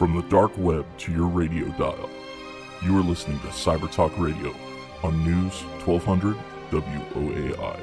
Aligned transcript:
From 0.00 0.16
the 0.16 0.22
dark 0.30 0.56
web 0.56 0.86
to 1.00 1.12
your 1.12 1.26
radio 1.26 1.66
dial, 1.72 2.08
you 2.82 2.96
are 2.96 3.02
listening 3.02 3.38
to 3.40 3.48
Cyber 3.48 3.92
Talk 3.92 4.18
Radio 4.18 4.54
on 5.02 5.22
News 5.22 5.52
1200 5.84 6.38
WOAI. 6.70 7.78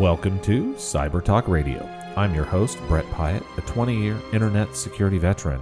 Welcome 0.00 0.40
to 0.40 0.72
Cyber 0.76 1.22
Talk 1.22 1.46
Radio. 1.46 1.86
I'm 2.16 2.34
your 2.34 2.46
host, 2.46 2.78
Brett 2.88 3.04
Piatt, 3.10 3.44
a 3.58 3.60
20 3.60 3.94
year 3.94 4.18
internet 4.32 4.74
security 4.74 5.18
veteran. 5.18 5.60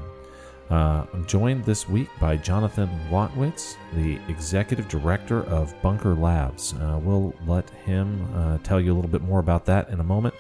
Uh, 0.71 1.07
I'm 1.13 1.27
joined 1.27 1.65
this 1.65 1.89
week 1.89 2.09
by 2.21 2.37
Jonathan 2.37 2.89
Watwitz, 3.11 3.77
the 3.95 4.21
executive 4.29 4.87
director 4.89 5.43
of 5.47 5.75
Bunker 5.83 6.15
Labs. 6.15 6.73
Uh, 6.75 7.01
we'll 7.03 7.35
let 7.49 7.69
him 7.71 8.33
uh, 8.35 8.59
tell 8.59 8.81
you 8.81 8.93
a 8.93 8.95
little 8.95 9.11
bit 9.11 9.23
more 9.23 9.41
about 9.41 9.67
that 9.67 9.89
in 9.91 9.99
a 9.99 10.05
moment. 10.05 10.35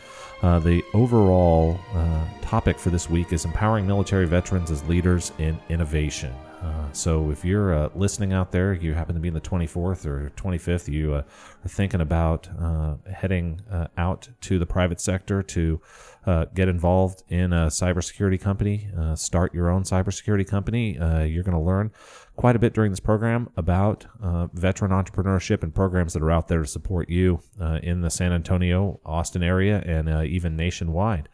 Uh, 0.45 0.59
the 0.59 0.84
overall 0.93 1.80
uh, 1.95 2.23
topic 2.43 2.79
for 2.79 2.91
this 2.91 3.09
week 3.09 3.33
is 3.33 3.47
empowering 3.47 3.87
military 3.87 4.27
veterans 4.27 4.70
as 4.70 4.87
leaders 4.87 5.33
in 5.39 5.59
innovation. 5.70 6.34
Uh, 6.64 6.91
so, 6.92 7.30
if 7.30 7.45
you're 7.45 7.74
uh, 7.74 7.91
listening 7.95 8.32
out 8.32 8.50
there, 8.50 8.72
you 8.72 8.95
happen 8.95 9.14
to 9.14 9.20
be 9.20 9.28
in 9.28 9.34
the 9.34 9.41
24th 9.41 10.06
or 10.06 10.32
25th, 10.34 10.91
you 10.91 11.12
uh, 11.12 11.18
are 11.18 11.68
thinking 11.68 12.00
about 12.00 12.48
uh, 12.59 12.95
heading 13.12 13.60
uh, 13.70 13.88
out 13.98 14.28
to 14.41 14.59
the 14.59 14.64
private 14.64 14.98
sector 14.98 15.42
to 15.42 15.80
uh, 16.27 16.46
get 16.55 16.69
involved 16.69 17.22
in 17.28 17.52
a 17.52 17.66
cybersecurity 17.66 18.41
company, 18.41 18.88
start 19.14 19.52
your 19.52 19.69
own 19.69 19.82
cybersecurity 19.82 20.46
company, 20.46 20.92
you're 21.28 21.42
going 21.42 21.56
to 21.56 21.60
learn 21.60 21.91
quite 22.36 22.56
a 22.56 22.58
bit 22.58 22.72
during 22.72 22.91
this 22.91 23.00
program 23.00 23.50
about 23.58 24.06
veteran 24.55 24.91
entrepreneurship 24.91 25.62
and 25.62 25.74
programs 25.74 26.14
that 26.14 26.22
are 26.22 26.30
out 26.30 26.48
there 26.48 26.62
to 26.62 26.66
support 26.66 27.10
you 27.10 27.41
in 27.83 28.00
the 28.00 28.08
San 28.08 28.33
Antonio, 28.33 29.00
Austin 29.05 29.42
area, 29.42 29.83
and 29.84 30.08
even 30.27 30.56
nationwide. 30.56 31.28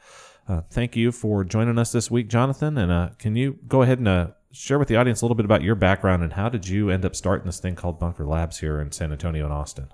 thank 0.71 0.97
you 0.97 1.13
for 1.13 1.45
joining 1.45 1.79
us 1.79 1.93
this 1.93 2.11
week, 2.11 2.27
Jonathan. 2.27 2.77
And 2.77 3.17
can 3.19 3.37
you 3.37 3.61
go 3.69 3.83
ahead 3.83 4.01
and 4.01 4.33
share 4.53 4.79
with 4.79 4.89
the 4.89 4.97
audience 4.97 5.23
a 5.23 5.25
little 5.25 5.37
bit 5.37 5.45
about 5.45 5.63
your 5.63 5.75
background 5.75 6.23
and 6.23 6.33
how 6.33 6.49
did 6.49 6.67
you 6.67 6.91
end 6.91 7.05
up 7.05 7.15
starting 7.15 7.47
this 7.47 7.61
thing 7.61 7.77
called 7.77 7.99
Bunker 7.99 8.27
Labs 8.27 8.59
here 8.59 8.81
in 8.81 8.91
San 8.93 9.13
Antonio 9.13 9.45
and 9.45 9.53
Austin? 9.53 9.89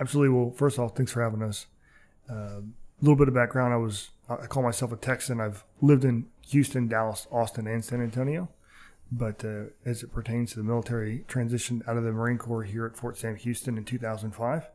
Absolutely. 0.00 0.34
Well, 0.36 0.50
first 0.50 0.78
of 0.78 0.84
all, 0.84 0.88
thanks 0.88 1.12
for 1.12 1.22
having 1.22 1.42
us. 1.42 1.66
A 2.28 2.34
uh, 2.34 2.60
little 3.00 3.16
bit 3.16 3.28
of 3.28 3.34
background: 3.34 3.74
I 3.74 3.76
was 3.76 4.10
I 4.28 4.46
call 4.46 4.62
myself 4.62 4.92
a 4.92 4.96
Texan. 4.96 5.40
I've 5.40 5.64
lived 5.80 6.04
in 6.04 6.26
Houston, 6.48 6.88
Dallas, 6.88 7.26
Austin, 7.30 7.66
and 7.66 7.84
San 7.84 8.00
Antonio. 8.00 8.48
But 9.10 9.44
uh, 9.44 9.64
as 9.84 10.02
it 10.02 10.12
pertains 10.12 10.52
to 10.52 10.56
the 10.56 10.64
military, 10.64 11.24
transitioned 11.28 11.86
out 11.86 11.98
of 11.98 12.04
the 12.04 12.12
Marine 12.12 12.38
Corps 12.38 12.62
here 12.62 12.86
at 12.86 12.96
Fort 12.96 13.18
Sam 13.18 13.36
Houston 13.36 13.76
in 13.76 13.84
2005, 13.84 14.68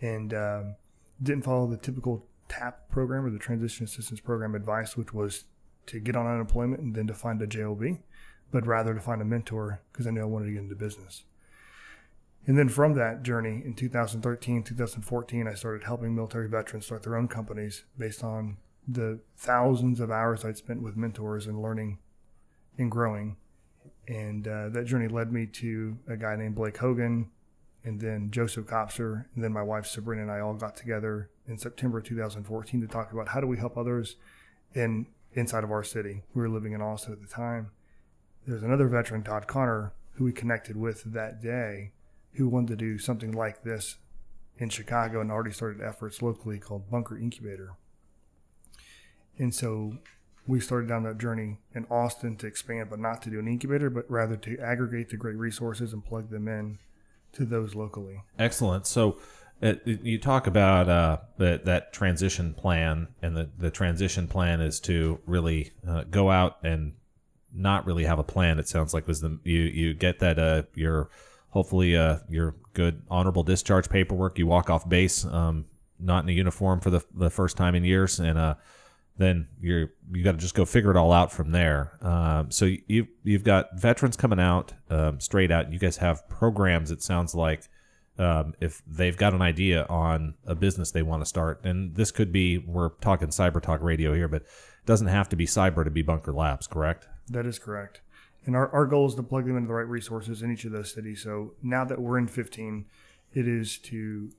and 0.00 0.34
um, 0.34 0.74
didn't 1.22 1.44
follow 1.44 1.68
the 1.68 1.76
typical 1.76 2.26
TAP 2.48 2.90
program 2.90 3.24
or 3.24 3.30
the 3.30 3.38
Transition 3.38 3.84
Assistance 3.84 4.18
Program 4.18 4.56
advice, 4.56 4.96
which 4.96 5.14
was 5.14 5.44
to 5.86 6.00
get 6.00 6.16
on 6.16 6.26
unemployment 6.26 6.82
and 6.82 6.94
then 6.94 7.06
to 7.06 7.14
find 7.14 7.40
a 7.40 7.46
JOB 7.46 7.98
but 8.52 8.66
rather 8.66 8.94
to 8.94 9.00
find 9.00 9.20
a 9.20 9.24
mentor 9.24 9.80
because 9.90 10.06
I 10.06 10.10
knew 10.10 10.20
I 10.20 10.24
wanted 10.24 10.46
to 10.46 10.52
get 10.52 10.62
into 10.62 10.76
business. 10.76 11.24
And 12.46 12.58
then 12.58 12.68
from 12.68 12.94
that 12.94 13.22
journey 13.22 13.62
in 13.64 13.74
2013, 13.74 14.62
2014, 14.62 15.48
I 15.48 15.54
started 15.54 15.84
helping 15.84 16.14
military 16.14 16.48
veterans 16.48 16.86
start 16.86 17.02
their 17.02 17.16
own 17.16 17.28
companies 17.28 17.84
based 17.98 18.22
on 18.22 18.58
the 18.86 19.20
thousands 19.36 20.00
of 20.00 20.10
hours 20.10 20.44
I'd 20.44 20.56
spent 20.56 20.82
with 20.82 20.96
mentors 20.96 21.46
and 21.46 21.62
learning 21.62 21.98
and 22.76 22.90
growing. 22.90 23.36
And 24.08 24.46
uh, 24.46 24.68
that 24.70 24.86
journey 24.86 25.08
led 25.08 25.32
me 25.32 25.46
to 25.46 25.96
a 26.08 26.16
guy 26.16 26.36
named 26.36 26.56
Blake 26.56 26.76
Hogan 26.76 27.30
and 27.84 28.00
then 28.00 28.30
Joseph 28.30 28.66
Kopser. 28.66 29.26
And 29.34 29.42
then 29.42 29.52
my 29.52 29.62
wife 29.62 29.86
Sabrina 29.86 30.22
and 30.22 30.30
I 30.30 30.40
all 30.40 30.54
got 30.54 30.76
together 30.76 31.30
in 31.46 31.56
September 31.58 32.00
2014 32.00 32.80
to 32.80 32.86
talk 32.88 33.12
about 33.12 33.28
how 33.28 33.40
do 33.40 33.46
we 33.46 33.56
help 33.56 33.78
others 33.78 34.16
in 34.74 35.06
inside 35.32 35.64
of 35.64 35.70
our 35.70 35.84
city. 35.84 36.22
We 36.34 36.42
were 36.42 36.48
living 36.48 36.72
in 36.72 36.82
Austin 36.82 37.12
at 37.12 37.22
the 37.22 37.28
time 37.28 37.70
there's 38.46 38.62
another 38.62 38.88
veteran, 38.88 39.22
Todd 39.22 39.46
Connor, 39.46 39.92
who 40.14 40.24
we 40.24 40.32
connected 40.32 40.76
with 40.76 41.04
that 41.04 41.42
day, 41.42 41.92
who 42.34 42.48
wanted 42.48 42.68
to 42.68 42.76
do 42.76 42.98
something 42.98 43.32
like 43.32 43.62
this 43.62 43.96
in 44.58 44.68
Chicago 44.68 45.20
and 45.20 45.30
already 45.30 45.52
started 45.52 45.82
efforts 45.82 46.22
locally 46.22 46.58
called 46.58 46.90
Bunker 46.90 47.18
Incubator. 47.18 47.74
And 49.38 49.54
so 49.54 49.98
we 50.46 50.60
started 50.60 50.88
down 50.88 51.04
that 51.04 51.18
journey 51.18 51.58
in 51.74 51.86
Austin 51.90 52.36
to 52.36 52.46
expand, 52.46 52.90
but 52.90 52.98
not 52.98 53.22
to 53.22 53.30
do 53.30 53.38
an 53.38 53.48
incubator, 53.48 53.90
but 53.90 54.10
rather 54.10 54.36
to 54.36 54.58
aggregate 54.58 55.10
the 55.10 55.16
great 55.16 55.36
resources 55.36 55.92
and 55.92 56.04
plug 56.04 56.30
them 56.30 56.48
in 56.48 56.78
to 57.32 57.44
those 57.44 57.74
locally. 57.74 58.22
Excellent. 58.38 58.86
So 58.86 59.18
uh, 59.62 59.74
you 59.84 60.18
talk 60.18 60.46
about 60.46 60.88
uh, 60.88 61.18
that 61.38 61.64
that 61.64 61.92
transition 61.92 62.52
plan, 62.52 63.08
and 63.22 63.36
the, 63.36 63.50
the 63.56 63.70
transition 63.70 64.26
plan 64.26 64.60
is 64.60 64.80
to 64.80 65.20
really 65.24 65.72
uh, 65.88 66.04
go 66.10 66.30
out 66.30 66.58
and 66.64 66.94
not 67.54 67.86
really 67.86 68.04
have 68.04 68.18
a 68.18 68.24
plan. 68.24 68.58
It 68.58 68.68
sounds 68.68 68.94
like 68.94 69.06
was 69.06 69.20
the 69.20 69.38
you 69.44 69.60
you 69.60 69.94
get 69.94 70.18
that 70.20 70.38
uh 70.38 70.62
your 70.74 71.10
hopefully 71.50 71.96
uh 71.96 72.18
your 72.28 72.54
good 72.72 73.02
honorable 73.10 73.42
discharge 73.42 73.88
paperwork. 73.88 74.38
You 74.38 74.46
walk 74.46 74.70
off 74.70 74.88
base, 74.88 75.24
um, 75.24 75.66
not 75.98 76.24
in 76.24 76.30
a 76.30 76.32
uniform 76.32 76.80
for 76.80 76.90
the 76.90 77.04
the 77.14 77.30
first 77.30 77.56
time 77.56 77.74
in 77.74 77.84
years, 77.84 78.18
and 78.18 78.38
uh 78.38 78.54
then 79.18 79.48
you're 79.60 79.90
you 80.10 80.24
got 80.24 80.32
to 80.32 80.38
just 80.38 80.54
go 80.54 80.64
figure 80.64 80.90
it 80.90 80.96
all 80.96 81.12
out 81.12 81.32
from 81.32 81.52
there. 81.52 81.98
Um, 82.00 82.50
so 82.50 82.70
you 82.86 83.08
you've 83.22 83.44
got 83.44 83.78
veterans 83.78 84.16
coming 84.16 84.40
out 84.40 84.72
um, 84.90 85.20
straight 85.20 85.50
out. 85.50 85.72
You 85.72 85.78
guys 85.78 85.98
have 85.98 86.28
programs. 86.28 86.90
It 86.90 87.02
sounds 87.02 87.34
like 87.34 87.68
um, 88.18 88.54
if 88.60 88.82
they've 88.86 89.16
got 89.16 89.34
an 89.34 89.42
idea 89.42 89.84
on 89.88 90.34
a 90.46 90.54
business 90.54 90.90
they 90.90 91.02
want 91.02 91.22
to 91.22 91.26
start, 91.26 91.60
and 91.64 91.94
this 91.94 92.10
could 92.10 92.32
be 92.32 92.58
we're 92.58 92.90
talking 93.00 93.28
cyber 93.28 93.60
talk 93.60 93.82
radio 93.82 94.14
here, 94.14 94.28
but 94.28 94.42
it 94.42 94.86
doesn't 94.86 95.08
have 95.08 95.28
to 95.30 95.36
be 95.36 95.46
cyber 95.46 95.84
to 95.84 95.90
be 95.90 96.02
Bunker 96.02 96.32
Labs, 96.32 96.66
correct? 96.66 97.06
That 97.32 97.46
is 97.46 97.58
correct. 97.58 98.00
And 98.44 98.56
our, 98.56 98.68
our 98.70 98.86
goal 98.86 99.06
is 99.06 99.14
to 99.14 99.22
plug 99.22 99.46
them 99.46 99.56
into 99.56 99.68
the 99.68 99.74
right 99.74 99.86
resources 99.86 100.42
in 100.42 100.52
each 100.52 100.64
of 100.64 100.72
those 100.72 100.92
cities. 100.92 101.22
So 101.22 101.54
now 101.62 101.84
that 101.84 102.00
we're 102.00 102.18
in 102.18 102.26
15, 102.26 102.86
it 103.34 103.48
is 103.48 103.78
to 103.78 104.30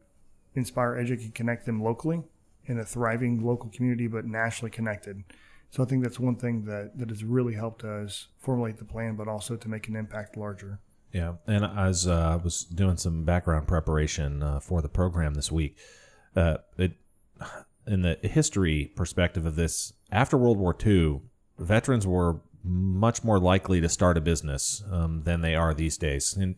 inspire, 0.55 0.95
educate, 0.97 1.33
connect 1.33 1.65
them 1.65 1.81
locally 1.81 2.21
in 2.65 2.79
a 2.79 2.85
thriving 2.85 3.45
local 3.45 3.69
community, 3.69 4.07
but 4.07 4.25
nationally 4.25 4.71
connected. 4.71 5.23
So 5.71 5.83
I 5.83 5.85
think 5.85 6.03
that's 6.03 6.19
one 6.19 6.35
thing 6.35 6.65
that, 6.65 6.97
that 6.97 7.09
has 7.09 7.23
really 7.23 7.53
helped 7.53 7.83
us 7.83 8.27
formulate 8.37 8.77
the 8.77 8.85
plan, 8.85 9.15
but 9.15 9.27
also 9.27 9.55
to 9.55 9.69
make 9.69 9.87
an 9.87 9.95
impact 9.95 10.37
larger. 10.37 10.79
Yeah, 11.11 11.33
and 11.47 11.63
as 11.65 12.07
uh, 12.07 12.37
I 12.39 12.43
was 12.43 12.63
doing 12.63 12.97
some 12.97 13.23
background 13.23 13.67
preparation 13.67 14.43
uh, 14.43 14.59
for 14.59 14.81
the 14.81 14.89
program 14.89 15.35
this 15.35 15.51
week, 15.51 15.77
uh, 16.35 16.57
it 16.77 16.93
in 17.87 18.01
the 18.01 18.17
history 18.23 18.91
perspective 18.95 19.45
of 19.45 19.55
this, 19.55 19.93
after 20.11 20.37
World 20.37 20.57
War 20.57 20.75
II, 20.85 21.21
veterans 21.59 22.07
were 22.07 22.41
much 22.63 23.24
more 23.24 23.40
likely 23.40 23.81
to 23.81 23.90
start 23.90 24.18
a 24.18 24.22
business 24.22 24.84
um, 24.91 25.24
than 25.24 25.41
they 25.41 25.56
are 25.56 25.74
these 25.74 25.97
days. 25.97 26.34
And 26.35 26.56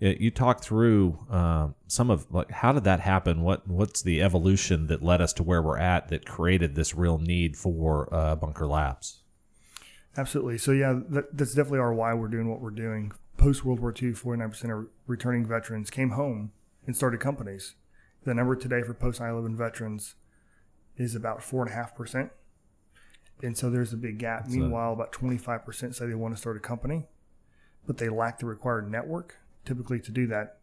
you 0.00 0.30
talk 0.30 0.62
through 0.62 1.18
uh, 1.30 1.68
some 1.86 2.10
of 2.10 2.26
like 2.32 2.50
how 2.50 2.72
did 2.72 2.84
that 2.84 3.00
happen? 3.00 3.42
What 3.42 3.68
what's 3.68 4.02
the 4.02 4.22
evolution 4.22 4.86
that 4.86 5.02
led 5.02 5.20
us 5.20 5.32
to 5.34 5.42
where 5.42 5.60
we're 5.60 5.78
at 5.78 6.08
that 6.08 6.24
created 6.24 6.74
this 6.74 6.94
real 6.94 7.18
need 7.18 7.56
for 7.56 8.12
uh, 8.12 8.34
Bunker 8.36 8.66
Labs? 8.66 9.22
Absolutely. 10.16 10.58
So 10.58 10.72
yeah, 10.72 10.98
that, 11.10 11.36
that's 11.36 11.54
definitely 11.54 11.80
our 11.80 11.92
why 11.92 12.14
we're 12.14 12.28
doing 12.28 12.48
what 12.48 12.60
we're 12.60 12.70
doing. 12.70 13.12
Post 13.36 13.64
World 13.64 13.80
War 13.80 13.90
II, 13.90 14.12
49% 14.12 14.78
of 14.78 14.88
returning 15.06 15.46
veterans 15.46 15.90
came 15.90 16.10
home 16.10 16.52
and 16.86 16.96
started 16.96 17.20
companies. 17.20 17.74
The 18.24 18.34
number 18.34 18.56
today 18.56 18.82
for 18.82 18.94
post 18.94 19.20
9/11 19.20 19.56
veterans 19.56 20.14
is 20.96 21.14
about 21.14 21.42
four 21.42 21.62
and 21.62 21.70
a 21.70 21.74
half 21.74 21.94
percent 21.94 22.32
and 23.42 23.56
so 23.56 23.70
there's 23.70 23.92
a 23.92 23.96
big 23.96 24.18
gap. 24.18 24.44
That's 24.44 24.54
Meanwhile, 24.54 24.90
a... 24.90 24.92
about 24.92 25.12
25% 25.12 25.94
say 25.94 26.06
they 26.06 26.14
want 26.14 26.34
to 26.34 26.40
start 26.40 26.56
a 26.56 26.60
company, 26.60 27.06
but 27.86 27.98
they 27.98 28.08
lack 28.08 28.38
the 28.38 28.46
required 28.46 28.90
network 28.90 29.36
typically 29.64 30.00
to 30.00 30.10
do 30.10 30.26
that 30.26 30.60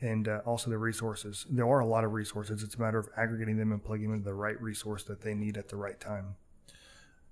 and 0.00 0.28
uh, 0.28 0.40
also 0.44 0.70
the 0.70 0.78
resources. 0.78 1.46
There 1.50 1.68
are 1.68 1.80
a 1.80 1.86
lot 1.86 2.04
of 2.04 2.12
resources. 2.12 2.62
It's 2.62 2.76
a 2.76 2.80
matter 2.80 2.98
of 2.98 3.08
aggregating 3.16 3.56
them 3.56 3.72
and 3.72 3.82
plugging 3.82 4.06
them 4.06 4.14
into 4.14 4.24
the 4.24 4.34
right 4.34 4.60
resource 4.60 5.02
that 5.04 5.22
they 5.22 5.34
need 5.34 5.56
at 5.56 5.68
the 5.68 5.76
right 5.76 5.98
time. 5.98 6.36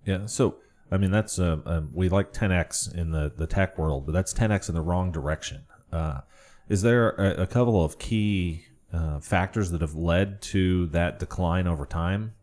Yeah. 0.05 0.27
So, 0.27 0.57
I 0.91 0.97
mean, 0.97 1.11
that's 1.11 1.39
uh, 1.39 1.59
uh, 1.65 1.83
we 1.93 2.09
like 2.09 2.33
10x 2.33 2.95
in 2.95 3.11
the 3.11 3.33
the 3.35 3.47
tech 3.47 3.79
world, 3.79 4.07
but 4.07 4.13
that's 4.13 4.33
10x 4.33 4.69
in 4.69 4.75
the 4.75 4.81
wrong 4.81 5.13
direction. 5.13 5.65
Uh, 5.93 6.21
is 6.69 6.83
there 6.83 7.11
a, 7.11 7.43
a, 7.43 7.47
couple 7.47 7.85
of 7.85 7.99
key 7.99 8.65
uh, 8.93 9.21
factors 9.21 9.71
that 9.71 9.81
have 9.81 9.95
led 9.95 10.43
to 10.43 10.87
that 10.89 11.19
decline 11.19 11.67
over 11.67 11.87
time? 11.87 12.35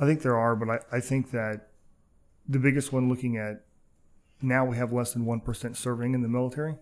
I 0.00 0.06
think 0.06 0.22
there 0.22 0.36
are, 0.36 0.56
but 0.56 0.68
I, 0.70 0.96
I 0.96 1.00
think 1.00 1.30
that 1.30 1.68
the 2.48 2.58
biggest 2.58 2.92
one 2.92 3.08
looking 3.08 3.36
at 3.36 3.64
now 4.42 4.64
we 4.64 4.76
have 4.78 4.92
less 4.92 5.12
than 5.12 5.26
1% 5.26 5.76
serving 5.76 6.14
in 6.14 6.22
the 6.22 6.28
military, 6.28 6.76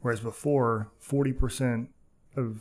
whereas 0.00 0.20
before 0.20 0.92
40% 1.02 1.88
of 2.36 2.60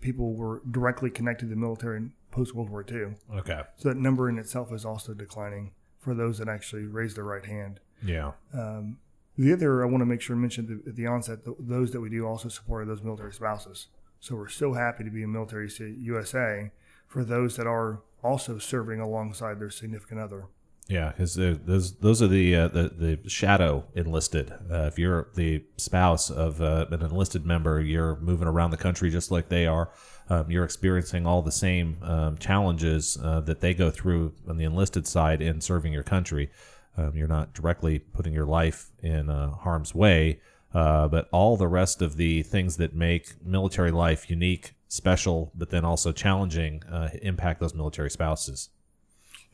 people 0.00 0.34
were 0.34 0.62
directly 0.70 1.10
connected 1.10 1.46
to 1.46 1.50
the 1.50 1.60
military 1.60 2.10
post 2.30 2.54
World 2.54 2.68
War 2.68 2.84
II. 2.88 3.14
Okay. 3.38 3.62
So 3.76 3.88
that 3.88 3.96
number 3.96 4.28
in 4.28 4.38
itself 4.38 4.72
is 4.72 4.84
also 4.84 5.14
declining 5.14 5.72
for 5.98 6.14
those 6.14 6.38
that 6.38 6.48
actually 6.48 6.84
raise 6.84 7.14
their 7.14 7.24
right 7.24 7.44
hand. 7.44 7.80
Yeah. 8.04 8.32
Um, 8.52 8.98
the 9.38 9.52
other 9.52 9.82
I 9.82 9.86
want 9.86 10.02
to 10.02 10.06
make 10.06 10.20
sure 10.20 10.36
to 10.36 10.40
mention 10.40 10.82
at 10.86 10.96
the 10.96 11.06
onset, 11.06 11.38
those 11.58 11.92
that 11.92 12.00
we 12.00 12.10
do 12.10 12.26
also 12.26 12.48
support 12.48 12.82
are 12.82 12.86
those 12.86 13.02
military 13.02 13.32
spouses. 13.32 13.88
So 14.20 14.36
we're 14.36 14.48
so 14.48 14.74
happy 14.74 15.02
to 15.02 15.10
be 15.10 15.22
in 15.22 15.32
Military 15.32 15.70
USA 15.98 16.70
for 17.10 17.24
those 17.24 17.56
that 17.56 17.66
are 17.66 18.02
also 18.22 18.56
serving 18.58 19.00
alongside 19.00 19.58
their 19.58 19.70
significant 19.70 20.20
other. 20.20 20.46
Yeah, 20.88 21.10
because 21.10 21.34
those 21.34 21.98
those 21.98 22.20
are 22.20 22.26
the 22.26 22.56
uh, 22.56 22.68
the 22.68 23.18
the 23.22 23.28
shadow 23.28 23.84
enlisted. 23.94 24.50
Uh, 24.50 24.86
if 24.86 24.98
you're 24.98 25.28
the 25.34 25.62
spouse 25.76 26.30
of 26.30 26.60
uh, 26.60 26.86
an 26.90 27.02
enlisted 27.02 27.44
member, 27.46 27.80
you're 27.80 28.16
moving 28.16 28.48
around 28.48 28.70
the 28.70 28.76
country 28.76 29.10
just 29.10 29.30
like 29.30 29.48
they 29.48 29.66
are. 29.66 29.90
Um, 30.28 30.50
you're 30.50 30.64
experiencing 30.64 31.26
all 31.26 31.42
the 31.42 31.52
same 31.52 31.98
um, 32.02 32.38
challenges 32.38 33.18
uh, 33.22 33.40
that 33.40 33.60
they 33.60 33.74
go 33.74 33.90
through 33.90 34.32
on 34.48 34.56
the 34.56 34.64
enlisted 34.64 35.06
side 35.06 35.42
in 35.42 35.60
serving 35.60 35.92
your 35.92 36.02
country. 36.02 36.50
Um, 36.96 37.12
you're 37.14 37.28
not 37.28 37.54
directly 37.54 38.00
putting 38.00 38.32
your 38.32 38.46
life 38.46 38.90
in 39.00 39.30
uh, 39.30 39.50
harm's 39.50 39.94
way, 39.94 40.40
uh, 40.74 41.06
but 41.08 41.28
all 41.32 41.56
the 41.56 41.68
rest 41.68 42.02
of 42.02 42.16
the 42.16 42.42
things 42.42 42.78
that 42.78 42.94
make 42.94 43.44
military 43.44 43.92
life 43.92 44.28
unique, 44.28 44.74
special, 44.90 45.52
but 45.54 45.70
then 45.70 45.84
also 45.84 46.12
challenging 46.12 46.82
impact 47.22 47.60
those 47.60 47.74
military 47.74 48.10
spouses. 48.10 48.68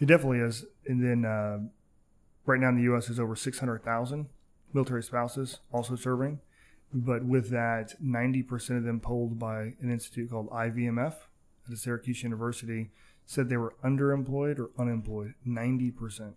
It 0.01 0.07
definitely 0.07 0.41
is. 0.41 0.65
And 0.87 1.03
then 1.05 1.25
uh, 1.25 1.59
right 2.45 2.61
now 2.61 2.71
in 2.71 2.77
the 2.77 2.83
U.S., 2.85 3.07
there's 3.07 3.21
over 3.21 3.37
600,000 3.37 4.27
military 4.73 5.03
spouses 5.03 5.59
also 5.73 5.95
serving. 5.95 6.41
But 6.93 7.25
with 7.25 7.51
that, 7.51 7.95
90% 8.03 8.79
of 8.79 8.85
them 8.85 9.01
polled 9.01 9.39
by 9.39 9.75
an 9.81 9.91
institute 9.91 10.31
called 10.31 10.49
IVMF 10.51 11.15
at 11.67 11.73
a 11.73 11.77
Syracuse 11.77 12.23
University 12.23 12.91
said 13.27 13.49
they 13.49 13.57
were 13.57 13.75
underemployed 13.85 14.59
or 14.59 14.71
unemployed. 14.79 15.35
90%. 15.47 16.35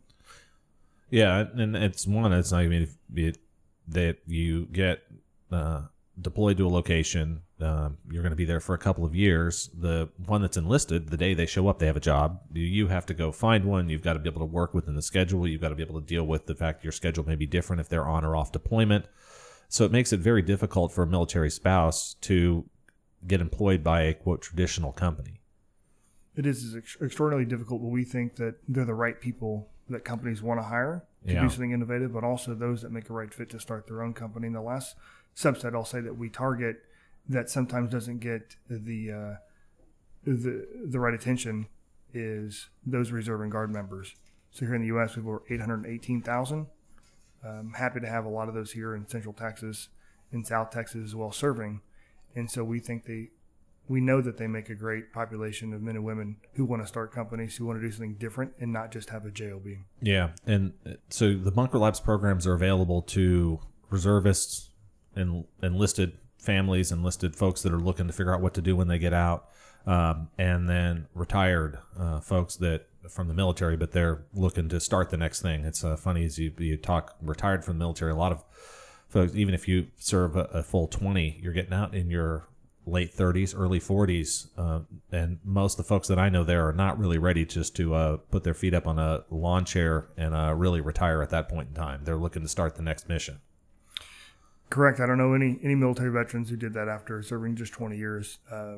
Yeah, 1.12 1.46
and 1.56 1.76
it's 1.76 2.06
one. 2.06 2.34
It's 2.34 2.52
not 2.52 2.64
even 2.64 2.88
that 3.88 4.18
you 4.28 4.66
get 4.66 5.02
uh, 5.52 5.84
deployed 6.20 6.58
to 6.58 6.68
a 6.68 6.70
location. 6.70 7.42
Um, 7.62 7.98
you're 8.10 8.24
going 8.24 8.32
to 8.32 8.38
be 8.38 8.46
there 8.46 8.62
for 8.62 8.74
a 8.74 8.78
couple 8.78 9.04
of 9.04 9.14
years. 9.14 9.70
The 9.78 10.10
one 10.26 10.42
that's 10.42 10.56
enlisted, 10.56 11.10
the 11.10 11.18
day 11.18 11.34
they 11.34 11.46
show 11.46 11.68
up, 11.68 11.80
they 11.80 11.88
have 11.88 11.98
a 11.98 12.02
job. 12.02 12.40
You 12.54 12.88
have 12.88 13.06
to 13.08 13.14
go 13.14 13.32
find 13.32 13.66
one. 13.66 13.90
You've 13.90 14.02
got 14.02 14.14
to 14.14 14.20
be 14.20 14.30
able 14.30 14.40
to 14.40 14.46
work 14.46 14.74
within 14.74 14.96
the 14.96 15.02
schedule. 15.02 15.46
You've 15.48 15.62
got 15.62 15.70
to 15.70 15.76
be 15.76 15.84
able 15.84 16.00
to 16.00 16.06
deal 16.06 16.26
with 16.26 16.46
the 16.46 16.56
fact 16.56 16.84
your 16.84 16.94
schedule 16.94 17.26
may 17.26 17.36
be 17.36 17.46
different 17.46 17.82
if 17.82 17.90
they're 17.90 18.08
on 18.08 18.24
or 18.24 18.36
off 18.36 18.52
deployment. 18.52 19.06
So 19.68 19.84
it 19.84 19.92
makes 19.92 20.14
it 20.14 20.20
very 20.20 20.42
difficult 20.42 20.92
for 20.92 21.04
a 21.04 21.08
military 21.08 21.50
spouse 21.50 22.16
to 22.22 22.66
get 23.28 23.42
employed 23.42 23.84
by 23.84 24.04
a 24.04 24.14
quote 24.14 24.42
traditional 24.42 24.94
company. 24.94 25.42
It 26.36 26.46
is 26.46 26.76
extraordinarily 26.76 27.46
difficult, 27.46 27.82
but 27.82 27.90
we 27.90 28.06
think 28.06 28.38
that 28.38 28.56
they're 28.68 28.86
the 28.86 28.94
right 28.94 29.20
people 29.20 29.70
that 29.90 30.06
companies 30.06 30.42
want 30.42 30.60
to 30.60 30.64
hire 30.64 31.04
to 31.28 31.34
yeah. 31.34 31.42
do 31.42 31.50
something 31.50 31.72
innovative, 31.72 32.14
but 32.14 32.24
also 32.24 32.56
those 32.56 32.82
that 32.84 32.92
make 32.92 33.10
a 33.10 33.14
right 33.14 33.34
fit 33.34 33.50
to 33.50 33.60
start 33.60 33.88
their 33.88 34.02
own 34.02 34.14
company. 34.14 34.48
And 34.48 34.56
the 34.56 34.62
last 34.62 34.96
subset 35.36 35.74
I'll 35.76 35.86
say 35.86 36.00
that 36.02 36.18
we 36.18 36.30
target 36.30 36.78
that 37.30 37.50
sometimes 37.50 37.92
doesn't 37.92 38.20
get 38.20 38.56
the 38.70 39.12
uh, 39.12 39.36
the 40.26 40.68
the 40.86 41.00
right 41.00 41.14
attention 41.14 41.68
is 42.14 42.70
those 42.86 43.12
reserve 43.12 43.42
and 43.42 43.52
guard 43.52 43.72
members. 43.72 44.16
So 44.52 44.66
here 44.66 44.76
in 44.76 44.82
the 44.82 44.88
U.S., 44.88 45.16
we 45.16 45.22
have 45.22 45.28
over 45.28 45.44
818,000. 45.48 46.66
I'm 47.44 47.74
happy 47.74 48.00
to 48.00 48.08
have 48.08 48.26
a 48.26 48.30
lot 48.30 48.50
of 48.50 48.56
those 48.56 48.72
here 48.72 48.96
in 48.96 49.08
Central 49.08 49.34
Texas, 49.34 49.90
in 50.32 50.44
South 50.44 50.72
Texas 50.72 51.06
as 51.06 51.16
well, 51.16 51.32
serving. 51.32 51.82
And 52.36 52.50
so 52.50 52.64
we 52.64 52.80
think 52.80 53.06
they, 53.06 53.30
we 53.88 54.02
know 54.02 54.22
that 54.22 54.38
they 54.38 54.48
make 54.48 54.70
a 54.70 54.76
great 54.76 55.14
population 55.14 55.72
of 55.72 55.84
men 55.84 55.96
and 55.96 56.04
women 56.04 56.38
who 56.54 56.66
want 56.66 56.82
to 56.82 56.88
start 56.88 57.14
companies, 57.14 57.56
who 57.56 57.66
want 57.66 57.80
to 57.80 57.86
do 57.86 57.92
something 57.92 58.16
different, 58.16 58.54
and 58.60 58.74
not 58.74 58.92
just 58.92 59.12
have 59.12 59.26
a 59.26 59.32
job. 59.32 59.68
Yeah, 60.02 60.32
and 60.46 60.74
uh, 60.86 60.94
so 61.10 61.36
the 61.36 61.52
Bunker 61.52 61.78
Labs 61.78 62.00
programs 62.00 62.48
are 62.48 62.54
available 62.54 63.04
to 63.04 63.60
reservists, 63.90 64.72
and 65.16 65.46
enlisted 65.62 66.18
families, 66.40 66.92
enlisted 66.92 67.36
folks 67.36 67.62
that 67.62 67.74
are 67.74 67.80
looking 67.80 68.08
to 68.08 68.14
figure 68.14 68.34
out 68.34 68.42
what 68.42 68.54
to 68.56 68.62
do 68.62 68.76
when 68.76 68.88
they 68.88 68.98
get 68.98 69.14
out, 69.14 69.48
um, 69.86 70.30
and 70.38 70.68
then 70.68 71.08
retired 71.14 71.80
uh, 71.98 72.20
folks 72.20 72.56
that 72.58 72.88
from 73.10 73.28
the 73.28 73.34
military, 73.34 73.78
but 73.78 73.92
they're 73.92 74.24
looking 74.34 74.70
to 74.70 74.80
start 74.80 75.10
the 75.10 75.18
next 75.18 75.42
thing. 75.42 75.64
It's 75.64 75.84
uh, 75.84 75.96
funny 75.96 76.26
as 76.26 76.38
you 76.38 76.52
you 76.58 76.78
talk 76.78 77.16
retired 77.22 77.64
from 77.64 77.78
the 77.78 77.84
military. 77.84 78.12
A 78.12 78.16
lot 78.16 78.32
of 78.32 78.44
folks, 79.08 79.36
even 79.36 79.54
if 79.54 79.68
you 79.68 79.88
serve 79.98 80.36
a, 80.36 80.44
a 80.46 80.64
full 80.64 80.88
twenty, 80.88 81.40
you're 81.42 81.54
getting 81.54 81.74
out 81.74 81.94
in 81.94 82.10
your 82.10 82.48
late 82.86 83.16
30s, 83.16 83.54
early 83.56 83.80
40s, 83.80 84.48
uh, 84.58 84.80
and 85.12 85.38
most 85.44 85.74
of 85.74 85.86
the 85.86 85.88
folks 85.88 86.08
that 86.08 86.18
I 86.18 86.30
know 86.30 86.44
there 86.44 86.68
are 86.68 86.74
not 86.74 86.98
really 86.98 87.20
ready 87.20 87.46
just 87.46 87.76
to 87.76 87.94
uh, 87.94 88.18
put 88.18 88.44
their 88.44 88.56
feet 88.56 88.74
up 88.74 88.88
on 88.88 88.98
a 88.98 89.26
lawn 89.30 89.64
chair 89.66 90.10
and 90.18 90.34
uh, 90.34 90.54
really 90.56 90.82
retire 90.82 91.22
at 91.22 91.30
that 91.30 91.50
point 91.50 91.70
in 91.70 91.76
time. 91.76 92.02
They're 92.04 92.18
looking 92.18 92.42
to 92.42 92.48
start 92.48 92.76
the 92.76 92.82
next 92.82 93.08
mission. 93.08 93.42
Correct. 94.70 95.00
I 95.00 95.08
don't 95.08 95.18
know 95.18 95.34
any 95.34 95.60
any 95.64 95.76
military 95.76 96.12
veterans 96.12 96.50
who 96.50 96.56
did 96.56 96.74
that 96.74 96.88
after 96.88 97.22
serving 97.24 97.56
just 97.56 97.74
20 97.74 97.98
years. 97.98 98.38
Uh, 98.52 98.78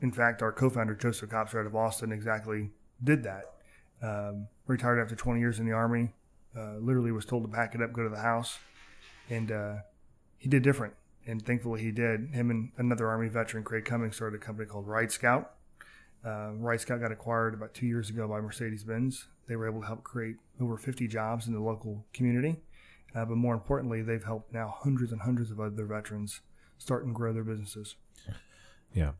in 0.00 0.10
fact, 0.10 0.42
our 0.42 0.52
co-founder 0.52 0.94
Joseph 0.94 1.30
Kopser 1.30 1.60
out 1.60 1.66
of 1.66 1.74
Austin 1.74 2.12
exactly 2.12 2.70
did 3.02 3.22
that. 3.24 3.44
Um, 4.02 4.48
retired 4.66 5.00
after 5.00 5.14
20 5.14 5.40
years 5.40 5.58
in 5.58 5.66
the 5.66 5.72
army. 5.72 6.14
Uh, 6.56 6.76
literally 6.78 7.12
was 7.12 7.26
told 7.26 7.42
to 7.42 7.48
pack 7.48 7.74
it 7.74 7.82
up, 7.82 7.92
go 7.92 8.02
to 8.02 8.08
the 8.08 8.20
house, 8.20 8.58
and 9.28 9.52
uh, 9.52 9.74
he 10.38 10.48
did 10.48 10.62
different. 10.62 10.94
And 11.26 11.44
thankfully, 11.44 11.82
he 11.82 11.90
did. 11.90 12.30
Him 12.30 12.50
and 12.50 12.70
another 12.78 13.08
Army 13.08 13.28
veteran, 13.28 13.62
Craig 13.62 13.84
Cummings, 13.84 14.16
started 14.16 14.40
a 14.40 14.44
company 14.44 14.66
called 14.66 14.86
Ride 14.86 15.12
Scout. 15.12 15.52
Uh, 16.24 16.52
Ride 16.54 16.80
Scout 16.80 17.00
got 17.00 17.12
acquired 17.12 17.52
about 17.52 17.74
two 17.74 17.86
years 17.86 18.08
ago 18.08 18.26
by 18.26 18.40
Mercedes 18.40 18.84
Benz. 18.84 19.26
They 19.48 19.56
were 19.56 19.68
able 19.68 19.80
to 19.80 19.86
help 19.86 20.02
create 20.02 20.36
over 20.60 20.78
50 20.78 21.08
jobs 21.08 21.46
in 21.46 21.52
the 21.52 21.60
local 21.60 22.06
community 22.14 22.56
uh, 23.14 23.24
but 23.24 23.36
more 23.36 23.54
importantly, 23.54 24.02
they've 24.02 24.24
helped 24.24 24.52
now 24.52 24.74
hundreds 24.78 25.12
and 25.12 25.22
hundreds 25.22 25.50
of 25.50 25.60
other 25.60 25.84
veterans 25.84 26.40
start 26.78 27.04
and 27.04 27.14
grow 27.14 27.32
their 27.32 27.44
businesses. 27.44 27.96
Yeah. 28.92 29.12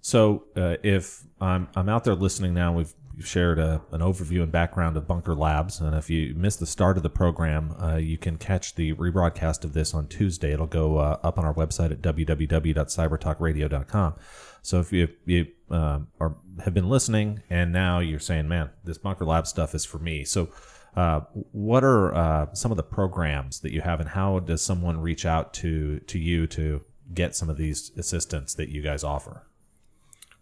So 0.00 0.44
uh, 0.54 0.76
if 0.82 1.24
I'm 1.40 1.68
I'm 1.74 1.88
out 1.88 2.04
there 2.04 2.14
listening 2.14 2.52
now, 2.52 2.74
we've 2.74 2.92
shared 3.20 3.58
a, 3.58 3.80
an 3.90 4.02
overview 4.02 4.42
and 4.42 4.52
background 4.52 4.98
of 4.98 5.08
Bunker 5.08 5.34
Labs, 5.34 5.80
and 5.80 5.96
if 5.96 6.10
you 6.10 6.34
missed 6.34 6.60
the 6.60 6.66
start 6.66 6.98
of 6.98 7.02
the 7.02 7.08
program, 7.08 7.74
uh, 7.80 7.96
you 7.96 8.18
can 8.18 8.36
catch 8.36 8.74
the 8.74 8.92
rebroadcast 8.94 9.64
of 9.64 9.72
this 9.72 9.94
on 9.94 10.08
Tuesday. 10.08 10.52
It'll 10.52 10.66
go 10.66 10.98
uh, 10.98 11.18
up 11.22 11.38
on 11.38 11.46
our 11.46 11.54
website 11.54 11.90
at 11.90 12.02
www.cybertalkradio.com. 12.02 14.14
So 14.60 14.80
if 14.80 14.92
you, 14.92 15.08
you 15.24 15.46
um, 15.70 16.08
are 16.20 16.36
have 16.62 16.74
been 16.74 16.88
listening 16.88 17.42
and 17.48 17.72
now 17.72 18.00
you're 18.00 18.20
saying, 18.20 18.46
"Man, 18.46 18.68
this 18.84 18.98
Bunker 18.98 19.24
Lab 19.24 19.46
stuff 19.46 19.74
is 19.74 19.86
for 19.86 19.98
me," 19.98 20.24
so 20.24 20.50
uh, 20.96 21.20
what 21.52 21.82
are 21.82 22.14
uh, 22.14 22.54
some 22.54 22.70
of 22.70 22.76
the 22.76 22.82
programs 22.82 23.60
that 23.60 23.72
you 23.72 23.80
have, 23.80 24.00
and 24.00 24.10
how 24.10 24.38
does 24.38 24.62
someone 24.62 25.00
reach 25.00 25.26
out 25.26 25.52
to 25.54 26.00
to 26.00 26.18
you 26.18 26.46
to 26.48 26.82
get 27.12 27.34
some 27.34 27.50
of 27.50 27.56
these 27.56 27.90
assistance 27.96 28.54
that 28.54 28.68
you 28.68 28.82
guys 28.82 29.02
offer? 29.04 29.46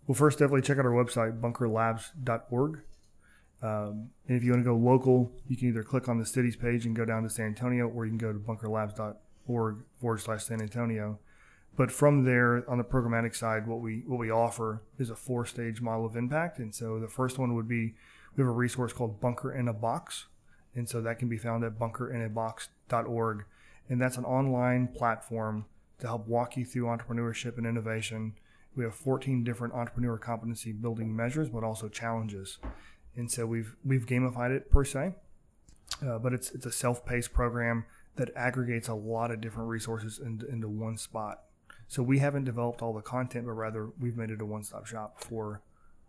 Well, 0.06 0.14
first, 0.14 0.38
definitely 0.38 0.62
check 0.62 0.78
out 0.78 0.84
our 0.84 0.92
website, 0.92 1.40
bunkerlabs.org. 1.40 2.80
Um, 3.62 4.10
and 4.26 4.36
if 4.36 4.42
you 4.42 4.50
want 4.50 4.64
to 4.64 4.70
go 4.70 4.76
local, 4.76 5.32
you 5.48 5.56
can 5.56 5.68
either 5.68 5.84
click 5.84 6.08
on 6.08 6.18
the 6.18 6.26
cities 6.26 6.56
page 6.56 6.84
and 6.84 6.96
go 6.96 7.04
down 7.04 7.22
to 7.22 7.30
San 7.30 7.46
Antonio, 7.46 7.86
or 7.88 8.04
you 8.04 8.10
can 8.10 8.18
go 8.18 8.32
to 8.32 8.38
bunkerlabs.org 8.38 9.76
forward 10.00 10.20
slash 10.20 10.44
San 10.44 10.60
Antonio. 10.60 11.18
But 11.76 11.90
from 11.90 12.24
there, 12.24 12.68
on 12.68 12.78
the 12.78 12.84
programmatic 12.84 13.34
side, 13.34 13.66
what 13.66 13.80
we 13.80 14.02
what 14.06 14.18
we 14.18 14.30
offer 14.30 14.82
is 14.98 15.08
a 15.08 15.16
four 15.16 15.46
stage 15.46 15.80
model 15.80 16.04
of 16.04 16.16
impact. 16.16 16.58
And 16.58 16.74
so 16.74 16.98
the 16.98 17.08
first 17.08 17.38
one 17.38 17.54
would 17.54 17.68
be 17.68 17.94
we 18.36 18.42
have 18.42 18.48
a 18.48 18.52
resource 18.52 18.92
called 18.92 19.20
Bunker 19.20 19.52
in 19.52 19.68
a 19.68 19.72
Box, 19.72 20.26
and 20.74 20.88
so 20.88 21.00
that 21.00 21.18
can 21.18 21.28
be 21.28 21.38
found 21.38 21.64
at 21.64 21.78
bunkerabox.org. 21.78 23.44
And 23.88 24.00
that's 24.00 24.16
an 24.16 24.24
online 24.24 24.88
platform 24.88 25.66
to 25.98 26.06
help 26.06 26.26
walk 26.26 26.56
you 26.56 26.64
through 26.64 26.86
entrepreneurship 26.86 27.58
and 27.58 27.66
innovation. 27.66 28.34
We 28.74 28.84
have 28.84 28.94
14 28.94 29.44
different 29.44 29.74
entrepreneur 29.74 30.18
competency 30.18 30.72
building 30.72 31.14
measures, 31.14 31.50
but 31.50 31.64
also 31.64 31.88
challenges. 31.88 32.58
And 33.14 33.30
so 33.30 33.44
we've 33.44 33.76
we've 33.84 34.06
gamified 34.06 34.56
it 34.56 34.70
per 34.70 34.84
se, 34.84 35.12
uh, 36.06 36.18
but 36.18 36.32
it's 36.32 36.50
it's 36.52 36.64
a 36.64 36.72
self-paced 36.72 37.32
program 37.34 37.84
that 38.16 38.30
aggregates 38.34 38.88
a 38.88 38.94
lot 38.94 39.30
of 39.30 39.40
different 39.40 39.68
resources 39.68 40.18
into, 40.18 40.46
into 40.48 40.68
one 40.68 40.96
spot. 40.96 41.42
So 41.88 42.02
we 42.02 42.20
haven't 42.20 42.44
developed 42.44 42.80
all 42.80 42.94
the 42.94 43.02
content, 43.02 43.46
but 43.46 43.52
rather 43.52 43.90
we've 44.00 44.16
made 44.16 44.30
it 44.30 44.40
a 44.40 44.46
one-stop 44.46 44.86
shop 44.86 45.22
for 45.22 45.60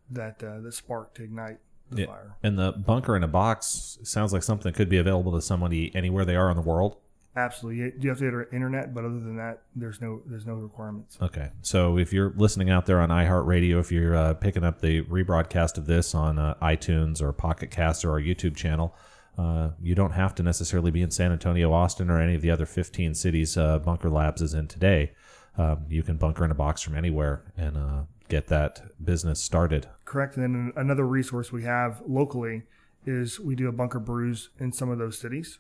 that 0.10 0.42
uh, 0.44 0.60
the 0.60 0.72
spark 0.72 1.14
to 1.16 1.24
ignite 1.24 1.60
the 1.90 2.02
yeah. 2.02 2.08
fire. 2.08 2.36
And 2.44 2.58
the 2.58 2.72
bunker 2.72 3.16
in 3.16 3.24
a 3.24 3.28
box 3.28 3.98
sounds 4.04 4.34
like 4.34 4.44
something 4.44 4.72
that 4.72 4.76
could 4.76 4.90
be 4.90 4.98
available 4.98 5.32
to 5.34 5.42
somebody 5.42 5.94
anywhere 5.96 6.26
they 6.26 6.36
are 6.36 6.50
in 6.50 6.56
the 6.56 6.64
world. 6.64 6.98
Absolutely, 7.36 7.94
you 8.00 8.10
have 8.10 8.20
to 8.20 8.26
have 8.26 8.54
internet, 8.54 8.94
but 8.94 9.06
other 9.06 9.20
than 9.20 9.38
that, 9.38 9.64
there's 9.76 10.00
no 10.00 10.22
there's 10.28 10.46
no 10.46 10.54
requirements. 10.54 11.18
Okay, 11.20 11.50
so 11.64 11.98
if 11.98 12.14
you're 12.14 12.32
listening 12.36 12.70
out 12.70 12.86
there 12.86 13.00
on 13.00 13.10
iHeartRadio, 13.10 13.80
if 13.80 13.92
you're 13.92 14.16
uh, 14.16 14.34
picking 14.36 14.64
up 14.64 14.82
the 14.82 15.02
rebroadcast 15.04 15.80
of 15.80 15.88
this 15.88 16.14
on 16.14 16.38
uh, 16.38 16.54
iTunes 16.62 17.24
or 17.24 17.34
Pocket 17.34 17.72
Cast 17.72 18.06
or 18.06 18.12
our 18.12 18.22
YouTube 18.22 18.56
channel, 18.56 18.96
uh, 19.36 19.70
you 19.82 19.96
don't 19.96 20.12
have 20.12 20.36
to 20.36 20.44
necessarily 20.44 20.92
be 20.92 21.02
in 21.02 21.10
San 21.10 21.32
Antonio, 21.32 21.74
Austin, 21.74 22.12
or 22.12 22.22
any 22.22 22.36
of 22.36 22.44
the 22.44 22.52
other 22.52 22.68
15 22.68 23.16
cities 23.16 23.58
uh, 23.58 23.80
Bunker 23.80 24.12
Labs 24.12 24.42
is 24.42 24.54
in 24.54 24.68
today. 24.68 25.14
Um, 25.58 25.86
you 25.90 26.04
can 26.04 26.18
bunker 26.18 26.46
in 26.46 26.52
a 26.52 26.56
box 26.56 26.82
from 26.82 26.96
anywhere 26.96 27.44
and 27.58 27.78
uh, 27.78 28.02
get 28.30 28.48
that 28.48 28.82
business 29.04 29.40
started. 29.40 29.88
Correct. 30.14 30.38
And 30.38 30.44
then 30.44 30.74
another 30.76 31.08
resource 31.08 31.52
we 31.52 31.64
have 31.64 32.04
locally 32.08 32.62
is 33.04 33.40
we 33.40 33.56
do 33.56 33.68
a 33.68 33.72
bunker 33.72 34.00
brews 34.00 34.52
in 34.60 34.72
some 34.72 34.92
of 34.92 35.00
those 35.00 35.18
cities. 35.18 35.58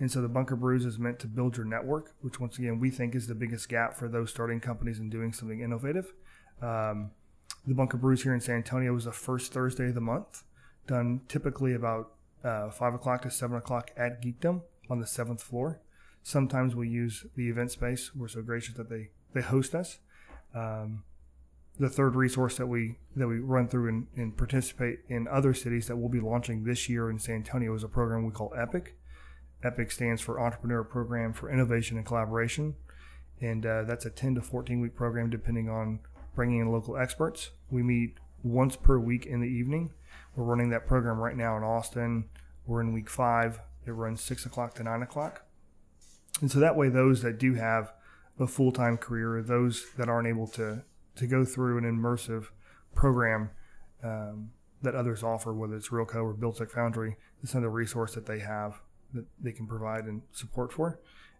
And 0.00 0.10
so 0.10 0.20
the 0.20 0.28
bunker 0.28 0.56
brews 0.56 0.84
is 0.84 0.98
meant 0.98 1.20
to 1.20 1.28
build 1.28 1.56
your 1.56 1.66
network, 1.66 2.12
which 2.20 2.40
once 2.40 2.58
again 2.58 2.80
we 2.80 2.90
think 2.90 3.14
is 3.14 3.28
the 3.28 3.36
biggest 3.36 3.68
gap 3.68 3.94
for 3.94 4.08
those 4.08 4.28
starting 4.28 4.58
companies 4.58 4.98
and 4.98 5.08
doing 5.08 5.32
something 5.32 5.60
innovative. 5.60 6.14
Um, 6.60 7.12
The 7.64 7.74
Bunker 7.74 7.96
Brews 7.96 8.24
here 8.24 8.34
in 8.34 8.40
San 8.40 8.56
Antonio 8.56 8.92
was 8.92 9.04
the 9.04 9.12
first 9.12 9.52
Thursday 9.52 9.90
of 9.90 9.94
the 9.94 10.00
month, 10.00 10.42
done 10.88 11.20
typically 11.28 11.72
about 11.72 12.14
uh, 12.42 12.70
5 12.70 12.94
o'clock 12.94 13.22
to 13.22 13.30
7 13.30 13.56
o'clock 13.56 13.92
at 13.96 14.20
Geekdom 14.20 14.62
on 14.90 14.98
the 14.98 15.06
seventh 15.06 15.44
floor. 15.44 15.80
Sometimes 16.24 16.74
we 16.74 16.88
use 16.88 17.24
the 17.36 17.48
event 17.48 17.70
space. 17.70 18.16
We're 18.16 18.26
so 18.26 18.42
gracious 18.42 18.74
that 18.74 18.90
they, 18.90 19.10
they 19.32 19.42
host 19.42 19.76
us. 19.76 19.98
Um, 20.56 21.04
the 21.78 21.88
third 21.88 22.14
resource 22.14 22.56
that 22.56 22.66
we 22.66 22.96
that 23.16 23.28
we 23.28 23.38
run 23.38 23.68
through 23.68 23.88
and, 23.88 24.06
and, 24.16 24.36
participate 24.36 25.00
in 25.08 25.26
other 25.28 25.54
cities 25.54 25.86
that 25.86 25.96
we'll 25.96 26.08
be 26.08 26.20
launching 26.20 26.64
this 26.64 26.88
year 26.88 27.10
in 27.10 27.18
San 27.18 27.36
Antonio 27.36 27.74
is 27.74 27.82
a 27.82 27.88
program 27.88 28.24
we 28.24 28.32
call 28.32 28.52
EPIC. 28.56 28.96
EPIC 29.62 29.90
stands 29.90 30.20
for 30.20 30.40
Entrepreneur 30.40 30.82
Program 30.82 31.32
for 31.32 31.50
Innovation 31.50 31.96
and 31.96 32.06
Collaboration, 32.06 32.74
and 33.40 33.64
uh, 33.64 33.82
that's 33.84 34.04
a 34.04 34.10
10 34.10 34.36
to 34.36 34.42
14 34.42 34.80
week 34.80 34.94
program 34.94 35.30
depending 35.30 35.68
on 35.68 36.00
bringing 36.34 36.60
in 36.60 36.72
local 36.72 36.96
experts. 36.96 37.50
We 37.70 37.82
meet 37.82 38.16
once 38.42 38.76
per 38.76 38.98
week 38.98 39.26
in 39.26 39.40
the 39.40 39.48
evening. 39.48 39.92
We're 40.36 40.44
running 40.44 40.70
that 40.70 40.86
program 40.86 41.18
right 41.18 41.36
now 41.36 41.56
in 41.56 41.62
Austin. 41.62 42.28
We're 42.66 42.80
in 42.80 42.92
week 42.92 43.08
five. 43.08 43.60
It 43.86 43.92
runs 43.92 44.20
six 44.20 44.46
o'clock 44.46 44.74
to 44.74 44.82
nine 44.82 45.02
o'clock, 45.02 45.44
and 46.40 46.50
so 46.50 46.60
that 46.60 46.76
way 46.76 46.88
those 46.88 47.22
that 47.22 47.38
do 47.38 47.54
have 47.54 47.92
a 48.38 48.46
full 48.46 48.72
time 48.72 48.96
career, 48.96 49.42
those 49.42 49.86
that 49.96 50.08
aren't 50.08 50.28
able 50.28 50.46
to 50.48 50.84
to 51.16 51.26
go 51.26 51.44
through 51.44 51.78
an 51.78 51.84
immersive 51.84 52.46
program 52.94 53.50
um, 54.02 54.50
that 54.82 54.94
others 54.94 55.22
offer, 55.22 55.52
whether 55.52 55.76
it's 55.76 55.88
Realco 55.88 56.16
or 56.16 56.34
BuildTech 56.34 56.70
Foundry, 56.72 57.16
it's 57.42 57.54
another 57.54 57.70
resource 57.70 58.14
that 58.14 58.26
they 58.26 58.40
have 58.40 58.80
that 59.14 59.26
they 59.40 59.52
can 59.52 59.66
provide 59.66 60.04
and 60.04 60.22
support 60.32 60.72
for. 60.72 60.98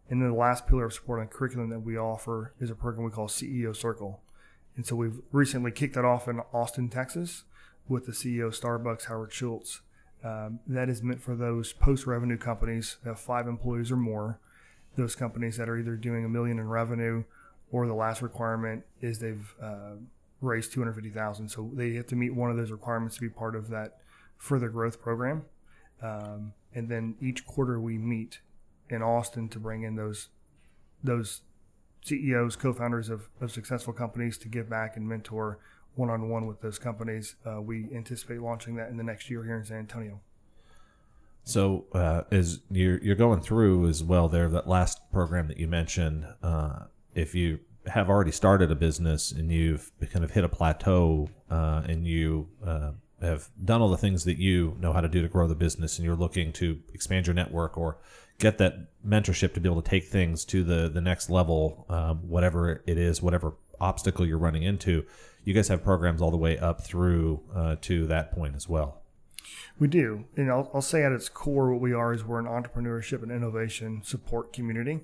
And 0.08 0.20
then 0.20 0.30
the 0.30 0.36
last 0.36 0.66
pillar 0.66 0.86
of 0.86 0.92
support 0.92 1.20
on 1.20 1.28
curriculum 1.28 1.70
that 1.70 1.80
we 1.80 1.96
offer 1.96 2.54
is 2.60 2.70
a 2.70 2.74
program 2.74 3.04
we 3.04 3.10
call 3.10 3.28
CEO 3.28 3.74
Circle. 3.74 4.20
And 4.76 4.86
so 4.86 4.96
we've 4.96 5.20
recently 5.30 5.70
kicked 5.70 5.94
that 5.94 6.04
off 6.04 6.28
in 6.28 6.40
Austin, 6.52 6.88
Texas, 6.88 7.44
with 7.88 8.06
the 8.06 8.12
CEO 8.12 8.46
of 8.46 8.58
Starbucks, 8.58 9.06
Howard 9.06 9.32
Schultz. 9.32 9.80
Um, 10.24 10.60
that 10.66 10.88
is 10.88 11.02
meant 11.02 11.20
for 11.20 11.34
those 11.34 11.72
post 11.72 12.06
revenue 12.06 12.38
companies 12.38 12.98
that 13.02 13.10
have 13.10 13.20
five 13.20 13.48
employees 13.48 13.90
or 13.90 13.96
more, 13.96 14.38
those 14.96 15.16
companies 15.16 15.56
that 15.56 15.68
are 15.68 15.76
either 15.76 15.96
doing 15.96 16.24
a 16.24 16.28
million 16.28 16.58
in 16.58 16.68
revenue 16.68 17.24
or 17.72 17.86
the 17.86 17.94
last 17.94 18.22
requirement 18.22 18.84
is 19.00 19.18
they've 19.18 19.54
uh, 19.60 19.94
raised 20.40 20.72
250,000. 20.72 21.48
So 21.48 21.70
they 21.72 21.94
have 21.94 22.06
to 22.08 22.16
meet 22.16 22.34
one 22.34 22.50
of 22.50 22.56
those 22.56 22.70
requirements 22.70 23.16
to 23.16 23.22
be 23.22 23.30
part 23.30 23.56
of 23.56 23.68
that 23.70 23.98
further 24.36 24.68
growth 24.68 25.00
program. 25.00 25.46
Um, 26.02 26.52
and 26.74 26.88
then 26.88 27.16
each 27.20 27.46
quarter 27.46 27.80
we 27.80 27.96
meet 27.96 28.40
in 28.90 29.02
Austin 29.02 29.48
to 29.48 29.58
bring 29.58 29.82
in 29.82 29.96
those 29.96 30.28
those 31.04 31.40
CEOs, 32.04 32.56
co-founders 32.56 33.08
of, 33.08 33.28
of 33.40 33.50
successful 33.50 33.92
companies 33.92 34.38
to 34.38 34.48
give 34.48 34.68
back 34.68 34.96
and 34.96 35.08
mentor 35.08 35.58
one-on-one 35.94 36.46
with 36.46 36.60
those 36.60 36.78
companies. 36.78 37.36
Uh, 37.44 37.60
we 37.60 37.88
anticipate 37.94 38.40
launching 38.40 38.76
that 38.76 38.88
in 38.88 38.96
the 38.96 39.02
next 39.02 39.30
year 39.30 39.42
here 39.44 39.56
in 39.56 39.64
San 39.64 39.78
Antonio. 39.78 40.20
So, 41.44 41.86
uh, 41.92 42.22
as 42.30 42.60
you're, 42.70 42.98
you're 43.02 43.16
going 43.16 43.40
through 43.40 43.88
as 43.88 44.02
well, 44.02 44.28
there 44.28 44.48
that 44.48 44.68
last 44.68 45.00
program 45.10 45.48
that 45.48 45.58
you 45.58 45.66
mentioned, 45.66 46.24
uh, 46.42 46.84
if 47.14 47.34
you 47.34 47.60
have 47.86 48.08
already 48.08 48.30
started 48.30 48.70
a 48.70 48.74
business 48.74 49.32
and 49.32 49.50
you've 49.50 49.90
kind 50.12 50.24
of 50.24 50.30
hit 50.30 50.44
a 50.44 50.48
plateau 50.48 51.28
uh, 51.50 51.82
and 51.86 52.06
you 52.06 52.48
uh, 52.64 52.92
have 53.20 53.48
done 53.64 53.80
all 53.80 53.90
the 53.90 53.96
things 53.96 54.24
that 54.24 54.38
you 54.38 54.76
know 54.80 54.92
how 54.92 55.00
to 55.00 55.08
do 55.08 55.20
to 55.20 55.28
grow 55.28 55.48
the 55.48 55.54
business 55.54 55.98
and 55.98 56.04
you're 56.04 56.16
looking 56.16 56.52
to 56.52 56.78
expand 56.94 57.26
your 57.26 57.34
network 57.34 57.76
or 57.76 57.98
get 58.38 58.58
that 58.58 58.88
mentorship 59.04 59.52
to 59.54 59.60
be 59.60 59.68
able 59.68 59.82
to 59.82 59.90
take 59.90 60.04
things 60.04 60.44
to 60.44 60.62
the 60.62 60.88
the 60.88 61.00
next 61.00 61.28
level 61.28 61.86
um, 61.88 62.28
whatever 62.28 62.82
it 62.86 62.98
is 62.98 63.20
whatever 63.20 63.54
obstacle 63.80 64.24
you're 64.24 64.38
running 64.38 64.62
into 64.62 65.04
you 65.44 65.54
guys 65.54 65.68
have 65.68 65.82
programs 65.82 66.22
all 66.22 66.30
the 66.30 66.36
way 66.36 66.58
up 66.58 66.82
through 66.82 67.42
uh, 67.54 67.76
to 67.82 68.06
that 68.06 68.32
point 68.32 68.54
as 68.54 68.68
well. 68.68 69.02
We 69.78 69.88
do. 69.88 70.24
And 70.36 70.50
I'll, 70.50 70.70
I'll 70.72 70.82
say 70.82 71.02
at 71.02 71.12
its 71.12 71.28
core 71.28 71.72
what 71.72 71.80
we 71.80 71.92
are 71.92 72.12
is 72.12 72.24
we're 72.24 72.38
an 72.38 72.46
entrepreneurship 72.46 73.22
and 73.22 73.32
innovation 73.32 74.02
support 74.04 74.52
community 74.52 75.00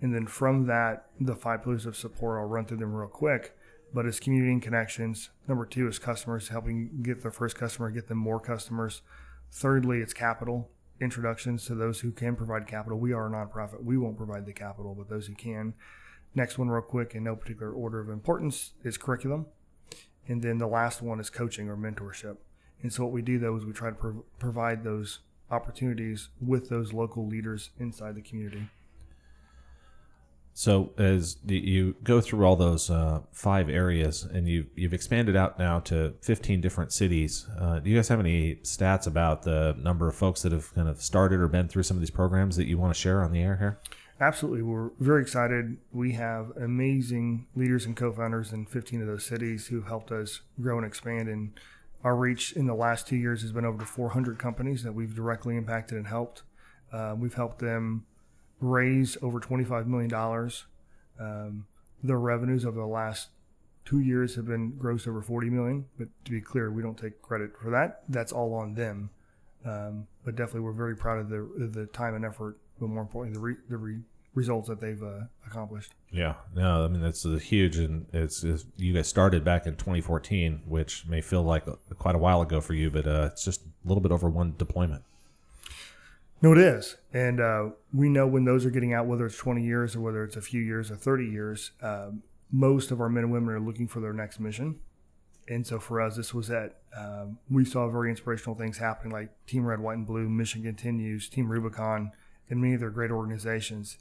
and 0.00 0.14
then 0.14 0.26
from 0.26 0.66
that, 0.66 1.06
the 1.20 1.36
five 1.36 1.62
pillars 1.62 1.86
of 1.86 1.96
support, 1.96 2.38
I'll 2.38 2.46
run 2.46 2.66
through 2.66 2.78
them 2.78 2.94
real 2.94 3.08
quick. 3.08 3.56
But 3.92 4.06
it's 4.06 4.18
community 4.18 4.52
and 4.52 4.62
connections. 4.62 5.30
Number 5.46 5.64
two 5.64 5.86
is 5.86 6.00
customers, 6.00 6.48
helping 6.48 7.02
get 7.02 7.22
their 7.22 7.30
first 7.30 7.56
customer, 7.56 7.90
get 7.90 8.08
them 8.08 8.18
more 8.18 8.40
customers. 8.40 9.02
Thirdly, 9.52 10.00
it's 10.00 10.12
capital, 10.12 10.68
introductions 11.00 11.64
to 11.66 11.76
those 11.76 12.00
who 12.00 12.10
can 12.10 12.34
provide 12.34 12.66
capital. 12.66 12.98
We 12.98 13.12
are 13.12 13.26
a 13.26 13.30
nonprofit. 13.30 13.84
We 13.84 13.96
won't 13.96 14.16
provide 14.16 14.46
the 14.46 14.52
capital, 14.52 14.96
but 14.96 15.08
those 15.08 15.28
who 15.28 15.34
can. 15.34 15.74
Next 16.34 16.58
one, 16.58 16.68
real 16.68 16.82
quick, 16.82 17.14
in 17.14 17.22
no 17.22 17.36
particular 17.36 17.72
order 17.72 18.00
of 18.00 18.08
importance, 18.08 18.72
is 18.82 18.98
curriculum. 18.98 19.46
And 20.26 20.42
then 20.42 20.58
the 20.58 20.66
last 20.66 21.00
one 21.00 21.20
is 21.20 21.30
coaching 21.30 21.68
or 21.68 21.76
mentorship. 21.76 22.38
And 22.82 22.92
so 22.92 23.04
what 23.04 23.12
we 23.12 23.22
do 23.22 23.38
though 23.38 23.56
is 23.56 23.64
we 23.64 23.72
try 23.72 23.90
to 23.90 23.94
pro- 23.94 24.24
provide 24.38 24.82
those 24.82 25.20
opportunities 25.50 26.30
with 26.40 26.68
those 26.68 26.92
local 26.92 27.26
leaders 27.26 27.70
inside 27.78 28.16
the 28.16 28.22
community. 28.22 28.68
So 30.56 30.92
as 30.98 31.36
you 31.44 31.96
go 32.04 32.20
through 32.20 32.46
all 32.46 32.54
those 32.54 32.88
uh, 32.88 33.22
five 33.32 33.68
areas, 33.68 34.22
and 34.22 34.48
you 34.48 34.66
you've 34.76 34.94
expanded 34.94 35.34
out 35.34 35.58
now 35.58 35.80
to 35.80 36.14
15 36.22 36.60
different 36.60 36.92
cities, 36.92 37.46
uh, 37.60 37.80
do 37.80 37.90
you 37.90 37.96
guys 37.96 38.06
have 38.06 38.20
any 38.20 38.54
stats 38.62 39.08
about 39.08 39.42
the 39.42 39.74
number 39.76 40.08
of 40.08 40.14
folks 40.14 40.42
that 40.42 40.52
have 40.52 40.72
kind 40.72 40.88
of 40.88 41.02
started 41.02 41.40
or 41.40 41.48
been 41.48 41.66
through 41.66 41.82
some 41.82 41.96
of 41.96 42.00
these 42.00 42.10
programs 42.10 42.56
that 42.56 42.66
you 42.66 42.78
want 42.78 42.94
to 42.94 42.98
share 42.98 43.24
on 43.24 43.32
the 43.32 43.42
air 43.42 43.56
here? 43.56 43.80
Absolutely, 44.20 44.62
we're 44.62 44.90
very 45.00 45.22
excited. 45.22 45.76
We 45.92 46.12
have 46.12 46.52
amazing 46.56 47.48
leaders 47.56 47.84
and 47.84 47.96
co-founders 47.96 48.52
in 48.52 48.64
15 48.66 49.00
of 49.00 49.08
those 49.08 49.26
cities 49.26 49.66
who 49.66 49.82
helped 49.82 50.12
us 50.12 50.42
grow 50.60 50.78
and 50.78 50.86
expand. 50.86 51.28
And 51.28 51.50
our 52.04 52.14
reach 52.14 52.52
in 52.52 52.68
the 52.68 52.74
last 52.74 53.08
two 53.08 53.16
years 53.16 53.42
has 53.42 53.50
been 53.50 53.64
over 53.64 53.78
to 53.78 53.84
400 53.84 54.38
companies 54.38 54.84
that 54.84 54.94
we've 54.94 55.16
directly 55.16 55.56
impacted 55.56 55.98
and 55.98 56.06
helped. 56.06 56.44
Uh, 56.92 57.16
we've 57.18 57.34
helped 57.34 57.58
them 57.58 58.06
raise 58.64 59.16
over 59.22 59.40
$25 59.40 59.86
million. 59.86 60.50
Um, 61.20 61.66
their 62.02 62.18
revenues 62.18 62.64
over 62.64 62.78
the 62.78 62.86
last 62.86 63.28
two 63.84 64.00
years 64.00 64.34
have 64.34 64.46
been 64.46 64.72
grossed 64.72 65.06
over 65.06 65.22
40 65.22 65.50
million. 65.50 65.86
But 65.98 66.08
to 66.24 66.30
be 66.30 66.40
clear, 66.40 66.70
we 66.70 66.82
don't 66.82 66.98
take 66.98 67.20
credit 67.22 67.52
for 67.60 67.70
that. 67.70 68.02
That's 68.08 68.32
all 68.32 68.54
on 68.54 68.74
them. 68.74 69.10
Um, 69.64 70.06
but 70.24 70.36
definitely, 70.36 70.60
we're 70.60 70.72
very 70.72 70.96
proud 70.96 71.18
of 71.20 71.28
the 71.30 71.70
the 71.72 71.86
time 71.86 72.14
and 72.14 72.24
effort, 72.24 72.58
but 72.78 72.88
more 72.88 73.00
importantly, 73.00 73.34
the 73.34 73.40
re, 73.40 73.54
the 73.70 73.76
re, 73.78 73.98
results 74.34 74.68
that 74.68 74.78
they've 74.78 75.02
uh, 75.02 75.20
accomplished. 75.46 75.94
Yeah, 76.10 76.34
no, 76.54 76.84
I 76.84 76.88
mean 76.88 77.00
that's 77.00 77.22
huge, 77.22 77.78
and 77.78 78.04
it's, 78.12 78.44
it's, 78.44 78.66
you 78.76 78.92
guys 78.92 79.08
started 79.08 79.42
back 79.42 79.66
in 79.66 79.76
2014, 79.76 80.62
which 80.66 81.06
may 81.06 81.22
feel 81.22 81.42
like 81.42 81.66
a, 81.66 81.78
quite 81.94 82.14
a 82.14 82.18
while 82.18 82.42
ago 82.42 82.60
for 82.60 82.74
you, 82.74 82.90
but 82.90 83.06
uh, 83.06 83.30
it's 83.32 83.42
just 83.42 83.62
a 83.62 83.88
little 83.88 84.02
bit 84.02 84.12
over 84.12 84.28
one 84.28 84.54
deployment. 84.58 85.02
No, 86.44 86.52
it 86.52 86.58
is. 86.58 86.96
And 87.14 87.40
uh, 87.40 87.70
we 87.90 88.10
know 88.10 88.26
when 88.26 88.44
those 88.44 88.66
are 88.66 88.70
getting 88.70 88.92
out, 88.92 89.06
whether 89.06 89.24
it's 89.24 89.38
20 89.38 89.64
years 89.64 89.96
or 89.96 90.02
whether 90.02 90.22
it's 90.22 90.36
a 90.36 90.42
few 90.42 90.60
years 90.60 90.90
or 90.90 90.96
30 90.96 91.24
years, 91.24 91.70
uh, 91.80 92.10
most 92.52 92.90
of 92.90 93.00
our 93.00 93.08
men 93.08 93.24
and 93.24 93.32
women 93.32 93.48
are 93.48 93.60
looking 93.60 93.88
for 93.88 94.00
their 94.00 94.12
next 94.12 94.38
mission. 94.38 94.78
And 95.48 95.66
so 95.66 95.78
for 95.78 96.02
us, 96.02 96.16
this 96.16 96.34
was 96.34 96.48
that 96.48 96.80
um, 96.94 97.38
we 97.48 97.64
saw 97.64 97.88
very 97.88 98.10
inspirational 98.10 98.54
things 98.56 98.76
happening 98.76 99.10
like 99.10 99.30
Team 99.46 99.64
Red, 99.64 99.80
White, 99.80 99.96
and 99.96 100.06
Blue, 100.06 100.28
Mission 100.28 100.62
Continues, 100.62 101.30
Team 101.30 101.48
Rubicon, 101.48 102.12
and 102.50 102.60
many 102.60 102.74
other 102.74 102.90
great 102.90 103.10
organizations. 103.10 103.96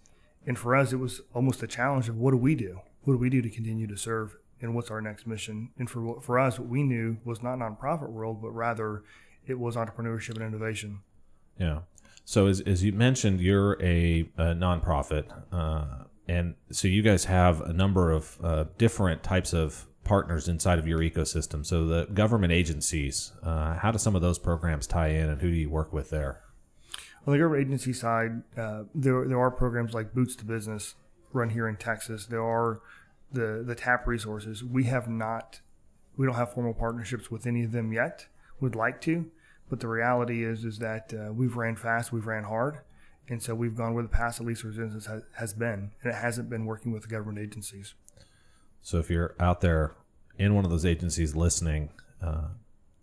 And 0.45 0.59
for 0.59 0.75
us, 0.75 0.91
it 0.91 0.97
was 0.97 1.21
almost 1.33 1.63
a 1.63 1.67
challenge 1.67 2.09
of 2.09 2.17
what 2.17 2.31
do 2.31 2.37
we 2.37 2.55
do? 2.55 2.81
What 3.03 3.13
do 3.13 3.19
we 3.19 3.29
do 3.29 3.41
to 3.41 3.49
continue 3.49 3.87
to 3.87 3.95
serve? 3.95 4.35
And 4.59 4.75
what's 4.75 4.91
our 4.91 4.99
next 4.99 5.25
mission? 5.25 5.69
And 5.79 5.89
for, 5.89 6.19
for 6.19 6.39
us, 6.39 6.59
what 6.59 6.67
we 6.67 6.83
knew 6.83 7.19
was 7.23 7.41
not 7.41 7.59
nonprofit 7.59 8.09
world, 8.09 8.41
but 8.41 8.49
rather 8.49 9.03
it 9.47 9.57
was 9.57 9.77
entrepreneurship 9.77 10.35
and 10.35 10.43
innovation. 10.43 11.03
Yeah. 11.57 11.79
So 12.25 12.47
as, 12.47 12.61
as 12.61 12.83
you 12.83 12.93
mentioned, 12.93 13.41
you're 13.41 13.73
a, 13.81 14.29
a 14.37 14.53
nonprofit, 14.53 15.25
uh, 15.51 16.05
and 16.27 16.55
so 16.71 16.87
you 16.87 17.01
guys 17.01 17.25
have 17.25 17.61
a 17.61 17.73
number 17.73 18.11
of 18.11 18.37
uh, 18.41 18.65
different 18.77 19.23
types 19.23 19.53
of 19.53 19.87
partners 20.05 20.47
inside 20.47 20.79
of 20.79 20.87
your 20.87 20.99
ecosystem. 20.99 21.65
So 21.65 21.85
the 21.85 22.05
government 22.13 22.53
agencies, 22.53 23.33
uh, 23.43 23.75
how 23.75 23.91
do 23.91 23.97
some 23.97 24.15
of 24.15 24.21
those 24.21 24.39
programs 24.39 24.87
tie 24.87 25.09
in, 25.09 25.29
and 25.29 25.41
who 25.41 25.49
do 25.49 25.55
you 25.55 25.69
work 25.69 25.91
with 25.91 26.09
there? 26.09 26.41
On 27.25 27.33
the 27.33 27.39
government 27.39 27.67
agency 27.67 27.93
side, 27.93 28.43
uh, 28.57 28.83
there 28.93 29.27
there 29.27 29.39
are 29.39 29.51
programs 29.51 29.93
like 29.93 30.13
Boots 30.13 30.35
to 30.37 30.45
Business 30.45 30.95
run 31.31 31.49
here 31.49 31.67
in 31.67 31.77
Texas. 31.77 32.25
There 32.25 32.43
are 32.43 32.81
the 33.31 33.63
the 33.65 33.75
TAP 33.75 34.07
resources. 34.07 34.63
We 34.63 34.85
have 34.85 35.09
not, 35.09 35.61
we 36.17 36.25
don't 36.25 36.35
have 36.35 36.53
formal 36.53 36.73
partnerships 36.73 37.31
with 37.31 37.47
any 37.47 37.63
of 37.63 37.71
them 37.71 37.91
yet. 37.93 38.27
Would 38.59 38.75
like 38.75 39.01
to. 39.01 39.31
But 39.69 39.79
the 39.79 39.87
reality 39.87 40.43
is, 40.43 40.65
is 40.65 40.79
that 40.79 41.13
uh, 41.13 41.33
we've 41.33 41.55
ran 41.55 41.75
fast, 41.75 42.11
we've 42.11 42.27
ran 42.27 42.43
hard, 42.43 42.79
and 43.29 43.41
so 43.41 43.55
we've 43.55 43.75
gone 43.75 43.93
where 43.93 44.03
the 44.03 44.09
past 44.09 44.39
of 44.39 44.45
least 44.45 44.63
resistance 44.63 45.05
has, 45.05 45.23
has 45.37 45.53
been, 45.53 45.91
and 46.01 46.13
it 46.13 46.15
hasn't 46.15 46.49
been 46.49 46.65
working 46.65 46.91
with 46.91 47.03
the 47.03 47.07
government 47.07 47.39
agencies. 47.39 47.95
So 48.81 48.99
if 48.99 49.09
you're 49.09 49.35
out 49.39 49.61
there 49.61 49.95
in 50.37 50.53
one 50.53 50.65
of 50.65 50.71
those 50.71 50.85
agencies 50.85 51.35
listening, 51.35 51.89
uh, 52.21 52.49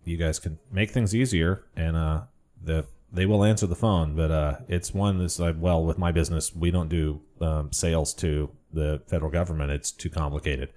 you 0.05 0.17
guys 0.17 0.39
can 0.39 0.59
make 0.71 0.91
things 0.91 1.15
easier, 1.15 1.65
and 1.75 1.95
uh, 1.95 2.21
the 2.63 2.85
they 3.13 3.25
will 3.25 3.43
answer 3.43 3.67
the 3.67 3.75
phone, 3.75 4.15
but 4.15 4.31
uh, 4.31 4.55
it's 4.69 4.93
one 4.93 5.17
that's 5.17 5.37
like, 5.37 5.55
well, 5.59 5.83
with 5.83 5.97
my 5.97 6.11
business, 6.11 6.55
we 6.55 6.71
don't 6.71 6.87
do 6.87 7.21
um, 7.41 7.71
sales 7.73 8.13
to 8.13 8.49
the 8.71 9.01
federal 9.07 9.29
government. 9.29 9.69
It's 9.71 9.91
too 9.91 10.09
complicated. 10.09 10.69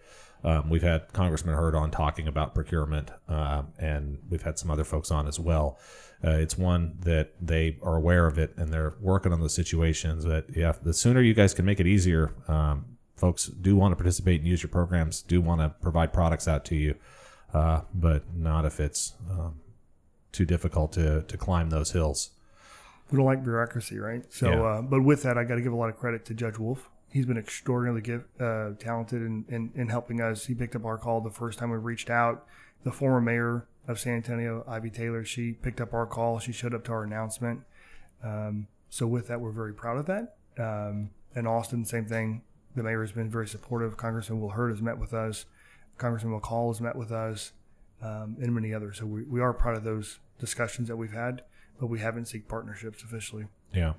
Um, 0.45 0.69
we've 0.69 0.83
had 0.83 1.13
Congressman 1.13 1.55
Hurd 1.55 1.75
on 1.75 1.91
talking 1.91 2.29
about 2.29 2.55
procurement, 2.55 3.11
uh, 3.29 3.63
and 3.79 4.19
we've 4.29 4.43
had 4.43 4.59
some 4.59 4.71
other 4.71 4.85
folks 4.85 5.11
on 5.11 5.27
as 5.27 5.41
well. 5.41 5.79
Uh, 6.23 6.31
it's 6.33 6.57
one 6.57 6.97
that 7.01 7.33
they 7.41 7.79
are 7.83 7.97
aware 7.97 8.27
of 8.27 8.39
it 8.39 8.55
and 8.57 8.73
they're 8.73 8.95
working 9.01 9.33
on 9.33 9.41
those 9.41 9.55
situations. 9.55 10.25
That 10.25 10.45
yeah, 10.55 10.73
the 10.83 10.93
sooner 10.95 11.21
you 11.21 11.35
guys 11.35 11.55
can 11.55 11.65
make 11.65 11.81
it 11.81 11.87
easier, 11.87 12.33
um, 12.49 12.85
folks 13.17 13.47
do 13.47 13.75
want 13.77 13.93
to 13.93 13.97
participate 13.97 14.41
and 14.41 14.49
use 14.49 14.63
your 14.63 14.71
programs, 14.71 15.23
do 15.23 15.41
want 15.41 15.61
to 15.61 15.71
provide 15.83 16.13
products 16.13 16.47
out 16.49 16.65
to 16.67 16.77
you, 16.77 16.95
uh, 17.53 17.83
but 17.95 18.23
not 18.35 18.65
if 18.65 18.81
it's 18.81 19.15
um, 19.31 19.61
too 20.33 20.45
difficult 20.45 20.93
to 20.93 21.23
to 21.23 21.37
climb 21.37 21.71
those 21.71 21.93
hills. 21.93 22.31
We 23.11 23.19
don't 23.19 23.27
like 23.27 23.43
bureaucracy, 23.45 23.99
right? 23.99 24.25
So, 24.33 24.49
Yeah. 24.51 24.63
uh, 24.63 24.83
but 24.83 25.03
with 25.05 25.23
that, 25.25 25.37
I 25.37 25.45
got 25.45 25.57
to 25.57 25.61
give 25.61 25.73
a 25.73 25.77
lot 25.77 25.91
of 25.91 25.97
credit 25.97 26.25
to 26.27 26.35
Judge 26.35 26.59
Wolff. 26.59 26.89
He's 27.14 27.26
been 27.26 27.38
extraordinarily 27.38 28.00
give, 28.00 28.25
uh, 28.40 28.71
talented 28.80 29.23
in, 29.23 29.44
in, 29.49 29.71
in 29.76 29.88
helping 29.88 30.21
us. 30.21 30.47
He 30.47 30.54
picked 30.54 30.75
up 30.75 30.85
our 30.85 30.99
call 30.99 31.21
the 31.21 31.30
first 31.30 31.61
time 31.61 31.71
we 31.71 31.76
reached 31.76 32.11
out. 32.11 32.44
The 32.83 32.90
former 32.90 33.21
mayor 33.21 33.68
of 33.87 34.00
San 34.00 34.14
Antonio, 34.14 34.64
Ivy 34.66 34.90
Taylor, 34.90 35.25
she 35.25 35.52
picked 35.52 35.80
up 35.80 35.94
our 35.94 36.06
call. 36.06 36.40
She 36.40 36.50
showed 36.50 36.75
up 36.75 36.83
to 36.87 36.92
our 36.92 37.04
announcement. 37.04 37.61
Um, 38.25 38.66
so 38.90 39.06
with 39.06 39.28
that, 39.28 39.40
we're 39.40 39.52
very 39.52 39.73
proud 39.73 39.99
of 39.99 40.06
that. 40.06 40.35
Um, 40.59 41.11
and 41.37 41.47
Austin, 41.47 41.85
same 41.85 42.06
thing. 42.06 42.42
The 42.75 42.83
mayor 42.83 43.02
has 43.02 43.12
been 43.12 43.30
very 43.30 43.47
supportive. 43.47 43.97
Congressman 43.97 44.40
Will 44.40 44.50
Hurd 44.50 44.73
has 44.73 44.83
met 44.83 44.99
with 44.99 45.14
us. 45.14 45.47
Congressman 45.99 46.37
McCaul 46.40 46.73
has 46.73 46.80
met 46.80 46.97
with 46.97 47.12
us, 47.12 47.52
um, 48.02 48.37
and 48.42 48.52
many 48.52 48.75
others. 48.75 48.99
So 48.99 49.06
we, 49.06 49.23
we 49.23 49.40
are 49.40 49.52
proud 49.52 49.76
of 49.76 49.85
those 49.85 50.18
discussions 50.40 50.88
that 50.88 50.97
we've 50.97 51.12
had, 51.12 51.42
but 51.78 51.87
we 51.87 52.00
haven't 52.00 52.25
seek 52.25 52.49
partnerships 52.49 53.04
officially. 53.04 53.47
Yeah. 53.73 53.92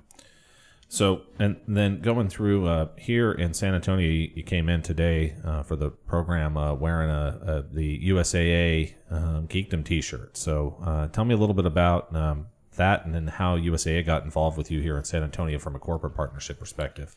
So, 0.88 1.22
and 1.38 1.56
then 1.66 2.00
going 2.00 2.28
through 2.28 2.66
uh, 2.68 2.88
here 2.96 3.32
in 3.32 3.54
San 3.54 3.74
Antonio, 3.74 4.08
you, 4.08 4.42
came 4.44 4.68
in 4.68 4.82
today 4.82 5.34
uh, 5.44 5.64
for 5.64 5.74
the 5.74 5.90
program 5.90 6.56
uh, 6.56 6.74
wearing 6.74 7.10
a, 7.10 7.40
a 7.70 7.74
the 7.74 8.08
USAA 8.08 8.94
um, 9.10 9.48
Geekdom 9.48 9.84
T-shirt. 9.84 10.36
So, 10.36 10.76
uh, 10.84 11.08
tell 11.08 11.24
me 11.24 11.34
a 11.34 11.36
little 11.36 11.54
bit 11.54 11.66
about 11.66 12.14
um, 12.14 12.46
that, 12.76 13.04
and 13.04 13.14
then 13.14 13.26
how 13.26 13.56
USAA 13.56 14.06
got 14.06 14.22
involved 14.22 14.56
with 14.56 14.70
you 14.70 14.80
here 14.80 14.96
in 14.96 15.04
San 15.04 15.22
Antonio 15.24 15.58
from 15.58 15.74
a 15.74 15.78
corporate 15.80 16.14
partnership 16.14 16.58
perspective. 16.58 17.16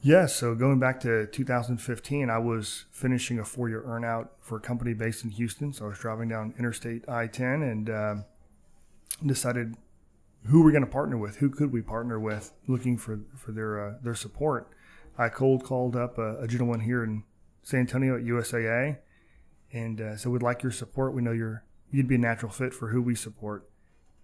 Yes. 0.00 0.36
So 0.36 0.54
going 0.54 0.78
back 0.78 1.00
to 1.00 1.26
2015, 1.26 2.30
I 2.30 2.38
was 2.38 2.84
finishing 2.90 3.38
a 3.38 3.44
four-year 3.44 3.82
earnout 3.82 4.28
for 4.40 4.58
a 4.58 4.60
company 4.60 4.94
based 4.94 5.24
in 5.24 5.30
Houston. 5.30 5.72
So 5.72 5.86
I 5.86 5.88
was 5.88 5.98
driving 5.98 6.28
down 6.28 6.54
Interstate 6.58 7.08
I-10 7.08 7.70
and 7.70 7.90
uh, 7.90 8.14
decided 9.24 9.74
who 10.46 10.62
we're 10.62 10.72
going 10.72 10.84
to 10.84 10.90
partner 10.90 11.16
with. 11.16 11.36
Who 11.36 11.50
could 11.50 11.72
we 11.72 11.82
partner 11.82 12.18
with? 12.18 12.52
Looking 12.66 12.96
for 12.96 13.20
for 13.36 13.52
their 13.52 13.88
uh, 13.88 13.94
their 14.02 14.14
support. 14.14 14.68
I 15.18 15.28
cold 15.28 15.64
called 15.64 15.96
up 15.96 16.18
a, 16.18 16.40
a 16.42 16.48
gentleman 16.48 16.80
here 16.80 17.02
in 17.02 17.24
San 17.62 17.80
Antonio 17.80 18.16
at 18.16 18.22
USAA, 18.22 18.98
and 19.72 20.00
uh, 20.00 20.16
so 20.16 20.30
we'd 20.30 20.42
like 20.42 20.62
your 20.62 20.72
support. 20.72 21.14
We 21.14 21.22
know 21.22 21.32
you're 21.32 21.64
you'd 21.90 22.08
be 22.08 22.16
a 22.16 22.18
natural 22.18 22.50
fit 22.50 22.74
for 22.74 22.88
who 22.88 23.02
we 23.02 23.14
support. 23.14 23.68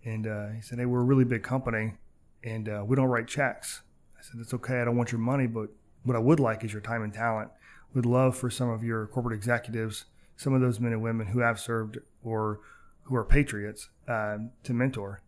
And 0.05 0.27
uh, 0.27 0.49
he 0.49 0.61
said, 0.61 0.79
"Hey, 0.79 0.87
we're 0.87 1.01
a 1.01 1.05
really 1.05 1.25
big 1.25 1.43
company, 1.43 1.95
and 2.43 2.69
uh, 2.69 2.85
we 2.87 2.97
don't 2.97 3.07
write 3.07 3.29
checks." 3.29 3.83
I 4.19 4.23
said, 4.23 4.41
"That's 4.41 4.55
okay. 4.55 4.81
I 4.81 4.85
don't 4.85 4.97
want 4.97 5.13
your 5.13 5.21
money, 5.21 5.47
but 5.47 5.71
what 6.03 6.17
I 6.17 6.21
would 6.21 6.41
like 6.41 6.65
is 6.65 6.73
your 6.73 6.83
time 6.83 7.03
and 7.03 7.13
talent. 7.13 7.51
Would 7.95 8.07
love 8.07 8.37
for 8.37 8.51
some 8.51 8.69
of 8.69 8.83
your 8.83 9.07
corporate 9.07 9.37
executives, 9.37 10.07
some 10.37 10.55
of 10.55 10.61
those 10.61 10.81
men 10.81 10.93
and 10.93 11.03
women 11.03 11.29
who 11.29 11.41
have 11.41 11.61
served 11.61 11.99
or 12.25 12.61
who 13.05 13.15
are 13.15 13.25
patriots, 13.25 13.89
um, 14.09 14.51
to 14.65 14.73
mentor." 14.73 15.21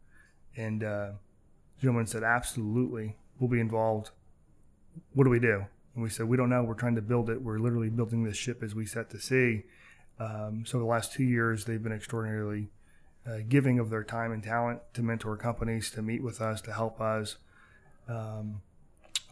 And 0.56 0.82
uh, 0.82 1.10
the 1.76 1.82
gentleman 1.82 2.06
said, 2.06 2.22
"Absolutely, 2.22 3.16
we'll 3.38 3.50
be 3.50 3.60
involved. 3.60 4.10
What 5.12 5.24
do 5.24 5.30
we 5.30 5.40
do?" 5.40 5.66
And 5.94 6.02
we 6.02 6.10
said, 6.10 6.28
"We 6.28 6.36
don't 6.36 6.50
know. 6.50 6.62
We're 6.62 6.74
trying 6.74 6.94
to 6.96 7.02
build 7.02 7.30
it. 7.30 7.42
We're 7.42 7.58
literally 7.58 7.90
building 7.90 8.24
this 8.24 8.36
ship 8.36 8.62
as 8.62 8.74
we 8.74 8.86
set 8.86 9.10
to 9.10 9.20
sea." 9.20 9.64
Um, 10.18 10.64
so 10.64 10.78
the 10.78 10.84
last 10.84 11.12
two 11.12 11.24
years, 11.24 11.64
they've 11.64 11.82
been 11.82 11.92
extraordinarily 11.92 12.68
uh, 13.26 13.38
giving 13.48 13.78
of 13.78 13.90
their 13.90 14.04
time 14.04 14.32
and 14.32 14.42
talent 14.42 14.80
to 14.94 15.02
mentor 15.02 15.36
companies, 15.36 15.90
to 15.90 16.02
meet 16.02 16.22
with 16.22 16.40
us, 16.40 16.60
to 16.62 16.72
help 16.72 17.00
us. 17.00 17.36
Um, 18.08 18.60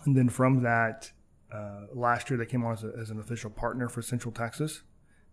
and 0.04 0.16
then 0.16 0.28
from 0.28 0.62
that, 0.62 1.12
uh, 1.52 1.86
last 1.92 2.30
year 2.30 2.38
they 2.38 2.46
came 2.46 2.64
on 2.64 2.72
as, 2.72 2.84
a, 2.84 2.92
as 2.98 3.10
an 3.10 3.20
official 3.20 3.50
partner 3.50 3.88
for 3.88 4.02
Central 4.02 4.32
Texas 4.32 4.82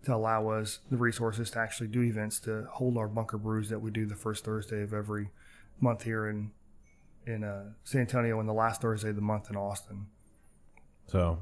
to 0.04 0.14
allow 0.14 0.50
us 0.50 0.80
the 0.92 0.98
resources 0.98 1.52
to 1.52 1.60
actually 1.60 1.88
do 1.88 2.02
events 2.02 2.40
to 2.42 2.68
hold 2.72 2.98
our 2.98 3.08
bunker 3.08 3.38
brews 3.38 3.70
that 3.70 3.80
we 3.80 3.92
do 3.92 4.06
the 4.06 4.16
first 4.16 4.46
Thursday 4.46 4.82
of 4.82 4.94
every 4.94 5.30
month 5.82 6.04
here 6.04 6.28
in 6.28 6.52
in 7.26 7.44
uh, 7.44 7.66
San 7.84 8.02
Antonio 8.02 8.40
and 8.40 8.50
the 8.50 8.54
last 8.54 8.82
Thursday 8.82 9.10
of 9.10 9.16
the 9.16 9.22
month 9.22 9.50
in 9.50 9.56
Austin. 9.56 10.08
So 11.08 11.40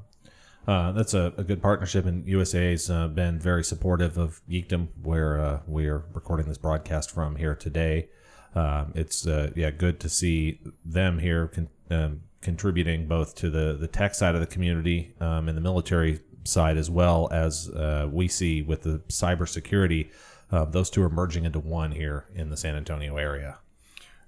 uh, 0.67 0.91
that's 0.91 1.13
a, 1.13 1.33
a 1.37 1.43
good 1.43 1.61
partnership, 1.61 2.05
and 2.05 2.27
USA's 2.27 2.89
uh, 2.89 3.07
been 3.07 3.39
very 3.39 3.63
supportive 3.63 4.17
of 4.17 4.41
Geekdom, 4.49 4.89
where 5.01 5.39
uh, 5.39 5.59
we 5.65 5.87
are 5.87 6.03
recording 6.13 6.47
this 6.47 6.57
broadcast 6.57 7.11
from 7.11 7.37
here 7.37 7.55
today. 7.55 8.09
Um, 8.55 8.91
it's 8.95 9.27
uh, 9.27 9.51
yeah 9.55 9.69
good 9.69 9.99
to 10.01 10.09
see 10.09 10.59
them 10.83 11.19
here 11.19 11.47
con- 11.47 11.69
um, 11.89 12.21
contributing 12.41 13.07
both 13.07 13.35
to 13.35 13.49
the 13.49 13.77
the 13.79 13.87
tech 13.87 14.15
side 14.15 14.35
of 14.35 14.41
the 14.41 14.47
community 14.47 15.13
um, 15.19 15.47
and 15.47 15.57
the 15.57 15.61
military 15.61 16.19
side 16.43 16.77
as 16.77 16.89
well 16.89 17.29
as 17.31 17.69
uh, 17.69 18.07
we 18.11 18.27
see 18.27 18.61
with 18.61 18.83
the 18.83 18.99
cybersecurity. 19.09 20.09
Uh, 20.49 20.65
those 20.65 20.89
two 20.89 21.03
are 21.03 21.09
merging 21.09 21.43
into 21.45 21.59
one 21.59 21.91
here 21.91 22.25
in 22.33 22.49
the 22.49 22.57
San 22.57 22.75
Antonio 22.75 23.17
area. 23.17 23.59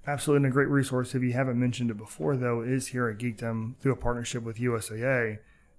Absolutely, 0.06 0.46
and 0.46 0.52
a 0.52 0.54
great 0.54 0.68
resource. 0.68 1.14
If 1.14 1.22
you 1.22 1.32
haven't 1.32 1.60
mentioned 1.60 1.90
it 1.90 1.96
before, 1.96 2.36
though, 2.36 2.62
is 2.62 2.88
here 2.88 3.08
at 3.08 3.18
Geekdom 3.18 3.76
through 3.78 3.92
a 3.92 3.96
partnership 3.96 4.42
with 4.42 4.56
USAA. 4.58 5.38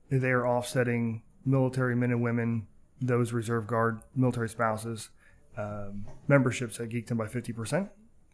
They 0.09 0.29
are 0.29 0.45
offsetting 0.45 1.23
military 1.45 1.95
men 1.95 2.11
and 2.11 2.21
women, 2.21 2.67
those 3.01 3.33
reserve 3.33 3.65
guard 3.65 4.01
military 4.15 4.49
spouses, 4.49 5.09
um, 5.57 6.05
memberships 6.27 6.79
at 6.79 6.89
Geekdom 6.89 7.17
by 7.17 7.25
50%, 7.25 7.89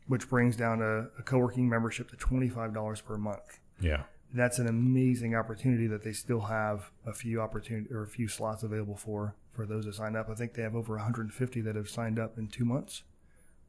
which 0.07 0.29
brings 0.29 0.55
down 0.55 0.81
a, 0.81 1.07
a 1.19 1.23
co 1.23 1.37
working 1.37 1.69
membership 1.69 2.09
to 2.09 2.17
$25 2.17 3.05
per 3.05 3.17
month. 3.17 3.59
Yeah. 3.79 4.03
That's 4.33 4.59
an 4.59 4.67
amazing 4.67 5.35
opportunity 5.35 5.87
that 5.87 6.03
they 6.03 6.11
still 6.11 6.41
have 6.41 6.91
a 7.05 7.13
few 7.13 7.39
opportunity 7.39 7.93
or 7.93 8.03
a 8.03 8.07
few 8.07 8.27
slots 8.27 8.63
available 8.63 8.97
for 8.97 9.35
for 9.53 9.65
those 9.65 9.85
that 9.85 9.95
sign 9.95 10.15
up. 10.15 10.29
I 10.29 10.35
think 10.35 10.53
they 10.53 10.61
have 10.61 10.75
over 10.75 10.93
150 10.95 11.61
that 11.61 11.75
have 11.75 11.89
signed 11.89 12.19
up 12.19 12.37
in 12.37 12.47
two 12.47 12.65
months. 12.65 13.03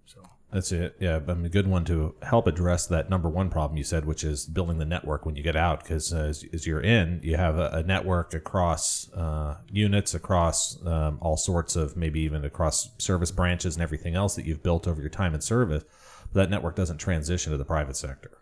So 0.09 0.23
That's 0.51 0.73
it. 0.73 0.97
Yeah, 0.99 1.21
I 1.29 1.35
mean, 1.35 1.45
a 1.45 1.51
good 1.51 1.67
one 1.67 1.85
to 1.85 2.15
help 2.23 2.47
address 2.47 2.87
that 2.87 3.11
number 3.11 3.29
one 3.29 3.51
problem 3.51 3.77
you 3.77 3.85
said, 3.85 4.07
which 4.07 4.25
is 4.25 4.47
building 4.47 4.79
the 4.79 4.87
network 4.87 5.27
when 5.27 5.37
you 5.37 5.43
get 5.43 5.55
out. 5.55 5.83
Because 5.83 6.13
as, 6.15 6.45
as 6.51 6.67
you're 6.67 6.81
in, 6.81 7.21
you 7.23 7.37
have 7.37 7.59
a, 7.59 7.69
a 7.75 7.83
network 7.83 8.33
across 8.33 9.13
uh, 9.13 9.59
units, 9.71 10.15
across 10.15 10.85
um, 10.87 11.19
all 11.21 11.37
sorts 11.37 11.77
of 11.77 11.95
maybe 11.95 12.21
even 12.21 12.43
across 12.45 12.89
service 12.99 13.31
branches 13.31 13.77
and 13.77 13.83
everything 13.83 14.15
else 14.15 14.35
that 14.37 14.47
you've 14.47 14.63
built 14.63 14.89
over 14.89 15.01
your 15.01 15.11
time 15.11 15.35
in 15.35 15.43
service. 15.43 15.85
But 16.33 16.41
that 16.45 16.51
network 16.51 16.75
doesn't 16.75 16.99
transition 16.99 17.53
to 17.53 17.59
the 17.59 17.67
private 17.67 17.97
sector. 17.97 18.39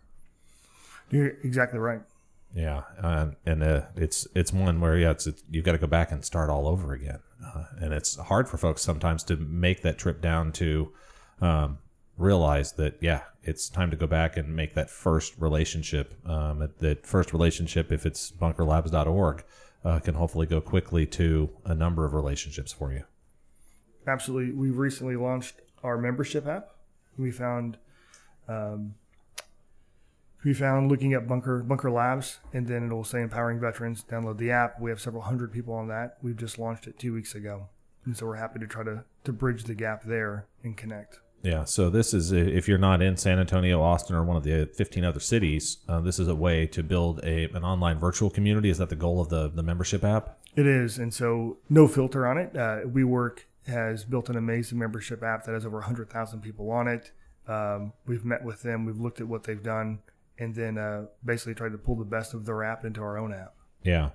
you're 1.10 1.34
exactly 1.42 1.80
right. 1.80 2.00
Yeah, 2.54 2.84
uh, 3.02 3.32
and 3.44 3.62
uh, 3.62 3.82
it's 3.96 4.26
it's 4.34 4.52
one 4.52 4.80
where 4.80 4.96
yeah, 4.96 5.10
it's, 5.10 5.26
it's 5.26 5.42
you've 5.50 5.64
got 5.64 5.72
to 5.72 5.78
go 5.78 5.88
back 5.88 6.10
and 6.10 6.24
start 6.24 6.48
all 6.48 6.66
over 6.66 6.94
again, 6.94 7.18
uh, 7.44 7.64
and 7.80 7.92
it's 7.92 8.16
hard 8.16 8.48
for 8.48 8.56
folks 8.56 8.82
sometimes 8.82 9.22
to 9.24 9.36
make 9.36 9.82
that 9.82 9.98
trip 9.98 10.22
down 10.22 10.52
to 10.52 10.92
um, 11.40 11.78
realize 12.18 12.72
that 12.72 12.96
yeah, 13.00 13.22
it's 13.42 13.68
time 13.68 13.90
to 13.90 13.96
go 13.96 14.06
back 14.06 14.36
and 14.36 14.54
make 14.54 14.74
that 14.74 14.90
first 14.90 15.34
relationship. 15.38 16.14
Um, 16.28 16.68
that- 16.78 17.06
first 17.06 17.32
relationship, 17.32 17.92
if 17.92 18.06
it's 18.06 18.30
bunkerlabs.org, 18.30 19.44
uh, 19.84 20.00
can 20.00 20.14
hopefully 20.14 20.46
go 20.46 20.60
quickly 20.60 21.06
to 21.06 21.50
a 21.64 21.74
number 21.74 22.04
of 22.04 22.12
relationships 22.12 22.72
for 22.72 22.92
you. 22.92 23.04
Absolutely. 24.06 24.52
We've 24.52 24.76
recently 24.76 25.16
launched 25.16 25.60
our 25.82 25.98
membership 25.98 26.46
app. 26.46 26.70
We 27.18 27.30
found, 27.30 27.78
um, 28.48 28.94
we 30.44 30.54
found 30.54 30.90
looking 30.90 31.12
at 31.12 31.26
Bunker 31.26 31.62
Bunker 31.62 31.90
Labs, 31.90 32.38
and 32.52 32.66
then 32.66 32.86
it'll 32.86 33.04
say 33.04 33.22
empowering 33.22 33.58
veterans. 33.58 34.04
Download 34.04 34.38
the 34.38 34.50
app. 34.50 34.80
We 34.80 34.90
have 34.90 35.00
several 35.00 35.22
hundred 35.22 35.52
people 35.52 35.74
on 35.74 35.88
that. 35.88 36.18
We've 36.22 36.36
just 36.36 36.58
launched 36.58 36.86
it 36.86 36.98
two 36.98 37.12
weeks 37.12 37.34
ago, 37.34 37.68
and 38.04 38.16
so 38.16 38.26
we're 38.26 38.36
happy 38.36 38.60
to 38.60 38.66
try 38.66 38.84
to 38.84 39.04
to 39.24 39.32
bridge 39.32 39.64
the 39.64 39.74
gap 39.74 40.04
there 40.04 40.46
and 40.62 40.76
connect. 40.76 41.20
Yeah, 41.46 41.62
so 41.62 41.90
this 41.90 42.12
is 42.12 42.32
if 42.32 42.66
you're 42.66 42.76
not 42.76 43.00
in 43.00 43.16
San 43.16 43.38
Antonio, 43.38 43.80
Austin, 43.80 44.16
or 44.16 44.24
one 44.24 44.36
of 44.36 44.42
the 44.42 44.68
15 44.74 45.04
other 45.04 45.20
cities, 45.20 45.78
uh, 45.88 46.00
this 46.00 46.18
is 46.18 46.26
a 46.26 46.34
way 46.34 46.66
to 46.66 46.82
build 46.82 47.20
a 47.22 47.44
an 47.54 47.62
online 47.62 48.00
virtual 48.00 48.30
community. 48.30 48.68
Is 48.68 48.78
that 48.78 48.88
the 48.88 48.96
goal 48.96 49.20
of 49.20 49.28
the 49.28 49.48
the 49.48 49.62
membership 49.62 50.02
app? 50.02 50.38
It 50.56 50.66
is, 50.66 50.98
and 50.98 51.14
so 51.14 51.58
no 51.70 51.86
filter 51.86 52.26
on 52.26 52.36
it. 52.38 52.56
Uh, 52.56 52.80
WeWork 52.86 53.44
has 53.68 54.04
built 54.04 54.28
an 54.28 54.36
amazing 54.36 54.78
membership 54.78 55.22
app 55.22 55.44
that 55.44 55.52
has 55.52 55.64
over 55.64 55.78
100,000 55.78 56.40
people 56.40 56.70
on 56.70 56.88
it. 56.88 57.12
Um, 57.46 57.92
we've 58.06 58.24
met 58.24 58.44
with 58.44 58.62
them, 58.62 58.84
we've 58.84 58.98
looked 58.98 59.20
at 59.20 59.28
what 59.28 59.44
they've 59.44 59.62
done, 59.62 60.00
and 60.38 60.52
then 60.52 60.78
uh, 60.78 61.06
basically 61.24 61.54
tried 61.54 61.72
to 61.72 61.78
pull 61.78 61.94
the 61.94 62.04
best 62.04 62.34
of 62.34 62.44
their 62.44 62.64
app 62.64 62.84
into 62.84 63.00
our 63.02 63.18
own 63.18 63.32
app. 63.32 63.54
Yeah. 63.84 64.10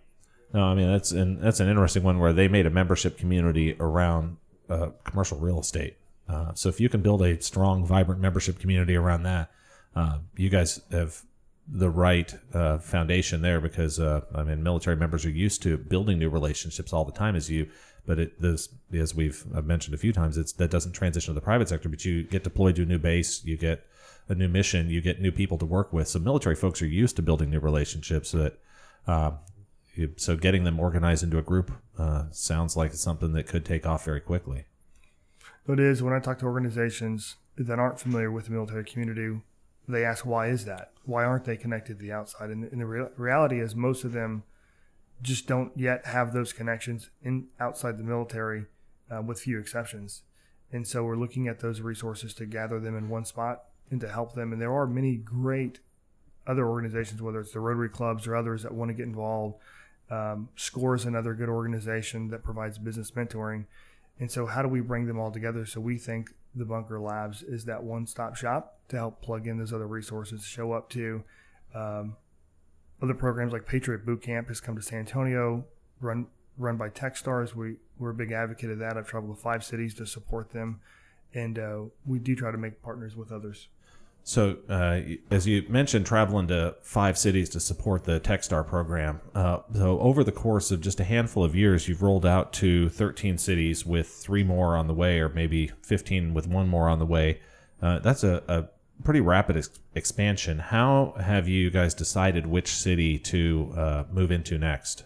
No, 0.53 0.63
I 0.63 0.75
mean 0.75 0.91
that's 0.91 1.13
an 1.13 1.39
that's 1.39 1.61
an 1.61 1.69
interesting 1.69 2.03
one 2.03 2.19
where 2.19 2.33
they 2.33 2.49
made 2.49 2.65
a 2.65 2.69
membership 2.69 3.17
community 3.17 3.77
around 3.79 4.35
uh, 4.69 4.89
commercial 5.05 5.37
real 5.37 5.61
estate. 5.61 5.95
Uh, 6.31 6.53
so 6.53 6.69
if 6.69 6.79
you 6.79 6.87
can 6.87 7.01
build 7.01 7.21
a 7.21 7.41
strong, 7.41 7.85
vibrant 7.85 8.21
membership 8.21 8.59
community 8.59 8.95
around 8.95 9.23
that, 9.23 9.51
uh, 9.95 10.19
you 10.37 10.49
guys 10.49 10.81
have 10.91 11.23
the 11.67 11.89
right 11.89 12.33
uh, 12.53 12.77
foundation 12.77 13.41
there 13.41 13.61
because 13.61 13.99
uh, 13.99 14.21
I 14.33 14.43
mean 14.43 14.63
military 14.63 14.95
members 14.95 15.25
are 15.25 15.29
used 15.29 15.61
to 15.63 15.77
building 15.77 16.19
new 16.19 16.29
relationships 16.29 16.91
all 16.91 17.05
the 17.05 17.11
time 17.11 17.35
as 17.35 17.49
you 17.49 17.69
but 18.05 18.19
it 18.19 18.41
this 18.41 18.67
as 18.93 19.13
we've 19.13 19.45
I've 19.55 19.65
mentioned 19.65 19.93
a 19.93 19.97
few 19.97 20.11
times 20.11 20.37
it's 20.37 20.53
that 20.53 20.71
doesn't 20.71 20.93
transition 20.93 21.33
to 21.33 21.39
the 21.39 21.43
private 21.43 21.69
sector 21.69 21.87
but 21.87 22.03
you 22.03 22.23
get 22.23 22.43
deployed 22.43 22.75
to 22.77 22.81
a 22.81 22.85
new 22.85 22.97
base 22.97 23.45
you 23.45 23.57
get 23.57 23.85
a 24.27 24.35
new 24.35 24.47
mission 24.47 24.89
you 24.89 25.01
get 25.01 25.21
new 25.21 25.31
people 25.31 25.57
to 25.59 25.65
work 25.65 25.93
with. 25.93 26.07
So 26.07 26.19
military 26.19 26.55
folks 26.55 26.81
are 26.81 26.87
used 26.87 27.15
to 27.17 27.21
building 27.21 27.51
new 27.51 27.59
relationships 27.59 28.33
uh, 28.33 29.31
so 30.17 30.35
getting 30.35 30.63
them 30.63 30.79
organized 30.79 31.23
into 31.23 31.37
a 31.37 31.43
group 31.43 31.71
sounds 32.31 32.75
like 32.75 32.93
something 32.93 33.33
that 33.33 33.45
could 33.45 33.65
take 33.65 33.85
off 33.85 34.03
very 34.03 34.21
quickly 34.21 34.65
But 35.65 35.79
it 35.79 35.85
is 35.85 36.01
when 36.01 36.13
I 36.13 36.19
talk 36.19 36.39
to 36.39 36.45
organizations 36.45 37.35
that 37.57 37.79
aren't 37.79 37.99
familiar 37.99 38.31
with 38.31 38.45
the 38.45 38.51
military 38.51 38.83
community, 38.83 39.41
they 39.87 40.05
ask, 40.05 40.25
why 40.25 40.47
is 40.47 40.65
that? 40.65 40.91
Why 41.05 41.23
aren't 41.23 41.45
they 41.45 41.57
connected 41.57 41.97
to 41.97 42.03
the 42.03 42.11
outside? 42.11 42.49
And, 42.49 42.63
and 42.71 42.81
the 42.81 42.85
rea- 42.85 43.09
reality 43.17 43.59
is, 43.59 43.75
most 43.75 44.03
of 44.03 44.13
them 44.13 44.43
just 45.21 45.47
don't 45.47 45.71
yet 45.77 46.05
have 46.05 46.33
those 46.33 46.53
connections 46.53 47.09
in 47.21 47.47
outside 47.59 47.97
the 47.97 48.03
military, 48.03 48.65
uh, 49.09 49.21
with 49.21 49.41
few 49.41 49.59
exceptions. 49.59 50.23
And 50.71 50.87
so 50.87 51.03
we're 51.03 51.17
looking 51.17 51.47
at 51.47 51.59
those 51.59 51.81
resources 51.81 52.33
to 52.35 52.45
gather 52.45 52.79
them 52.79 52.97
in 52.97 53.09
one 53.09 53.25
spot 53.25 53.65
and 53.89 53.99
to 54.01 54.09
help 54.09 54.33
them. 54.33 54.53
And 54.53 54.61
there 54.61 54.73
are 54.73 54.87
many 54.87 55.17
great 55.17 55.79
other 56.47 56.65
organizations, 56.67 57.21
whether 57.21 57.41
it's 57.41 57.51
the 57.51 57.59
Rotary 57.59 57.89
clubs 57.89 58.25
or 58.25 58.35
others 58.35 58.63
that 58.63 58.73
want 58.73 58.89
to 58.89 58.93
get 58.93 59.05
involved. 59.05 59.57
Um, 60.09 60.49
SCORE 60.55 60.95
is 60.95 61.05
another 61.05 61.33
good 61.33 61.49
organization 61.49 62.29
that 62.29 62.43
provides 62.43 62.77
business 62.77 63.11
mentoring. 63.11 63.65
And 64.21 64.31
so, 64.31 64.45
how 64.45 64.61
do 64.61 64.69
we 64.69 64.79
bring 64.79 65.07
them 65.07 65.19
all 65.19 65.31
together? 65.31 65.65
So, 65.65 65.81
we 65.81 65.97
think 65.97 66.29
the 66.55 66.63
Bunker 66.63 67.01
Labs 67.01 67.41
is 67.41 67.65
that 67.65 67.83
one 67.83 68.05
stop 68.05 68.37
shop 68.37 68.77
to 68.89 68.95
help 68.95 69.21
plug 69.21 69.47
in 69.47 69.57
those 69.57 69.73
other 69.73 69.87
resources, 69.87 70.45
show 70.45 70.71
up 70.71 70.89
to 70.91 71.23
um, 71.73 72.15
other 73.01 73.13
programs 73.13 73.51
like 73.51 73.65
Patriot 73.65 74.05
Boot 74.05 74.21
Camp 74.21 74.47
has 74.49 74.61
come 74.61 74.75
to 74.75 74.81
San 74.81 74.99
Antonio, 74.99 75.65
run 75.99 76.27
run 76.57 76.77
by 76.77 76.89
Techstars. 76.89 77.55
We, 77.55 77.77
we're 77.97 78.11
a 78.11 78.13
big 78.13 78.31
advocate 78.31 78.69
of 78.69 78.79
that. 78.79 78.95
I've 78.95 79.07
traveled 79.07 79.35
to 79.35 79.41
five 79.41 79.63
cities 79.63 79.95
to 79.95 80.05
support 80.05 80.51
them. 80.51 80.81
And 81.33 81.57
uh, 81.57 81.79
we 82.05 82.19
do 82.19 82.35
try 82.35 82.51
to 82.51 82.57
make 82.57 82.83
partners 82.83 83.15
with 83.15 83.31
others. 83.31 83.69
So, 84.23 84.57
uh, 84.69 85.01
as 85.31 85.47
you 85.47 85.65
mentioned, 85.67 86.05
traveling 86.05 86.47
to 86.47 86.75
five 86.81 87.17
cities 87.17 87.49
to 87.49 87.59
support 87.59 88.03
the 88.03 88.19
Techstar 88.19 88.65
program. 88.65 89.19
Uh, 89.33 89.59
so, 89.73 89.99
over 89.99 90.23
the 90.23 90.31
course 90.31 90.69
of 90.71 90.79
just 90.79 90.99
a 90.99 91.03
handful 91.03 91.43
of 91.43 91.55
years, 91.55 91.87
you've 91.87 92.03
rolled 92.03 92.25
out 92.25 92.53
to 92.53 92.89
13 92.89 93.37
cities 93.39 93.85
with 93.85 94.07
three 94.07 94.43
more 94.43 94.77
on 94.77 94.87
the 94.87 94.93
way, 94.93 95.19
or 95.19 95.29
maybe 95.29 95.71
15 95.81 96.33
with 96.33 96.47
one 96.47 96.67
more 96.67 96.87
on 96.87 96.99
the 96.99 97.05
way. 97.05 97.39
Uh, 97.81 97.97
that's 97.99 98.23
a, 98.23 98.43
a 98.47 98.65
pretty 99.03 99.21
rapid 99.21 99.57
ex- 99.57 99.79
expansion. 99.95 100.59
How 100.59 101.15
have 101.19 101.47
you 101.47 101.71
guys 101.71 101.93
decided 101.95 102.45
which 102.45 102.67
city 102.67 103.17
to 103.19 103.73
uh, 103.75 104.03
move 104.11 104.31
into 104.31 104.57
next? 104.59 105.03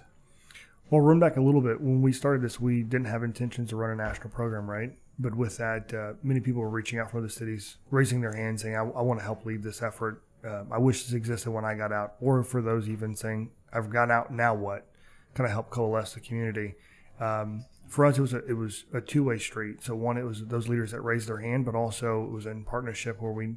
Well, 0.90 1.02
run 1.02 1.20
back 1.20 1.38
a 1.38 1.42
little 1.42 1.62
bit. 1.62 1.82
When 1.82 2.02
we 2.02 2.12
started 2.12 2.42
this, 2.42 2.60
we 2.60 2.84
didn't 2.84 3.08
have 3.08 3.24
intentions 3.24 3.70
to 3.70 3.76
run 3.76 3.92
a 3.92 3.96
national 3.96 4.30
program, 4.30 4.70
right? 4.70 4.92
But 5.18 5.36
with 5.36 5.58
that, 5.58 5.94
uh, 5.94 6.14
many 6.24 6.42
people 6.42 6.62
were 6.62 6.70
reaching 6.70 7.00
out 7.00 7.12
from 7.12 7.20
other 7.20 7.30
cities, 7.30 7.78
raising 7.90 8.22
their 8.22 8.36
hands, 8.36 8.64
saying, 8.64 8.76
I, 8.76 8.82
I 8.82 9.02
want 9.02 9.20
to 9.20 9.24
help 9.24 9.46
lead 9.46 9.64
this 9.64 9.82
effort. 9.82 10.22
Uh, 10.46 10.64
I 10.72 10.78
wish 10.78 11.04
this 11.04 11.14
existed 11.14 11.52
when 11.52 11.66
I 11.66 11.76
got 11.76 11.92
out. 11.92 12.16
Or 12.20 12.44
for 12.44 12.62
those 12.62 12.90
even 12.90 13.16
saying, 13.16 13.52
I've 13.72 13.90
got 13.90 14.12
out, 14.12 14.32
now 14.32 14.54
what? 14.54 14.88
Kind 15.34 15.46
of 15.46 15.52
help 15.52 15.70
coalesce 15.70 16.14
the 16.14 16.20
community. 16.20 16.76
Um, 17.20 17.66
for 17.88 18.06
us, 18.06 18.18
it 18.18 18.22
was 18.22 18.34
a, 18.34 18.46
it 18.46 18.54
was 18.54 18.86
a 18.94 19.02
two 19.02 19.24
way 19.24 19.38
street. 19.38 19.84
So 19.84 19.96
one, 19.96 20.18
it 20.18 20.24
was 20.24 20.46
those 20.46 20.68
leaders 20.68 20.92
that 20.92 21.02
raised 21.02 21.30
their 21.30 21.40
hand, 21.40 21.66
but 21.66 21.76
also 21.76 22.24
it 22.24 22.32
was 22.32 22.46
in 22.46 22.64
partnership 22.64 23.22
where 23.22 23.32
we 23.32 23.56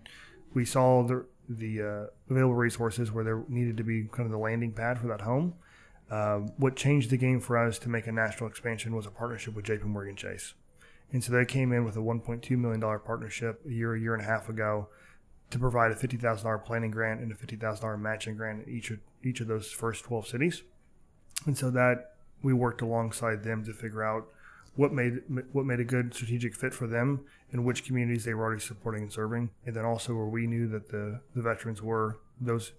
we 0.55 0.64
saw 0.64 1.03
the 1.03 1.25
the 1.49 1.83
uh, 1.83 2.07
available 2.31 2.55
resources 2.55 3.11
where 3.11 3.25
there 3.25 3.42
needed 3.49 3.77
to 3.79 3.83
be 3.83 4.05
kind 4.05 4.27
of 4.27 4.31
the 4.31 4.38
landing 4.38 4.73
pad 4.73 4.99
for 4.99 5.07
that 5.09 5.23
home. 5.23 5.55
Um, 6.11 6.53
what 6.57 6.77
changed 6.77 7.11
the 7.11 7.16
game 7.16 7.40
for 7.40 7.59
us 7.59 7.79
to 7.81 7.88
make 7.88 8.07
a 8.07 8.12
national 8.12 8.49
expansion 8.49 8.94
was 8.94 9.07
a 9.07 9.11
partnership 9.11 9.55
with 9.55 9.64
JP 9.64 9.85
Morgan 9.85 10.16
Chase. 10.16 10.55
And 11.12 11.25
so 11.25 11.33
they 11.33 11.44
came 11.44 11.73
in 11.73 11.85
with 11.85 11.97
a 11.97 12.01
$1.2 12.01 12.51
million 12.59 12.81
partnership 12.81 13.62
a 13.66 13.73
year, 13.73 13.94
a 13.94 14.01
year 14.01 14.14
and 14.14 14.23
a 14.23 14.27
half 14.27 14.49
ago 14.49 14.88
to 15.51 15.59
provide 15.59 15.90
a 15.90 15.94
$50,000 15.94 16.64
planning 16.64 16.90
grant 16.90 17.21
and 17.21 17.33
a 17.33 17.35
$50,000 17.35 18.01
matching 18.01 18.37
grant 18.37 18.66
in 18.66 18.75
each 18.75 18.90
of, 18.90 18.99
each 19.23 19.40
of 19.40 19.49
those 19.49 19.71
first 19.71 20.05
12 20.05 20.27
cities. 20.27 20.62
And 21.47 21.57
so 21.57 21.71
that 21.71 22.16
we 22.42 22.53
worked 22.53 22.83
alongside 22.83 23.42
them 23.42 23.64
to 23.64 23.73
figure 23.73 24.05
out 24.05 24.29
what 24.77 24.92
made 24.92 25.23
what 25.53 25.64
made 25.64 25.81
a 25.81 25.85
good 25.85 26.14
strategic 26.14 26.55
fit 26.55 26.73
for 26.73 26.87
them 26.87 27.25
and 27.51 27.64
which 27.64 27.85
communities 27.85 28.25
they 28.25 28.33
were 28.33 28.44
already 28.44 28.61
supporting 28.61 29.03
and 29.03 29.12
serving. 29.12 29.51
And 29.66 29.75
then 29.75 29.85
also 29.85 30.14
where 30.14 30.27
we 30.27 30.47
knew 30.47 30.68
that 30.68 30.90
the, 30.90 31.21
the 31.35 31.42
veterans 31.42 31.83
were 31.83 32.21
those 32.40 32.73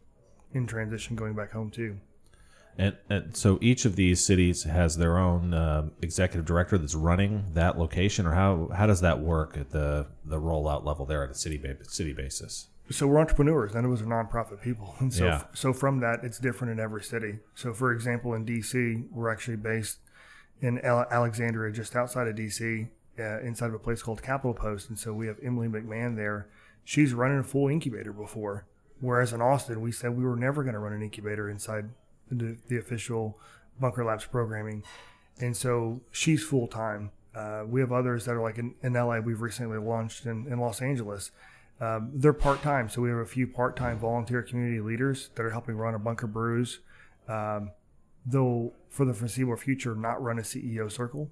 in 0.54 0.66
transition 0.66 1.16
going 1.16 1.36
back 1.36 1.52
home 1.52 1.70
too. 1.70 1.98
And, 2.80 2.96
and 3.10 3.36
so 3.36 3.60
each 3.62 3.84
of 3.84 3.98
these 3.98 4.24
cities 4.24 4.64
has 4.64 4.96
their 4.98 5.18
own 5.18 5.54
uh, 5.54 5.90
executive 6.02 6.46
director 6.46 6.78
that's 6.78 6.96
running 6.96 7.44
that 7.54 7.78
location, 7.78 8.26
or 8.26 8.32
how 8.34 8.70
how 8.74 8.88
does 8.88 9.02
that 9.02 9.20
work 9.20 9.58
at 9.58 9.70
the 9.72 10.08
the 10.24 10.40
rollout 10.40 10.86
level 10.86 11.06
there 11.06 11.22
at 11.24 11.30
a 11.30 11.36
city 11.36 11.58
ba- 11.58 11.84
city 11.84 12.14
basis? 12.14 12.68
So 12.90 13.06
we're 13.06 13.20
entrepreneurs. 13.20 13.74
None 13.76 13.84
of 13.86 13.92
us 13.92 14.02
are 14.02 14.06
nonprofit 14.06 14.62
people, 14.62 14.96
and 15.00 15.14
so 15.14 15.26
Yeah. 15.26 15.44
so 15.54 15.74
from 15.74 16.00
that, 16.00 16.24
it's 16.24 16.40
different 16.40 16.72
in 16.72 16.80
every 16.80 17.04
city. 17.04 17.40
So 17.54 17.74
for 17.74 17.92
example, 17.92 18.34
in 18.34 18.46
DC, 18.46 19.04
we're 19.12 19.30
actually 19.30 19.58
based 19.58 20.00
in 20.62 20.80
Ale- 20.84 21.06
Alexandria, 21.12 21.74
just 21.74 21.96
outside 21.98 22.28
of 22.30 22.36
DC, 22.36 22.88
uh, 23.20 23.42
inside 23.42 23.68
of 23.68 23.74
a 23.74 23.80
place 23.80 24.02
called 24.02 24.24
Capitol 24.24 24.54
Post, 24.54 24.88
and 24.90 24.98
so 24.98 25.14
we 25.14 25.28
have 25.28 25.36
Emily 25.44 25.68
McMahon 25.68 26.16
there. 26.16 26.48
She's 26.86 27.14
running 27.14 27.40
a 27.40 27.44
full 27.44 27.68
incubator 27.68 28.14
before, 28.14 28.66
whereas 29.02 29.34
in 29.34 29.42
Austin, 29.42 29.82
we 29.82 29.92
said 29.92 30.18
we 30.18 30.24
were 30.24 30.36
never 30.38 30.64
going 30.64 30.74
to 30.74 30.80
run 30.80 30.94
an 30.94 31.02
incubator 31.04 31.50
inside 31.50 31.90
the, 32.32 32.58
the 32.68 32.78
official 32.78 33.40
Bunker 33.80 34.04
Labs 34.04 34.26
programming, 34.26 34.84
and 35.40 35.56
so 35.56 36.02
she's 36.12 36.44
full 36.44 36.68
time. 36.68 37.12
Uh, 37.36 37.64
we 37.68 37.80
have 37.80 37.92
others 37.92 38.26
that 38.26 38.36
are 38.36 38.42
like 38.42 38.58
in, 38.58 38.76
in 38.84 38.94
LA. 38.94 39.20
We've 39.20 39.42
recently 39.42 39.78
launched 39.78 40.26
in, 40.26 40.48
in 40.52 40.60
Los 40.60 40.82
Angeles. 40.82 41.32
Um, 41.80 42.12
they're 42.14 42.34
part 42.34 42.62
time, 42.62 42.90
so 42.90 43.02
we 43.02 43.10
have 43.10 43.20
a 43.20 43.26
few 43.26 43.48
part 43.48 43.78
time 43.78 44.00
volunteer 44.00 44.42
community 44.42 44.82
leaders 44.82 45.30
that 45.36 45.46
are 45.46 45.52
helping 45.52 45.76
run 45.76 45.96
a 45.96 46.00
Bunker 46.00 46.28
Brews. 46.28 46.80
Um, 47.28 47.72
they'll, 48.26 48.74
for 48.90 49.06
the 49.06 49.14
foreseeable 49.14 49.56
future, 49.56 49.96
not 49.96 50.22
run 50.22 50.40
a 50.40 50.42
CEO 50.42 50.92
circle 50.92 51.30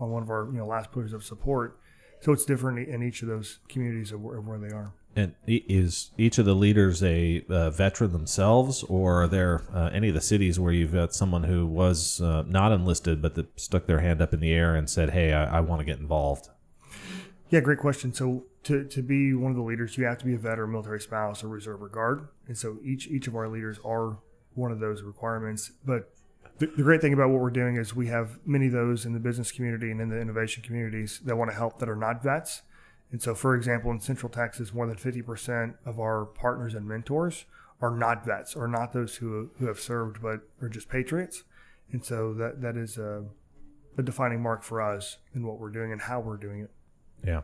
on 0.00 0.10
one 0.10 0.22
of 0.22 0.30
our 0.30 0.46
you 0.46 0.58
know 0.58 0.66
last 0.66 0.92
pillars 0.92 1.12
of 1.12 1.24
support. 1.24 1.78
So 2.20 2.32
it's 2.32 2.44
different 2.44 2.88
in 2.88 3.02
each 3.02 3.22
of 3.22 3.28
those 3.28 3.58
communities 3.68 4.12
of 4.12 4.22
where, 4.22 4.38
of 4.38 4.46
where 4.46 4.58
they 4.58 4.72
are. 4.72 4.92
And 5.14 5.34
is 5.46 6.10
each 6.16 6.38
of 6.38 6.46
the 6.46 6.54
leaders 6.54 7.02
a 7.02 7.44
uh, 7.48 7.70
veteran 7.70 8.12
themselves, 8.12 8.82
or 8.84 9.24
are 9.24 9.28
there 9.28 9.62
uh, 9.74 9.90
any 9.92 10.08
of 10.08 10.14
the 10.14 10.22
cities 10.22 10.58
where 10.58 10.72
you've 10.72 10.94
got 10.94 11.14
someone 11.14 11.44
who 11.44 11.66
was 11.66 12.20
uh, 12.20 12.44
not 12.46 12.72
enlisted 12.72 13.20
but 13.20 13.34
that 13.34 13.60
stuck 13.60 13.86
their 13.86 14.00
hand 14.00 14.22
up 14.22 14.32
in 14.32 14.40
the 14.40 14.52
air 14.52 14.74
and 14.74 14.88
said, 14.88 15.10
"Hey, 15.10 15.34
I, 15.34 15.58
I 15.58 15.60
want 15.60 15.80
to 15.80 15.84
get 15.84 15.98
involved"? 15.98 16.48
Yeah, 17.50 17.60
great 17.60 17.78
question. 17.78 18.14
So 18.14 18.44
to, 18.64 18.84
to 18.84 19.02
be 19.02 19.34
one 19.34 19.50
of 19.50 19.56
the 19.56 19.62
leaders, 19.62 19.98
you 19.98 20.04
have 20.04 20.16
to 20.18 20.24
be 20.24 20.34
a 20.34 20.38
veteran, 20.38 20.72
military 20.72 21.00
spouse, 21.00 21.44
or 21.44 21.48
reserve 21.48 21.82
or 21.82 21.88
guard. 21.88 22.28
And 22.46 22.56
so 22.56 22.78
each 22.82 23.06
each 23.08 23.26
of 23.26 23.36
our 23.36 23.48
leaders 23.48 23.78
are 23.84 24.16
one 24.54 24.72
of 24.72 24.80
those 24.80 25.02
requirements. 25.02 25.72
But 25.84 26.14
the, 26.58 26.66
the 26.66 26.82
great 26.82 27.00
thing 27.00 27.12
about 27.12 27.30
what 27.30 27.40
we're 27.40 27.50
doing 27.50 27.76
is 27.76 27.94
we 27.94 28.06
have 28.06 28.38
many 28.46 28.66
of 28.66 28.72
those 28.72 29.04
in 29.04 29.12
the 29.12 29.20
business 29.20 29.52
community 29.52 29.90
and 29.90 30.00
in 30.00 30.08
the 30.08 30.20
innovation 30.20 30.62
communities 30.62 31.20
that 31.24 31.36
want 31.36 31.50
to 31.50 31.56
help 31.56 31.78
that 31.80 31.88
are 31.88 31.96
not 31.96 32.22
vets. 32.22 32.62
And 33.12 33.20
so, 33.20 33.34
for 33.34 33.54
example, 33.54 33.90
in 33.90 34.00
Central 34.00 34.30
Texas, 34.30 34.72
more 34.72 34.86
than 34.86 34.96
50% 34.96 35.74
of 35.84 36.00
our 36.00 36.24
partners 36.24 36.74
and 36.74 36.88
mentors 36.88 37.44
are 37.80 37.90
not 37.90 38.24
vets, 38.24 38.56
or 38.56 38.66
not 38.66 38.92
those 38.92 39.16
who, 39.16 39.50
who 39.58 39.66
have 39.66 39.78
served 39.78 40.22
but 40.22 40.40
are 40.60 40.68
just 40.68 40.88
patriots. 40.88 41.44
And 41.92 42.04
so 42.04 42.32
that, 42.34 42.62
that 42.62 42.76
is 42.76 42.96
a, 42.96 43.24
a 43.98 44.02
defining 44.02 44.42
mark 44.42 44.62
for 44.62 44.80
us 44.80 45.18
in 45.34 45.46
what 45.46 45.58
we're 45.58 45.70
doing 45.70 45.92
and 45.92 46.00
how 46.00 46.20
we're 46.20 46.38
doing 46.38 46.60
it. 46.60 46.70
Yeah. 47.24 47.42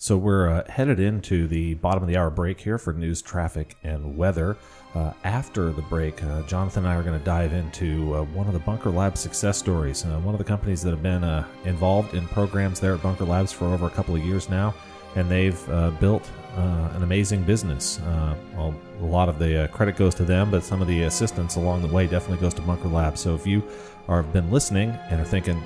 So 0.00 0.16
we're 0.16 0.48
uh, 0.48 0.70
headed 0.70 1.00
into 1.00 1.48
the 1.48 1.74
bottom 1.74 2.04
of 2.04 2.08
the 2.08 2.16
hour 2.16 2.30
break 2.30 2.60
here 2.60 2.78
for 2.78 2.92
news, 2.92 3.20
traffic, 3.20 3.76
and 3.82 4.16
weather. 4.16 4.56
Uh, 4.94 5.12
after 5.24 5.72
the 5.72 5.82
break, 5.82 6.22
uh, 6.22 6.42
Jonathan 6.42 6.84
and 6.84 6.92
I 6.92 6.96
are 6.96 7.02
going 7.02 7.18
to 7.18 7.24
dive 7.24 7.52
into 7.52 8.14
uh, 8.14 8.22
one 8.22 8.46
of 8.46 8.52
the 8.52 8.60
Bunker 8.60 8.90
Labs 8.90 9.20
success 9.20 9.58
stories. 9.58 10.04
Uh, 10.04 10.20
one 10.20 10.36
of 10.36 10.38
the 10.38 10.44
companies 10.44 10.82
that 10.82 10.90
have 10.90 11.02
been 11.02 11.24
uh, 11.24 11.44
involved 11.64 12.14
in 12.14 12.28
programs 12.28 12.78
there 12.78 12.94
at 12.94 13.02
Bunker 13.02 13.24
Labs 13.24 13.52
for 13.52 13.66
over 13.66 13.86
a 13.86 13.90
couple 13.90 14.14
of 14.14 14.24
years 14.24 14.48
now, 14.48 14.72
and 15.14 15.30
they've 15.30 15.68
uh, 15.70 15.90
built 15.92 16.28
uh, 16.56 16.90
an 16.94 17.02
amazing 17.02 17.42
business. 17.44 18.00
Uh, 18.00 18.34
well, 18.54 18.74
a 19.00 19.04
lot 19.04 19.28
of 19.28 19.38
the 19.38 19.64
uh, 19.64 19.66
credit 19.68 19.96
goes 19.96 20.14
to 20.16 20.24
them, 20.24 20.50
but 20.50 20.64
some 20.64 20.82
of 20.82 20.88
the 20.88 21.04
assistance 21.04 21.56
along 21.56 21.82
the 21.82 21.88
way 21.88 22.06
definitely 22.06 22.40
goes 22.40 22.54
to 22.54 22.62
Bunker 22.62 22.88
Labs. 22.88 23.20
So 23.20 23.34
if 23.34 23.46
you 23.46 23.62
are 24.08 24.22
been 24.22 24.50
listening 24.50 24.90
and 25.10 25.20
are 25.20 25.24
thinking, 25.24 25.62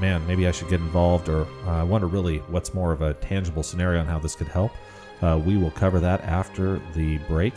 man, 0.00 0.26
maybe 0.26 0.48
I 0.48 0.50
should 0.50 0.68
get 0.68 0.80
involved, 0.80 1.28
or 1.28 1.46
I 1.66 1.82
wonder 1.82 2.06
really 2.06 2.38
what's 2.38 2.74
more 2.74 2.92
of 2.92 3.02
a 3.02 3.14
tangible 3.14 3.62
scenario 3.62 4.00
on 4.00 4.06
how 4.06 4.18
this 4.18 4.34
could 4.34 4.48
help, 4.48 4.72
uh, 5.20 5.40
we 5.44 5.56
will 5.56 5.70
cover 5.70 6.00
that 6.00 6.22
after 6.22 6.80
the 6.94 7.18
break. 7.28 7.54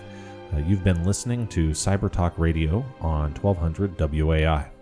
Uh, 0.53 0.59
you've 0.59 0.83
been 0.83 1.03
listening 1.03 1.47
to 1.47 1.69
Cyber 1.69 2.11
Talk 2.11 2.37
Radio 2.37 2.85
on 3.01 3.33
1200 3.33 3.97
WAI. 3.99 4.74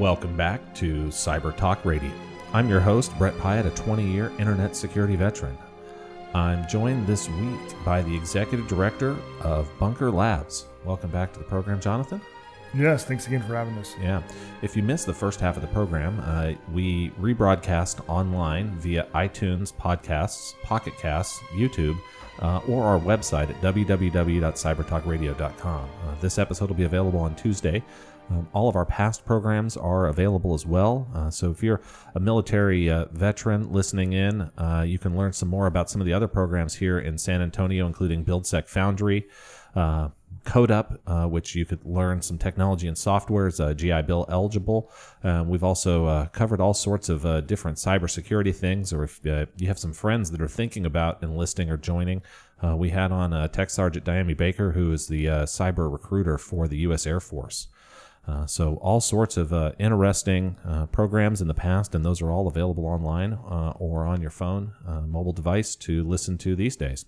Welcome 0.00 0.34
back 0.34 0.74
to 0.76 1.08
Cyber 1.08 1.54
Talk 1.54 1.84
Radio. 1.84 2.10
I'm 2.54 2.70
your 2.70 2.80
host, 2.80 3.12
Brett 3.18 3.34
Piatt, 3.34 3.66
a 3.66 3.70
20 3.70 4.10
year 4.10 4.32
internet 4.38 4.74
security 4.74 5.14
veteran. 5.14 5.58
I'm 6.32 6.66
joined 6.66 7.06
this 7.06 7.28
week 7.28 7.84
by 7.84 8.00
the 8.00 8.16
executive 8.16 8.66
director 8.66 9.14
of 9.42 9.68
Bunker 9.78 10.10
Labs. 10.10 10.64
Welcome 10.86 11.10
back 11.10 11.34
to 11.34 11.38
the 11.38 11.44
program, 11.44 11.82
Jonathan. 11.82 12.22
Yes, 12.72 13.04
thanks 13.04 13.26
again 13.26 13.42
for 13.42 13.54
having 13.54 13.76
us. 13.76 13.94
Yeah. 14.00 14.22
If 14.62 14.74
you 14.74 14.82
missed 14.82 15.04
the 15.04 15.12
first 15.12 15.38
half 15.38 15.56
of 15.56 15.62
the 15.62 15.68
program, 15.68 16.18
uh, 16.24 16.52
we 16.72 17.10
rebroadcast 17.20 18.00
online 18.08 18.70
via 18.78 19.06
iTunes, 19.14 19.70
podcasts, 19.70 20.54
Pocket 20.62 20.96
Casts, 20.96 21.40
YouTube, 21.54 21.98
uh, 22.38 22.62
or 22.66 22.84
our 22.84 22.98
website 22.98 23.50
at 23.50 23.60
www.cybertalkradio.com. 23.60 25.84
Uh, 25.84 26.14
this 26.22 26.38
episode 26.38 26.70
will 26.70 26.76
be 26.76 26.84
available 26.84 27.20
on 27.20 27.36
Tuesday. 27.36 27.84
Um, 28.30 28.48
all 28.52 28.68
of 28.68 28.76
our 28.76 28.86
past 28.86 29.24
programs 29.24 29.76
are 29.76 30.06
available 30.06 30.54
as 30.54 30.64
well. 30.64 31.08
Uh, 31.14 31.30
so 31.30 31.50
if 31.50 31.62
you're 31.62 31.80
a 32.14 32.20
military 32.20 32.88
uh, 32.88 33.06
veteran 33.10 33.72
listening 33.72 34.12
in, 34.12 34.42
uh, 34.56 34.84
you 34.86 34.98
can 34.98 35.16
learn 35.16 35.32
some 35.32 35.48
more 35.48 35.66
about 35.66 35.90
some 35.90 36.00
of 36.00 36.06
the 36.06 36.12
other 36.12 36.28
programs 36.28 36.76
here 36.76 36.98
in 36.98 37.18
San 37.18 37.42
Antonio, 37.42 37.86
including 37.86 38.24
BuildSec 38.24 38.68
Foundry. 38.68 39.26
Uh, 39.74 40.08
Code 40.44 40.70
Up, 40.70 41.00
uh, 41.06 41.26
which 41.26 41.54
you 41.54 41.64
could 41.64 41.84
learn 41.84 42.22
some 42.22 42.38
technology 42.38 42.88
and 42.88 42.96
software 42.96 43.46
is 43.46 43.60
uh, 43.60 43.74
GI 43.74 44.02
Bill 44.02 44.24
eligible. 44.28 44.90
Um, 45.22 45.48
we've 45.48 45.64
also 45.64 46.06
uh, 46.06 46.26
covered 46.26 46.60
all 46.60 46.74
sorts 46.74 47.08
of 47.08 47.26
uh, 47.26 47.42
different 47.42 47.76
cybersecurity 47.76 48.54
things, 48.54 48.92
or 48.92 49.04
if 49.04 49.24
uh, 49.26 49.46
you 49.58 49.68
have 49.68 49.78
some 49.78 49.92
friends 49.92 50.30
that 50.30 50.40
are 50.40 50.48
thinking 50.48 50.86
about 50.86 51.22
enlisting 51.22 51.70
or 51.70 51.76
joining, 51.76 52.22
we 52.74 52.90
had 52.90 53.10
on 53.10 53.48
Tech 53.50 53.70
Sergeant 53.70 54.04
Diami 54.04 54.36
Baker, 54.36 54.72
who 54.72 54.92
is 54.92 55.06
the 55.06 55.24
cyber 55.24 55.90
recruiter 55.90 56.36
for 56.36 56.68
the 56.68 56.76
U.S. 56.78 57.06
Air 57.06 57.20
Force. 57.20 57.68
So 58.46 58.74
all 58.76 59.00
sorts 59.00 59.36
of 59.36 59.52
interesting 59.78 60.56
programs 60.92 61.40
in 61.40 61.48
the 61.48 61.54
past, 61.54 61.94
and 61.94 62.04
those 62.04 62.22
are 62.22 62.30
all 62.30 62.46
available 62.46 62.86
online 62.86 63.38
or 63.78 64.04
on 64.04 64.20
your 64.20 64.30
phone, 64.30 64.72
mobile 65.06 65.32
device 65.32 65.74
to 65.76 66.04
listen 66.04 66.38
to 66.38 66.54
these 66.54 66.76
days. 66.76 67.06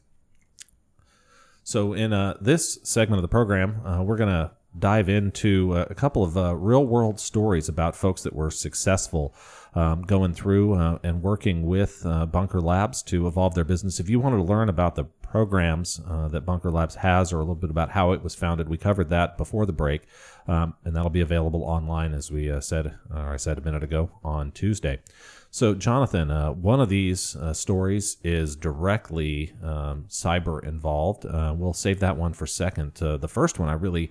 So, 1.65 1.93
in 1.93 2.13
uh, 2.13 2.37
this 2.41 2.81
segment 2.83 3.19
of 3.19 3.23
the 3.23 3.29
program, 3.29 3.87
uh, 3.87 4.03
we're 4.03 4.17
going 4.17 4.29
to 4.29 4.51
dive 4.77 5.09
into 5.09 5.73
uh, 5.75 5.87
a 5.89 5.95
couple 5.95 6.25
of 6.25 6.37
uh, 6.37 6.57
real 6.57 6.85
world 6.85 7.21
stories 7.21 7.69
about 7.69 7.95
folks 7.95 8.23
that 8.23 8.35
were 8.35 8.51
successful 8.51 9.35
um, 9.75 10.03
going 10.03 10.35
through 10.35 10.75
uh, 10.75 10.99
and 11.05 11.23
working 11.23 11.67
with 11.67 12.03
uh, 12.05 12.27
Bunker 12.27 12.61
Labs 12.61 13.03
to 13.05 13.27
evolve 13.27 13.55
their 13.55 13.65
business. 13.65 14.01
If 14.01 14.09
you 14.09 14.19
wanted 14.19 14.39
to 14.39 14.43
learn 14.43 14.69
about 14.69 14.97
the 14.97 15.05
programs 15.33 16.01
that 16.31 16.45
Bunker 16.45 16.71
Labs 16.71 16.97
has 16.97 17.33
or 17.33 17.37
a 17.37 17.41
little 17.41 17.55
bit 17.55 17.71
about 17.71 17.91
how 17.91 18.13
it 18.13 18.23
was 18.23 18.35
founded, 18.35 18.69
we 18.69 18.77
covered 18.77 19.09
that 19.09 19.39
before 19.39 19.65
the 19.67 19.73
break, 19.73 20.03
um, 20.47 20.75
and 20.85 20.95
that'll 20.95 21.11
be 21.11 21.23
available 21.23 21.65
online, 21.65 22.13
as 22.13 22.31
we 22.31 22.53
said, 22.61 22.95
or 23.11 23.33
I 23.33 23.39
said 23.39 23.59
a 23.59 23.63
minute 23.63 23.83
ago, 23.83 24.11
on 24.23 24.53
Tuesday. 24.53 25.01
So, 25.55 25.75
Jonathan, 25.75 26.31
uh, 26.31 26.53
one 26.53 26.81
of 26.81 26.89
these 26.89 27.37
uh, 27.37 27.53
stories 27.53 28.17
is 28.25 28.57
directly 28.57 29.53
um, 29.63 30.07
cyber 30.09 30.65
involved. 30.65 31.27
Uh, 31.27 31.55
we'll 31.55 31.75
save 31.75 32.01
that 32.01 32.17
one 32.17 32.33
for 32.33 32.47
second. 32.47 33.01
Uh, 33.03 33.19
the 33.19 33.29
first 33.29 33.59
one 33.59 33.69
I 33.69 33.75
really 33.75 34.11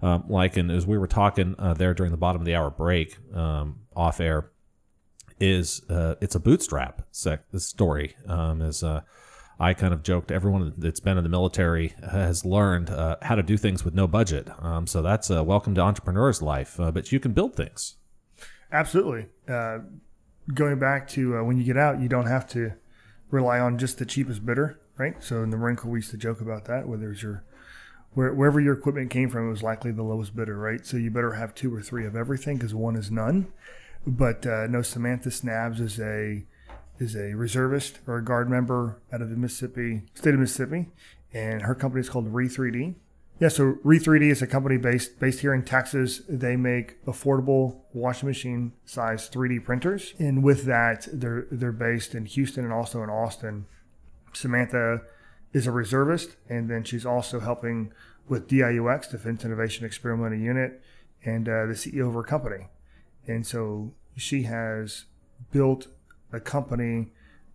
um, 0.00 0.24
like, 0.28 0.56
and 0.56 0.70
as 0.70 0.86
we 0.86 0.96
were 0.96 1.06
talking 1.06 1.54
uh, 1.58 1.74
there 1.74 1.92
during 1.92 2.10
the 2.10 2.16
bottom 2.16 2.40
of 2.40 2.46
the 2.46 2.54
hour 2.54 2.70
break 2.70 3.18
um, 3.34 3.80
off 3.94 4.18
air, 4.18 4.50
is 5.38 5.82
uh, 5.90 6.14
it's 6.22 6.34
a 6.34 6.40
bootstrap 6.40 7.02
sec- 7.10 7.44
story. 7.58 8.16
Um, 8.26 8.62
as 8.62 8.82
I 9.60 9.74
kind 9.74 9.92
of 9.92 10.02
joked, 10.02 10.30
everyone 10.30 10.72
that's 10.78 11.00
been 11.00 11.18
in 11.18 11.24
the 11.24 11.30
military 11.30 11.94
has 12.10 12.44
learned 12.44 12.90
how 12.90 13.34
to 13.34 13.42
do 13.42 13.56
things 13.56 13.84
with 13.84 13.94
no 13.94 14.06
budget. 14.06 14.48
Um, 14.60 14.86
so 14.86 15.02
that's 15.02 15.30
a 15.30 15.42
welcome 15.42 15.74
to 15.74 15.80
entrepreneur's 15.80 16.40
life. 16.40 16.76
but 16.78 17.10
you 17.10 17.18
can 17.18 17.32
build 17.32 17.56
things. 17.56 17.96
Absolutely 18.70 19.26
going 20.54 20.78
back 20.78 21.08
to 21.08 21.38
uh, 21.38 21.42
when 21.42 21.58
you 21.58 21.64
get 21.64 21.76
out, 21.76 22.00
you 22.00 22.08
don't 22.08 22.26
have 22.26 22.46
to 22.48 22.72
rely 23.30 23.58
on 23.58 23.78
just 23.78 23.98
the 23.98 24.06
cheapest 24.06 24.44
bidder, 24.44 24.80
right? 24.96 25.22
So 25.22 25.42
in 25.42 25.50
the 25.50 25.56
Marine 25.56 25.76
Corps, 25.76 25.90
we 25.90 25.98
used 25.98 26.10
to 26.12 26.16
joke 26.16 26.40
about 26.40 26.64
that. 26.66 26.88
Whether 26.88 27.12
it's 27.12 27.22
your 27.22 27.44
where, 28.14 28.32
wherever 28.32 28.60
your 28.60 28.74
equipment 28.74 29.10
came 29.10 29.28
from, 29.28 29.46
it 29.46 29.50
was 29.50 29.62
likely 29.62 29.92
the 29.92 30.02
lowest 30.02 30.34
bidder, 30.34 30.58
right? 30.58 30.84
So 30.84 30.96
you 30.96 31.10
better 31.10 31.34
have 31.34 31.54
two 31.54 31.74
or 31.74 31.82
three 31.82 32.06
of 32.06 32.16
everything 32.16 32.56
because 32.56 32.74
one 32.74 32.96
is 32.96 33.10
none. 33.10 33.52
But 34.06 34.46
uh, 34.46 34.66
no, 34.66 34.82
Samantha 34.82 35.28
Snabes 35.28 35.80
is 35.80 36.00
a 36.00 36.44
is 36.98 37.14
a 37.14 37.34
reservist 37.34 38.00
or 38.06 38.18
a 38.18 38.24
guard 38.24 38.50
member 38.50 39.00
out 39.12 39.22
of 39.22 39.30
the 39.30 39.36
Mississippi 39.36 40.02
state 40.14 40.34
of 40.34 40.40
Mississippi, 40.40 40.88
and 41.32 41.62
her 41.62 41.74
company 41.74 42.00
is 42.00 42.08
called 42.08 42.32
Re3D. 42.32 42.94
Yeah, 43.40 43.48
so 43.48 43.74
Re3D 43.84 44.30
is 44.30 44.42
a 44.42 44.48
company 44.48 44.78
based 44.78 45.20
based 45.20 45.40
here 45.40 45.54
in 45.54 45.64
Texas. 45.64 46.22
They 46.28 46.56
make 46.56 47.04
affordable 47.04 47.82
washing 47.92 48.28
machine 48.28 48.72
size 48.84 49.30
3D 49.30 49.64
printers, 49.64 50.14
and 50.18 50.42
with 50.42 50.64
that, 50.64 51.06
they're 51.12 51.46
they're 51.50 51.72
based 51.72 52.14
in 52.14 52.26
Houston 52.26 52.64
and 52.64 52.72
also 52.72 53.02
in 53.02 53.10
Austin. 53.10 53.66
Samantha 54.32 55.02
is 55.52 55.66
a 55.66 55.72
reservist, 55.72 56.36
and 56.48 56.68
then 56.68 56.84
she's 56.84 57.06
also 57.06 57.40
helping 57.40 57.92
with 58.28 58.48
DIUX, 58.48 59.10
Defense 59.10 59.44
Innovation 59.44 59.86
Experimental 59.86 60.38
Unit, 60.38 60.82
and 61.24 61.48
uh, 61.48 61.66
the 61.66 61.74
CEO 61.74 62.08
of 62.08 62.14
her 62.14 62.22
company. 62.22 62.66
And 63.26 63.46
so 63.46 63.92
she 64.16 64.42
has 64.42 65.04
built 65.52 65.86
a 66.32 66.40
company 66.40 67.08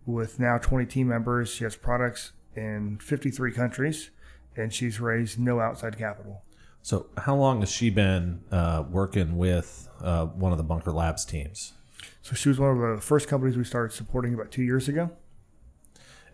with 0.06 0.38
now 0.38 0.58
20 0.58 0.86
team 0.86 1.08
members. 1.08 1.50
She 1.50 1.64
has 1.64 1.76
products 1.76 2.32
in 2.56 2.98
53 2.98 3.52
countries 3.52 4.10
and 4.56 4.72
she's 4.72 5.00
raised 5.00 5.38
no 5.38 5.60
outside 5.60 5.98
capital. 5.98 6.42
So, 6.82 7.06
how 7.16 7.34
long 7.34 7.60
has 7.60 7.70
she 7.70 7.88
been 7.88 8.42
uh, 8.52 8.84
working 8.90 9.38
with 9.38 9.88
uh, 10.00 10.26
one 10.26 10.52
of 10.52 10.58
the 10.58 10.64
Bunker 10.64 10.92
Labs 10.92 11.24
teams? 11.24 11.72
So, 12.20 12.34
she 12.34 12.50
was 12.50 12.58
one 12.60 12.78
of 12.78 12.96
the 12.96 13.00
first 13.00 13.26
companies 13.26 13.56
we 13.56 13.64
started 13.64 13.94
supporting 13.94 14.34
about 14.34 14.50
two 14.50 14.62
years 14.62 14.86
ago. 14.86 15.10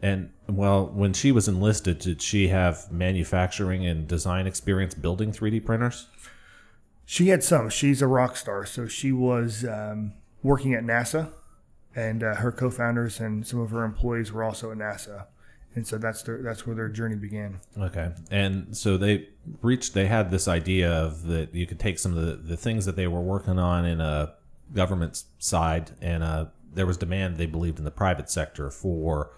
And, 0.02 0.32
well, 0.48 0.86
when 0.86 1.12
she 1.12 1.30
was 1.30 1.46
enlisted, 1.46 2.00
did 2.00 2.20
she 2.20 2.48
have 2.48 2.90
manufacturing 2.90 3.86
and 3.86 4.08
design 4.08 4.48
experience 4.48 4.92
building 4.94 5.30
3D 5.30 5.64
printers? 5.64 6.08
She 7.04 7.28
had 7.28 7.44
some. 7.44 7.68
She's 7.68 8.02
a 8.02 8.08
rock 8.08 8.36
star. 8.36 8.66
So, 8.66 8.88
she 8.88 9.12
was 9.12 9.64
um, 9.64 10.14
working 10.42 10.74
at 10.74 10.82
NASA, 10.82 11.30
and 11.94 12.22
uh, 12.22 12.36
her 12.36 12.52
co 12.52 12.70
founders 12.70 13.20
and 13.20 13.46
some 13.46 13.60
of 13.60 13.70
her 13.70 13.84
employees 13.84 14.32
were 14.32 14.44
also 14.44 14.70
at 14.70 14.78
NASA 14.78 15.26
and 15.74 15.86
so 15.86 15.98
that's 15.98 16.22
their 16.22 16.42
that's 16.42 16.66
where 16.66 16.74
their 16.74 16.88
journey 16.88 17.14
began. 17.14 17.60
Okay, 17.78 18.10
and 18.30 18.76
so 18.76 18.96
they 18.96 19.28
reached. 19.62 19.94
They 19.94 20.06
had 20.06 20.30
this 20.30 20.48
idea 20.48 20.90
of 20.90 21.24
that 21.24 21.54
you 21.54 21.66
could 21.66 21.78
take 21.78 21.98
some 21.98 22.16
of 22.16 22.26
the, 22.26 22.34
the 22.36 22.56
things 22.56 22.86
that 22.86 22.96
they 22.96 23.06
were 23.06 23.20
working 23.20 23.58
on 23.58 23.84
in 23.84 24.00
a 24.00 24.34
government 24.72 25.22
side, 25.38 25.92
and 26.00 26.22
uh, 26.22 26.46
there 26.72 26.86
was 26.86 26.96
demand. 26.96 27.36
They 27.36 27.46
believed 27.46 27.78
in 27.78 27.84
the 27.84 27.90
private 27.90 28.30
sector 28.30 28.70
for 28.70 29.30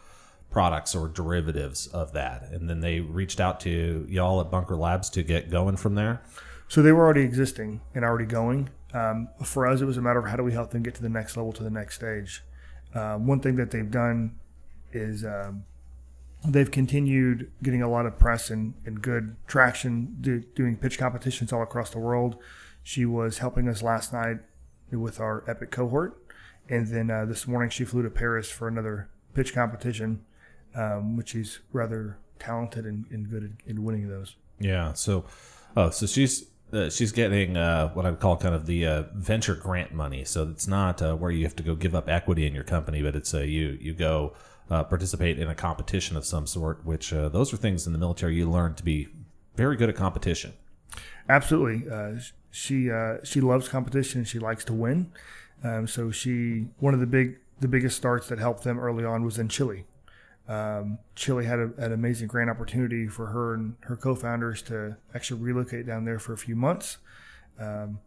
products 0.51 0.95
or 0.95 1.09
derivatives 1.09 1.87
of 1.89 2.13
that, 2.13 2.45
and 2.51 2.69
then 2.69 2.81
they 2.81 3.01
reached 3.01 3.41
out 3.41 3.61
to 3.61 4.07
y'all 4.09 4.41
at 4.41 4.51
Bunker 4.51 4.77
Labs 4.77 5.11
to 5.11 5.23
get 5.23 5.51
going 5.51 5.77
from 5.77 5.95
there. 5.95 6.23
So 6.69 6.81
they 6.81 6.93
were 6.93 7.05
already 7.05 7.23
existing 7.23 7.83
and 7.95 8.05
already 8.05 8.25
going. 8.25 8.71
Um, 8.95 9.29
for 9.45 9.67
us, 9.67 9.81
it 9.81 9.85
was 9.85 9.97
a 9.97 10.03
matter 10.03 10.19
of 10.19 10.29
how 10.29 10.37
do 10.37 10.43
we 10.43 10.53
help 10.53 10.71
them 10.71 10.83
get 10.83 10.95
to 10.97 11.03
the 11.03 11.09
next 11.09 11.37
level, 11.37 11.53
to 11.53 11.63
the 11.63 11.71
next 11.71 11.95
stage. 11.95 12.43
Um, 12.95 13.27
one 13.27 13.41
thing 13.41 13.57
that 13.57 13.71
they've 13.71 13.91
done 13.91 14.39
is 14.93 15.25
um, 15.25 15.65
they've 16.47 16.71
continued 16.71 17.51
getting 17.63 17.83
a 17.83 17.89
lot 17.89 18.07
of 18.07 18.19
press 18.19 18.51
and, 18.51 18.75
and 18.85 19.01
good 19.01 19.37
traction 19.47 20.17
do, 20.21 20.41
doing 20.55 20.77
pitch 20.77 20.99
competitions 20.99 21.53
all 21.53 21.63
across 21.63 21.91
the 21.91 21.99
world. 21.99 22.37
She 22.83 23.07
was 23.07 23.39
helping 23.39 23.69
us 23.69 23.83
last 23.83 24.13
night 24.13 24.39
with 24.91 25.21
our 25.21 25.45
Epic 25.49 25.71
cohort. 25.71 26.19
And 26.69 26.89
then 26.89 27.11
uh, 27.11 27.25
this 27.25 27.47
morning 27.47 27.71
she 27.71 27.85
flew 27.85 28.03
to 28.03 28.11
Paris 28.11 28.51
for 28.51 28.69
another 28.69 29.09
pitch 29.35 29.55
competition, 29.55 30.25
um, 30.75 31.17
which 31.17 31.31
she's 31.31 31.61
rather 31.73 32.19
talented 32.39 32.85
and, 32.85 33.07
and 33.11 33.31
good 33.31 33.57
at 33.69 33.79
winning 33.79 34.09
those. 34.09 34.37
Yeah. 34.59 34.93
So, 34.93 35.25
oh, 35.77 35.91
so 35.91 36.07
she's 36.07 36.47
uh, 36.73 36.91
she's 36.91 37.13
getting 37.13 37.57
uh, 37.57 37.89
what 37.91 38.07
I 38.07 38.11
would 38.11 38.21
call 38.21 38.37
kind 38.37 38.55
of 38.55 38.67
the 38.67 38.87
uh, 38.87 39.03
venture 39.15 39.55
grant 39.55 39.93
money. 39.93 40.25
So 40.25 40.49
it's 40.49 40.67
not 40.67 41.03
uh, 41.03 41.15
where 41.17 41.31
you 41.31 41.45
have 41.45 41.57
to 41.57 41.63
go 41.63 41.75
give 41.75 41.95
up 41.95 42.09
equity 42.09 42.47
in 42.47 42.55
your 42.55 42.65
company, 42.65 43.03
but 43.03 43.15
it's 43.15 43.35
a 43.35 43.47
you 43.47 43.79
you 43.81 43.93
go 43.93 44.35
uh, 44.71 44.83
participate 44.85 45.39
in 45.39 45.49
a 45.49 45.55
competition 45.55 46.17
of 46.17 46.25
some 46.25 46.47
sort, 46.47 46.85
which 46.85 47.13
uh, 47.13 47.29
those 47.29 47.53
are 47.53 47.57
things 47.57 47.87
in 47.87 47.93
the 47.93 47.99
military 47.99 48.37
you 48.37 48.51
learn 48.51 48.75
to 48.75 48.83
be 48.83 49.09
very 49.55 49.77
good 49.77 49.89
at 49.89 49.97
competition. 49.97 50.55
Absolutely. 51.29 51.89
Uh, 51.91 52.19
she 52.51 52.91
uh, 52.91 53.19
she 53.23 53.41
loves 53.41 53.69
competition. 53.69 54.25
She 54.25 54.39
likes 54.39 54.65
to 54.65 54.73
win. 54.73 55.13
Um, 55.63 55.87
so 55.87 56.11
she 56.11 56.69
one 56.79 56.95
of 56.95 57.01
the 57.01 57.07
big 57.07 57.39
the 57.61 57.69
biggest 57.69 57.97
starts 57.97 58.29
that 58.29 58.39
helped 58.39 58.65
them 58.65 58.79
early 58.79 59.05
on 59.05 59.25
was 59.25 59.39
in 59.39 59.49
Chile. 59.49 59.85
Um, 60.53 60.99
Chile 61.15 61.47
had 61.47 61.59
a, 61.59 61.71
an 61.79 61.93
amazing 61.93 62.29
grant 62.29 62.51
opportunity 62.51 63.09
for 63.09 63.27
her 63.29 63.55
and 63.55 63.75
her 63.81 63.97
co-founders 63.97 64.61
to 64.63 64.99
actually 65.15 65.41
relocate 65.41 65.87
down 65.87 66.05
there 66.05 66.19
for 66.19 66.35
a 66.35 66.37
few 66.37 66.55
months. 66.55 66.99
Um, 67.59 68.01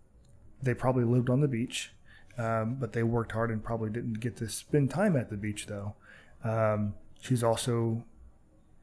they 0.61 0.75
probably 0.75 1.05
lived 1.05 1.31
on 1.31 1.41
the 1.41 1.47
beach, 1.47 1.91
um, 2.37 2.75
but 2.79 2.93
they 2.93 3.01
worked 3.01 3.31
hard 3.31 3.49
and 3.49 3.63
probably 3.63 3.89
didn't 3.89 4.19
get 4.19 4.37
to 4.37 4.47
spend 4.47 4.91
time 4.91 5.15
at 5.15 5.31
the 5.31 5.37
beach 5.37 5.65
though. 5.65 5.95
Um, 6.43 6.93
she's 7.19 7.43
also 7.43 8.03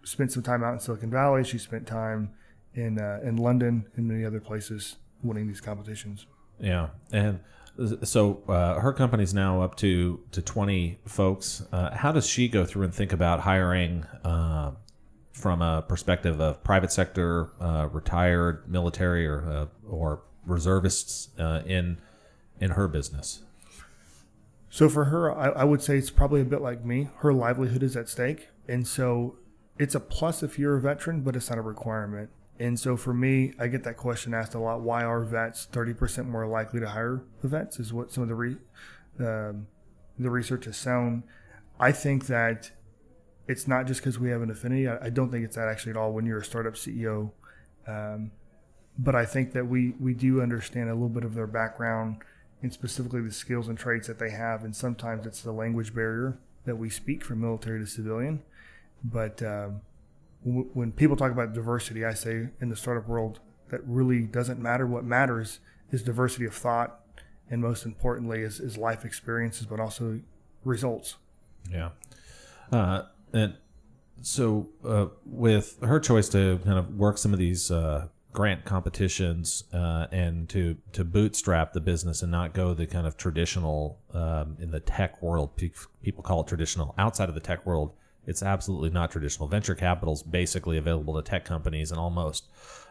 spent 0.02 0.32
some 0.32 0.42
time 0.42 0.64
out 0.64 0.72
in 0.72 0.80
Silicon 0.80 1.10
Valley. 1.10 1.44
She 1.44 1.58
spent 1.58 1.86
time 1.86 2.30
in 2.74 2.98
uh, 2.98 3.20
in 3.22 3.36
London 3.36 3.86
and 3.94 4.08
many 4.08 4.24
other 4.24 4.40
places 4.40 4.96
winning 5.22 5.46
these 5.46 5.60
competitions. 5.60 6.26
Yeah, 6.58 6.88
and 7.12 7.38
so 8.02 8.42
uh, 8.48 8.80
her 8.80 8.92
company's 8.92 9.32
now 9.32 9.62
up 9.62 9.76
to 9.76 10.20
to 10.32 10.42
20 10.42 10.98
folks. 11.06 11.62
Uh, 11.72 11.94
how 11.94 12.12
does 12.12 12.26
she 12.26 12.48
go 12.48 12.64
through 12.64 12.84
and 12.84 12.94
think 12.94 13.12
about 13.12 13.40
hiring 13.40 14.04
uh, 14.24 14.72
from 15.32 15.62
a 15.62 15.82
perspective 15.82 16.40
of 16.40 16.62
private 16.62 16.92
sector, 16.92 17.50
uh, 17.60 17.88
retired 17.90 18.68
military, 18.70 19.26
or 19.26 19.50
uh, 19.50 19.66
or 19.88 20.22
reservists 20.46 21.28
uh, 21.38 21.62
in 21.66 21.98
in 22.60 22.72
her 22.72 22.88
business? 22.88 23.42
So 24.68 24.88
for 24.88 25.06
her, 25.06 25.30
I, 25.36 25.48
I 25.48 25.64
would 25.64 25.82
say 25.82 25.98
it's 25.98 26.10
probably 26.10 26.40
a 26.40 26.46
bit 26.46 26.62
like 26.62 26.84
me. 26.84 27.08
Her 27.18 27.32
livelihood 27.32 27.82
is 27.82 27.96
at 27.96 28.08
stake, 28.08 28.48
and 28.68 28.86
so 28.86 29.36
it's 29.78 29.94
a 29.94 30.00
plus 30.00 30.42
if 30.42 30.58
you're 30.58 30.76
a 30.76 30.80
veteran, 30.80 31.22
but 31.22 31.36
it's 31.36 31.48
not 31.48 31.58
a 31.58 31.62
requirement. 31.62 32.30
And 32.58 32.78
so 32.78 32.96
for 32.96 33.14
me, 33.14 33.54
I 33.58 33.66
get 33.66 33.82
that 33.84 33.96
question 33.96 34.34
asked 34.34 34.54
a 34.54 34.58
lot. 34.58 34.80
Why 34.80 35.04
are 35.04 35.24
vets 35.24 35.66
30% 35.72 36.28
more 36.28 36.46
likely 36.46 36.80
to 36.80 36.88
hire 36.88 37.22
the 37.40 37.48
vets? 37.48 37.80
Is 37.80 37.92
what 37.92 38.12
some 38.12 38.22
of 38.22 38.28
the 38.28 38.34
re, 38.34 38.56
um, 39.18 39.66
the 40.18 40.30
research 40.30 40.66
has 40.66 40.80
shown. 40.80 41.24
I 41.80 41.92
think 41.92 42.26
that 42.26 42.70
it's 43.48 43.66
not 43.66 43.86
just 43.86 44.00
because 44.00 44.18
we 44.18 44.30
have 44.30 44.42
an 44.42 44.50
affinity. 44.50 44.86
I, 44.86 45.06
I, 45.06 45.10
don't 45.10 45.30
think 45.30 45.44
it's 45.44 45.56
that 45.56 45.68
actually 45.68 45.90
at 45.90 45.96
all 45.96 46.12
when 46.12 46.26
you're 46.26 46.38
a 46.38 46.44
startup 46.44 46.74
CEO. 46.74 47.32
Um, 47.86 48.30
but 48.98 49.14
I 49.14 49.24
think 49.24 49.52
that 49.52 49.66
we, 49.66 49.94
we 49.98 50.14
do 50.14 50.40
understand 50.40 50.90
a 50.90 50.92
little 50.92 51.08
bit 51.08 51.24
of 51.24 51.34
their 51.34 51.46
background 51.46 52.18
and 52.62 52.72
specifically 52.72 53.22
the 53.22 53.32
skills 53.32 53.68
and 53.68 53.76
traits 53.76 54.06
that 54.06 54.18
they 54.18 54.30
have. 54.30 54.62
And 54.64 54.76
sometimes 54.76 55.26
it's 55.26 55.42
the 55.42 55.52
language 55.52 55.94
barrier 55.94 56.38
that 56.64 56.76
we 56.76 56.90
speak 56.90 57.24
from 57.24 57.40
military 57.40 57.80
to 57.80 57.86
civilian. 57.86 58.42
But 59.02 59.42
um, 59.42 59.80
when 60.44 60.92
people 60.92 61.16
talk 61.16 61.30
about 61.30 61.52
diversity, 61.52 62.04
I 62.04 62.14
say 62.14 62.48
in 62.60 62.68
the 62.68 62.76
startup 62.76 63.08
world 63.08 63.40
that 63.70 63.80
really 63.86 64.22
doesn't 64.22 64.60
matter. 64.60 64.86
What 64.86 65.04
matters 65.04 65.60
is 65.90 66.02
diversity 66.02 66.44
of 66.46 66.54
thought, 66.54 67.00
and 67.50 67.60
most 67.60 67.84
importantly, 67.84 68.40
is, 68.40 68.60
is 68.60 68.76
life 68.76 69.04
experiences, 69.04 69.66
but 69.66 69.78
also 69.78 70.20
results. 70.64 71.16
Yeah. 71.70 71.90
Uh, 72.70 73.02
and 73.32 73.54
so, 74.20 74.68
uh, 74.84 75.06
with 75.24 75.78
her 75.82 76.00
choice 76.00 76.28
to 76.30 76.60
kind 76.64 76.78
of 76.78 76.96
work 76.96 77.18
some 77.18 77.32
of 77.32 77.38
these 77.38 77.70
uh, 77.70 78.08
grant 78.32 78.64
competitions 78.64 79.64
uh, 79.72 80.06
and 80.10 80.48
to 80.48 80.76
to 80.92 81.04
bootstrap 81.04 81.72
the 81.72 81.80
business 81.80 82.22
and 82.22 82.32
not 82.32 82.54
go 82.54 82.74
the 82.74 82.86
kind 82.86 83.06
of 83.06 83.16
traditional 83.16 83.98
um, 84.12 84.56
in 84.58 84.70
the 84.70 84.80
tech 84.80 85.22
world, 85.22 85.56
people 85.56 86.22
call 86.22 86.40
it 86.40 86.46
traditional. 86.46 86.94
Outside 86.98 87.28
of 87.28 87.34
the 87.34 87.40
tech 87.40 87.64
world, 87.66 87.92
it's 88.26 88.42
absolutely 88.42 88.90
not 88.90 89.10
traditional. 89.10 89.48
Venture 89.48 89.74
capital 89.74 90.14
is 90.14 90.22
basically 90.22 90.78
available 90.78 91.14
to 91.14 91.22
tech 91.22 91.44
companies 91.44 91.90
and 91.90 91.98
almost 91.98 92.46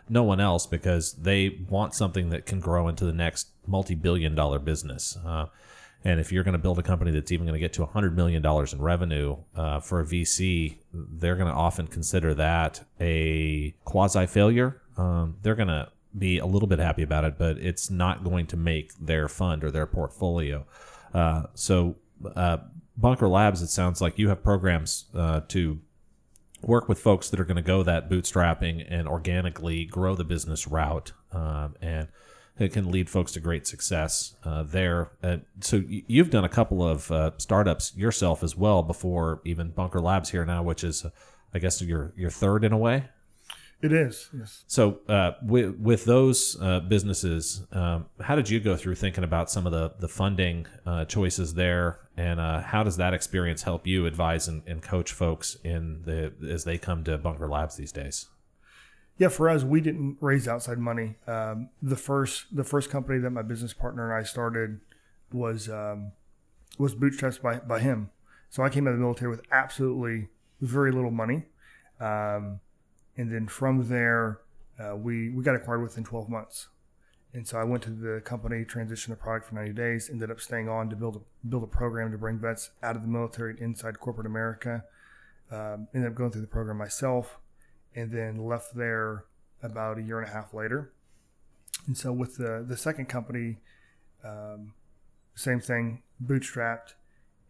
no 0.10 0.24
one 0.24 0.40
else 0.40 0.66
because 0.66 1.14
they 1.14 1.60
want 1.70 1.94
something 1.94 2.30
that 2.30 2.46
can 2.46 2.60
grow 2.60 2.88
into 2.88 3.06
the 3.06 3.14
next 3.14 3.48
multi-billion 3.66 4.36
dollar 4.36 4.60
business. 4.60 5.18
Uh, 5.26 5.46
and 6.04 6.20
if 6.20 6.32
you're 6.32 6.44
going 6.44 6.54
to 6.54 6.60
build 6.60 6.80
a 6.80 6.84
company 6.84 7.12
that's 7.12 7.32
even 7.32 7.46
going 7.46 7.54
to 7.54 7.60
get 7.60 7.74
to 7.74 7.86
$100 7.86 8.16
million 8.16 8.44
in 8.46 8.82
revenue 8.82 9.38
uh, 9.56 9.80
for 9.80 10.02
a 10.02 10.06
VC, 10.06 10.78
they're 10.94 11.36
going 11.36 11.48
to 11.48 11.54
often 11.54 11.88
consider 11.88 12.34
that 12.34 12.84
a 13.00 13.74
quasi 13.86 14.26
failure. 14.26 14.82
Um, 14.98 15.38
they're 15.44 15.56
going 15.56 15.68
to 15.68 15.90
be 16.18 16.40
a 16.40 16.46
little 16.46 16.68
bit 16.68 16.80
happy 16.80 17.04
about 17.04 17.24
it, 17.24 17.38
but 17.38 17.58
it's 17.58 17.90
not 17.90 18.24
going 18.24 18.48
to 18.48 18.58
make 18.58 18.94
their 18.96 19.28
fund 19.28 19.64
or 19.64 19.72
their 19.72 19.86
portfolio. 19.86 20.66
Uh, 21.14 21.44
so, 21.54 21.96
uh, 22.36 22.58
Bunker 22.98 23.28
Labs, 23.28 23.62
it 23.62 23.70
sounds 23.70 24.02
like 24.02 24.20
you 24.20 24.30
have 24.30 24.44
programs 24.44 25.06
uh, 25.16 25.42
to 25.50 25.80
work 26.62 26.88
with 26.88 27.00
folks 27.00 27.30
that 27.30 27.40
are 27.40 27.46
going 27.46 27.56
to 27.56 27.62
go 27.62 27.84
that 27.84 28.10
bootstrapping 28.10 28.86
and 28.88 29.08
organically 29.08 29.86
grow 29.86 30.16
the 30.16 30.24
business 30.24 30.68
route. 30.68 31.14
Um, 31.32 31.76
and 31.82 32.08
it 32.60 32.74
can 32.74 32.92
lead 32.92 33.10
folks 33.10 33.32
to 33.32 33.40
great 33.40 33.66
success 33.66 34.36
uh, 34.44 34.64
there. 34.64 35.12
Uh, 35.24 35.38
so 35.62 35.82
you've 35.88 36.30
done 36.30 36.44
a 36.44 36.50
couple 36.50 36.88
of 36.88 37.10
uh, 37.12 37.32
startups 37.38 37.96
yourself 37.96 38.44
as 38.44 38.56
well 38.56 38.84
before 38.84 39.42
even 39.46 39.72
Bunker 39.72 40.02
Labs 40.02 40.30
here 40.30 40.46
now, 40.46 40.62
which 40.62 40.84
is, 40.84 41.06
I 41.54 41.60
guess, 41.60 41.82
your 41.82 42.14
your 42.16 42.30
third 42.30 42.64
in 42.64 42.74
a 42.74 42.78
way. 42.78 43.06
It 43.82 43.94
is, 43.94 44.30
yes. 44.38 44.64
So, 44.68 45.00
uh, 45.08 45.32
with, 45.42 45.76
with 45.80 46.06
those 46.06 46.56
uh, 46.62 46.82
businesses, 46.82 47.66
um, 47.72 48.06
how 48.20 48.36
did 48.36 48.48
you 48.48 48.60
go 48.60 48.76
through 48.76 48.94
thinking 48.94 49.24
about 49.24 49.50
some 49.50 49.66
of 49.66 49.72
the, 49.72 49.94
the 50.00 50.08
funding 50.08 50.68
uh, 50.86 51.06
choices 51.06 51.56
there? 51.56 52.00
And 52.22 52.40
uh, 52.40 52.62
how 52.62 52.84
does 52.84 52.98
that 52.98 53.16
experience 53.16 53.64
help 53.64 53.88
you 53.88 54.06
advise 54.06 54.48
and, 54.48 54.62
and, 54.68 54.80
coach 54.80 55.12
folks 55.12 55.58
in 55.64 56.04
the 56.06 56.32
as 56.48 56.66
they 56.66 56.78
come 56.78 57.04
to 57.06 57.18
Bunker 57.18 57.50
Labs 57.50 57.78
these 57.78 57.92
days? 57.92 58.28
Yeah, 59.18 59.30
for 59.30 59.50
us, 59.50 59.64
we 59.64 59.82
didn't 59.82 60.18
raise 60.22 60.48
outside 60.48 60.78
money. 60.78 61.16
Um, 61.26 61.70
the 61.82 61.96
first 61.96 62.56
the 62.56 62.64
first 62.64 62.92
company 62.92 63.18
that 63.18 63.32
my 63.32 63.42
business 63.42 63.74
partner 63.74 64.12
and 64.12 64.20
I 64.20 64.24
started 64.24 64.82
was 65.34 65.68
um, 65.68 66.12
was 66.78 66.94
bootstrapped 66.94 67.42
by, 67.42 67.56
by 67.58 67.80
him. 67.80 68.12
So 68.52 68.62
I 68.62 68.70
came 68.70 68.86
out 68.86 68.92
of 68.92 68.98
the 68.98 69.04
military 69.04 69.32
with 69.32 69.42
absolutely 69.52 70.28
very 70.60 70.92
little 70.92 71.10
money. 71.10 71.46
Um, 72.00 72.60
and 73.18 73.34
then 73.34 73.48
from 73.48 73.88
there, 73.90 74.42
uh, 74.80 74.96
we 74.96 75.30
we 75.30 75.44
got 75.44 75.56
acquired 75.56 75.82
within 75.82 76.04
12 76.04 76.30
months. 76.30 76.68
And 77.34 77.48
so 77.48 77.58
I 77.58 77.64
went 77.64 77.84
to 77.84 77.92
the 77.92 78.22
company, 78.22 78.66
transitioned 78.66 79.10
the 79.10 79.16
product 79.16 79.48
for 79.48 79.56
90 79.56 79.74
days, 79.74 80.10
ended 80.10 80.30
up 80.30 80.42
staying 80.42 80.68
on 80.68 80.90
to 80.90 80.96
build 80.96 81.16
a, 81.16 81.48
build 81.48 81.64
a 81.64 81.68
program 81.68 82.12
to 82.12 82.18
bring 82.18 82.40
vets 82.40 82.72
out 82.84 82.96
of 82.96 83.04
the 83.04 83.08
military 83.08 83.56
inside 83.60 84.00
corporate 84.00 84.28
America. 84.28 84.84
Um, 85.50 85.88
ended 85.94 86.12
up 86.12 86.16
going 86.16 86.32
through 86.32 86.42
the 86.42 86.48
program 86.48 86.78
myself, 86.78 87.38
and 87.96 88.12
then 88.12 88.46
left 88.46 88.76
there 88.76 89.26
about 89.64 89.98
a 89.98 90.02
year 90.02 90.20
and 90.20 90.30
a 90.30 90.32
half 90.32 90.54
later. 90.54 90.92
And 91.88 91.98
so 91.98 92.12
with 92.12 92.38
the 92.38 92.64
the 92.68 92.78
second 92.78 93.08
company, 93.08 93.58
um, 94.24 94.74
same 95.36 95.60
thing, 95.60 96.04
bootstrapped, 96.24 96.94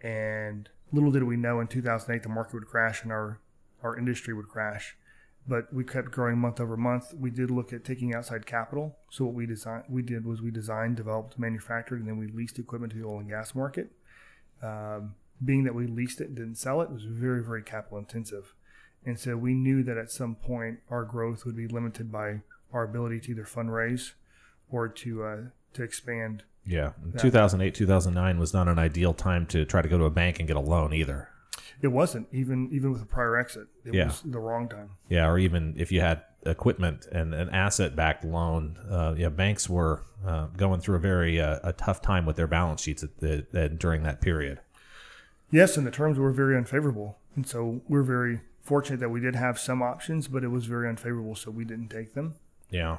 and 0.01 0.69
little 0.91 1.11
did 1.11 1.23
we 1.23 1.37
know 1.37 1.59
in 1.59 1.67
2008 1.67 2.23
the 2.23 2.29
market 2.29 2.53
would 2.53 2.67
crash 2.67 3.03
and 3.03 3.11
our 3.11 3.39
our 3.83 3.97
industry 3.97 4.33
would 4.33 4.47
crash 4.47 4.95
but 5.47 5.73
we 5.73 5.83
kept 5.83 6.11
growing 6.11 6.37
month 6.37 6.59
over 6.59 6.77
month. 6.77 7.13
We 7.13 7.29
did 7.29 7.49
look 7.49 7.73
at 7.73 7.83
taking 7.83 8.13
outside 8.13 8.45
capital. 8.45 8.97
So 9.09 9.25
what 9.25 9.33
we 9.33 9.45
designed, 9.45 9.85
we 9.89 10.01
did 10.01 10.25
was 10.25 10.41
we 10.41 10.51
designed, 10.51 10.97
developed, 10.97 11.39
manufactured, 11.39 11.99
and 11.99 12.07
then 12.07 12.17
we 12.17 12.27
leased 12.27 12.59
equipment 12.59 12.93
to 12.93 12.99
the 12.99 13.05
oil 13.05 13.19
and 13.19 13.29
gas 13.29 13.55
market. 13.55 13.91
Um, 14.61 15.15
being 15.43 15.63
that 15.63 15.73
we 15.73 15.87
leased 15.87 16.21
it 16.21 16.27
and 16.27 16.35
didn't 16.35 16.55
sell 16.55 16.81
it, 16.81 16.85
it 16.85 16.91
was 16.91 17.03
very 17.03 17.43
very 17.43 17.63
capital 17.63 17.97
intensive, 17.97 18.53
and 19.05 19.19
so 19.19 19.35
we 19.35 19.55
knew 19.55 19.81
that 19.83 19.97
at 19.97 20.11
some 20.11 20.35
point 20.35 20.79
our 20.89 21.03
growth 21.03 21.45
would 21.45 21.55
be 21.55 21.67
limited 21.67 22.11
by 22.11 22.41
our 22.71 22.83
ability 22.83 23.19
to 23.21 23.31
either 23.31 23.43
fundraise 23.43 24.11
or 24.69 24.87
to 24.87 25.23
uh, 25.23 25.37
to 25.73 25.83
expand. 25.83 26.43
Yeah, 26.63 26.91
2008 27.17 27.73
2009 27.73 28.37
was 28.37 28.53
not 28.53 28.67
an 28.67 28.77
ideal 28.77 29.15
time 29.15 29.47
to 29.47 29.65
try 29.65 29.81
to 29.81 29.89
go 29.89 29.97
to 29.97 30.03
a 30.03 30.11
bank 30.11 30.37
and 30.37 30.47
get 30.47 30.57
a 30.57 30.61
loan 30.61 30.93
either. 30.93 31.29
It 31.81 31.89
wasn't 31.89 32.27
even 32.31 32.69
even 32.71 32.91
with 32.91 33.01
a 33.01 33.05
prior 33.05 33.37
exit. 33.37 33.67
It 33.85 33.93
yeah. 33.93 34.05
was 34.05 34.21
the 34.21 34.39
wrong 34.39 34.69
time. 34.69 34.91
Yeah, 35.09 35.27
or 35.27 35.39
even 35.39 35.75
if 35.77 35.91
you 35.91 36.01
had 36.01 36.23
equipment 36.45 37.05
and 37.11 37.33
an 37.33 37.49
asset 37.49 37.95
backed 37.95 38.25
loan, 38.25 38.77
uh, 38.89 39.13
yeah, 39.17 39.29
banks 39.29 39.69
were 39.69 40.03
uh, 40.25 40.47
going 40.47 40.81
through 40.81 40.95
a 40.97 40.99
very 40.99 41.39
uh, 41.39 41.59
a 41.63 41.73
tough 41.73 42.01
time 42.01 42.25
with 42.25 42.35
their 42.35 42.47
balance 42.47 42.81
sheets 42.81 43.03
at 43.03 43.17
the, 43.19 43.45
at, 43.53 43.79
during 43.79 44.03
that 44.03 44.21
period. 44.21 44.59
Yes, 45.49 45.75
and 45.75 45.85
the 45.85 45.91
terms 45.91 46.17
were 46.17 46.31
very 46.31 46.55
unfavorable, 46.55 47.17
and 47.35 47.47
so 47.47 47.81
we're 47.87 48.03
very 48.03 48.41
fortunate 48.61 48.99
that 48.99 49.09
we 49.09 49.19
did 49.19 49.35
have 49.35 49.59
some 49.59 49.81
options, 49.81 50.27
but 50.27 50.43
it 50.43 50.47
was 50.49 50.65
very 50.65 50.87
unfavorable, 50.87 51.35
so 51.35 51.51
we 51.51 51.65
didn't 51.65 51.89
take 51.89 52.13
them. 52.13 52.35
Yeah. 52.69 52.97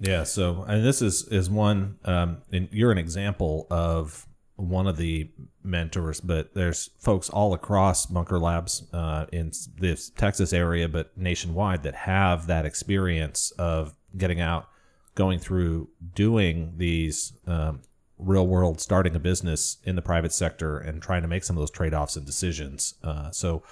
Yeah, 0.00 0.24
so 0.24 0.64
and 0.66 0.84
this 0.84 1.00
is 1.00 1.28
is 1.28 1.48
one, 1.48 1.98
um, 2.04 2.38
and 2.50 2.68
you're 2.72 2.90
an 2.90 2.98
example 2.98 3.66
of 3.70 4.26
one 4.56 4.86
of 4.86 4.96
the 4.96 5.30
mentors, 5.62 6.20
but 6.20 6.54
there's 6.54 6.90
folks 6.98 7.28
all 7.28 7.54
across 7.54 8.06
Bunker 8.06 8.38
Labs 8.38 8.84
uh, 8.92 9.26
in 9.32 9.50
this 9.78 10.10
Texas 10.10 10.52
area, 10.52 10.88
but 10.88 11.16
nationwide 11.16 11.82
that 11.82 11.94
have 11.94 12.46
that 12.46 12.64
experience 12.64 13.50
of 13.58 13.94
getting 14.16 14.40
out, 14.40 14.68
going 15.14 15.40
through, 15.40 15.88
doing 16.14 16.74
these 16.76 17.32
um, 17.46 17.80
real 18.18 18.46
world, 18.46 18.80
starting 18.80 19.16
a 19.16 19.18
business 19.18 19.78
in 19.84 19.96
the 19.96 20.02
private 20.02 20.32
sector, 20.32 20.78
and 20.78 21.02
trying 21.02 21.22
to 21.22 21.28
make 21.28 21.42
some 21.42 21.56
of 21.56 21.60
those 21.60 21.70
trade 21.70 21.94
offs 21.94 22.16
and 22.16 22.24
decisions. 22.24 22.94
Uh, 23.02 23.30
so, 23.32 23.62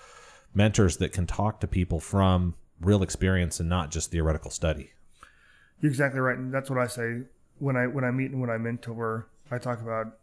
mentors 0.53 0.97
that 0.97 1.13
can 1.13 1.27
talk 1.27 1.61
to 1.61 1.67
people 1.67 2.01
from 2.01 2.55
real 2.81 3.05
experience 3.05 3.61
and 3.61 3.69
not 3.69 3.91
just 3.91 4.11
theoretical 4.11 4.51
study. 4.51 4.91
You're 5.81 5.91
exactly 5.91 6.21
right, 6.21 6.37
and 6.37 6.53
that's 6.53 6.69
what 6.69 6.81
I 6.81 6.89
say 6.89 7.23
when 7.59 7.77
I 7.77 7.87
when 7.87 8.05
I 8.05 8.11
meet 8.11 8.33
and 8.33 8.41
when 8.41 8.51
I 8.51 8.59
mentor. 8.59 9.29
I 9.51 9.59
talk 9.59 9.81
about 9.81 10.19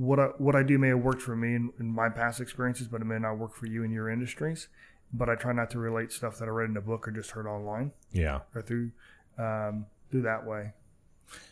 what 0.00 0.18
I, 0.18 0.24
what 0.38 0.56
I 0.56 0.62
do 0.62 0.78
may 0.78 0.88
have 0.88 1.00
worked 1.00 1.20
for 1.20 1.36
me 1.36 1.54
in, 1.54 1.72
in, 1.78 1.86
my 1.86 2.08
past 2.08 2.40
experiences, 2.40 2.88
but 2.88 3.02
it 3.02 3.04
may 3.04 3.18
not 3.18 3.34
work 3.34 3.54
for 3.54 3.66
you 3.66 3.84
in 3.84 3.90
your 3.90 4.08
industries. 4.08 4.68
But 5.12 5.28
I 5.28 5.34
try 5.34 5.52
not 5.52 5.68
to 5.70 5.78
relate 5.78 6.10
stuff 6.10 6.38
that 6.38 6.46
I 6.46 6.52
read 6.52 6.70
in 6.70 6.76
a 6.76 6.80
book 6.80 7.06
or 7.06 7.10
just 7.10 7.32
heard 7.32 7.46
online. 7.46 7.92
Yeah, 8.10 8.40
or 8.54 8.62
through 8.62 8.92
um, 9.38 9.86
through 10.10 10.22
that 10.22 10.46
way. 10.46 10.72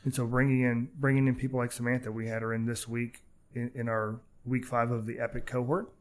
And 0.04 0.14
so 0.14 0.26
bringing 0.26 0.62
in 0.62 0.88
bringing 0.96 1.26
in 1.26 1.34
people 1.34 1.58
like 1.58 1.72
Samantha, 1.72 2.10
we 2.10 2.28
had 2.28 2.40
her 2.40 2.54
in 2.54 2.64
this 2.64 2.88
week 2.88 3.22
in, 3.54 3.70
in 3.74 3.88
our 3.88 4.20
week 4.46 4.64
five 4.64 4.90
of 4.90 5.04
the 5.04 5.18
Epic 5.18 5.44
cohort 5.44 5.92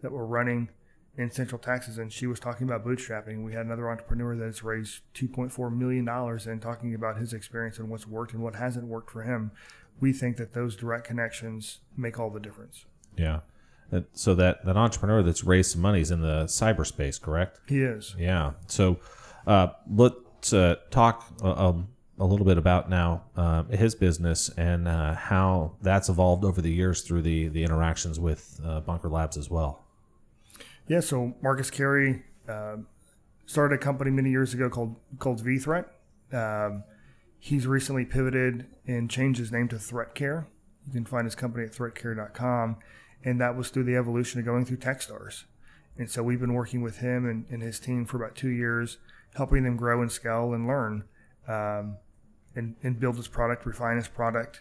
that 0.00 0.10
we're 0.10 0.24
running. 0.24 0.70
in 1.16 1.30
Central 1.30 1.58
Texas, 1.58 1.98
and 1.98 2.10
she 2.10 2.26
was 2.26 2.40
talking 2.40 2.66
about 2.66 2.84
bootstrapping. 2.84 3.44
We 3.44 3.52
had 3.52 3.66
another 3.66 3.90
entrepreneur 3.90 4.34
that 4.34 4.46
has 4.46 4.62
raised 4.64 5.02
$2.4 5.14 5.70
million 5.70 6.08
and 6.08 6.62
talking 6.62 6.94
about 6.94 7.18
his 7.18 7.34
experience 7.34 7.78
and 7.78 7.90
what's 7.90 8.06
worked 8.06 8.32
and 8.32 8.42
what 8.42 8.54
hasn't 8.56 8.86
worked 8.86 9.10
for 9.10 9.22
him. 9.22 9.50
We 10.00 10.12
think 10.12 10.36
that 10.38 10.52
those 10.52 10.76
direct 10.76 11.06
connections 11.06 11.78
make 11.96 12.18
all 12.18 12.30
the 12.30 12.40
difference. 12.40 12.84
Yeah. 13.16 13.40
So 14.14 14.34
that, 14.36 14.64
that 14.64 14.76
entrepreneur 14.76 15.22
that's 15.22 15.44
raised 15.44 15.72
some 15.72 15.82
money 15.82 16.00
is 16.00 16.10
in 16.10 16.22
the 16.22 16.44
cyberspace, 16.44 17.20
correct? 17.20 17.60
He 17.68 17.82
is. 17.82 18.16
Yeah. 18.18 18.52
So 18.66 18.98
uh, 19.46 19.68
let's 19.90 20.52
uh, 20.52 20.76
talk 20.90 21.26
a, 21.42 21.46
um, 21.46 21.88
a, 22.18 22.24
little 22.24 22.46
bit 22.46 22.56
about 22.56 22.88
now 22.88 23.24
uh, 23.36 23.64
his 23.64 23.94
business 23.94 24.48
and 24.56 24.88
uh, 24.88 25.14
how 25.14 25.72
that's 25.82 26.08
evolved 26.08 26.44
over 26.44 26.62
the 26.62 26.72
years 26.72 27.02
through 27.02 27.22
the, 27.22 27.48
the 27.48 27.62
interactions 27.62 28.18
with 28.18 28.60
uh, 28.64 28.80
Bunker 28.80 29.10
Labs 29.10 29.36
as 29.36 29.50
well. 29.50 29.84
Yeah. 30.88 31.00
So 31.00 31.34
Marcus 31.42 31.70
Carey 31.70 32.22
uh, 32.48 32.76
started 33.46 33.74
a 33.74 33.78
company 33.78 34.10
many 34.10 34.30
years 34.30 34.54
ago 34.54 34.70
called 34.70 34.96
called 35.18 35.44
VThreat. 35.44 35.84
Um, 36.32 36.84
he's 37.44 37.66
recently 37.66 38.04
pivoted 38.04 38.64
and 38.86 39.10
changed 39.10 39.40
his 39.40 39.50
name 39.50 39.66
to 39.66 39.74
ThreatCare. 39.74 40.46
You 40.86 40.92
can 40.92 41.04
find 41.04 41.24
his 41.24 41.34
company 41.34 41.64
at 41.64 41.72
threatcare.com 41.72 42.76
and 43.24 43.40
that 43.40 43.56
was 43.56 43.68
through 43.70 43.82
the 43.82 43.96
evolution 43.96 44.38
of 44.38 44.46
going 44.46 44.64
through 44.64 44.76
Techstars. 44.76 45.42
And 45.98 46.08
so 46.08 46.22
we've 46.22 46.38
been 46.38 46.54
working 46.54 46.82
with 46.82 46.98
him 46.98 47.28
and, 47.28 47.44
and 47.50 47.60
his 47.60 47.80
team 47.80 48.06
for 48.06 48.16
about 48.16 48.36
two 48.36 48.48
years, 48.48 48.98
helping 49.34 49.64
them 49.64 49.76
grow 49.76 50.00
and 50.02 50.12
scale 50.12 50.54
and 50.54 50.68
learn, 50.68 51.02
um, 51.48 51.96
and, 52.54 52.76
and 52.84 53.00
build 53.00 53.16
his 53.16 53.26
product, 53.26 53.66
refine 53.66 53.96
his 53.96 54.06
product. 54.06 54.60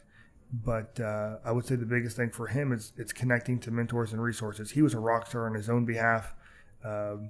But 0.51 0.99
uh, 0.99 1.37
I 1.45 1.51
would 1.51 1.67
say 1.67 1.75
the 1.75 1.85
biggest 1.85 2.17
thing 2.17 2.31
for 2.31 2.47
him 2.47 2.71
is 2.71 2.93
it's 2.97 3.13
connecting 3.13 3.59
to 3.59 3.69
mentors 3.69 4.11
and 4.11 4.23
resources. 4.23 4.71
He 4.71 4.81
was 4.81 4.95
a 4.95 4.99
rock 4.99 5.27
star 5.27 5.45
on 5.45 5.53
his 5.53 5.69
own 5.69 5.85
behalf. 5.85 6.33
Um, 6.83 7.29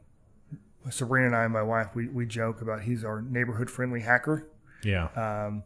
Sabrina 0.90 1.28
and 1.28 1.36
I, 1.36 1.44
and 1.44 1.52
my 1.52 1.62
wife, 1.62 1.90
we, 1.94 2.08
we 2.08 2.26
joke 2.26 2.62
about 2.62 2.84
he's 2.84 3.04
our 3.04 3.22
neighborhood 3.22 3.70
friendly 3.70 4.00
hacker. 4.00 4.48
Yeah. 4.84 5.08
Um, 5.16 5.64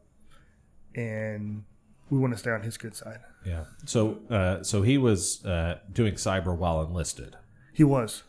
and 0.95 1.63
we 2.09 2.18
want 2.20 2.34
to 2.34 2.38
stay 2.39 2.51
on 2.51 2.61
his 2.61 2.78
good 2.78 2.95
side. 2.95 3.20
Yeah. 3.45 3.66
So, 3.86 4.20
uh, 4.30 4.63
so 4.63 4.82
he 4.82 4.97
was 4.97 5.43
uh, 5.45 5.80
doing 5.91 6.16
cyber 6.16 6.55
while 6.55 6.82
enlisted, 6.82 7.36
He 7.74 7.84
was. 7.84 8.24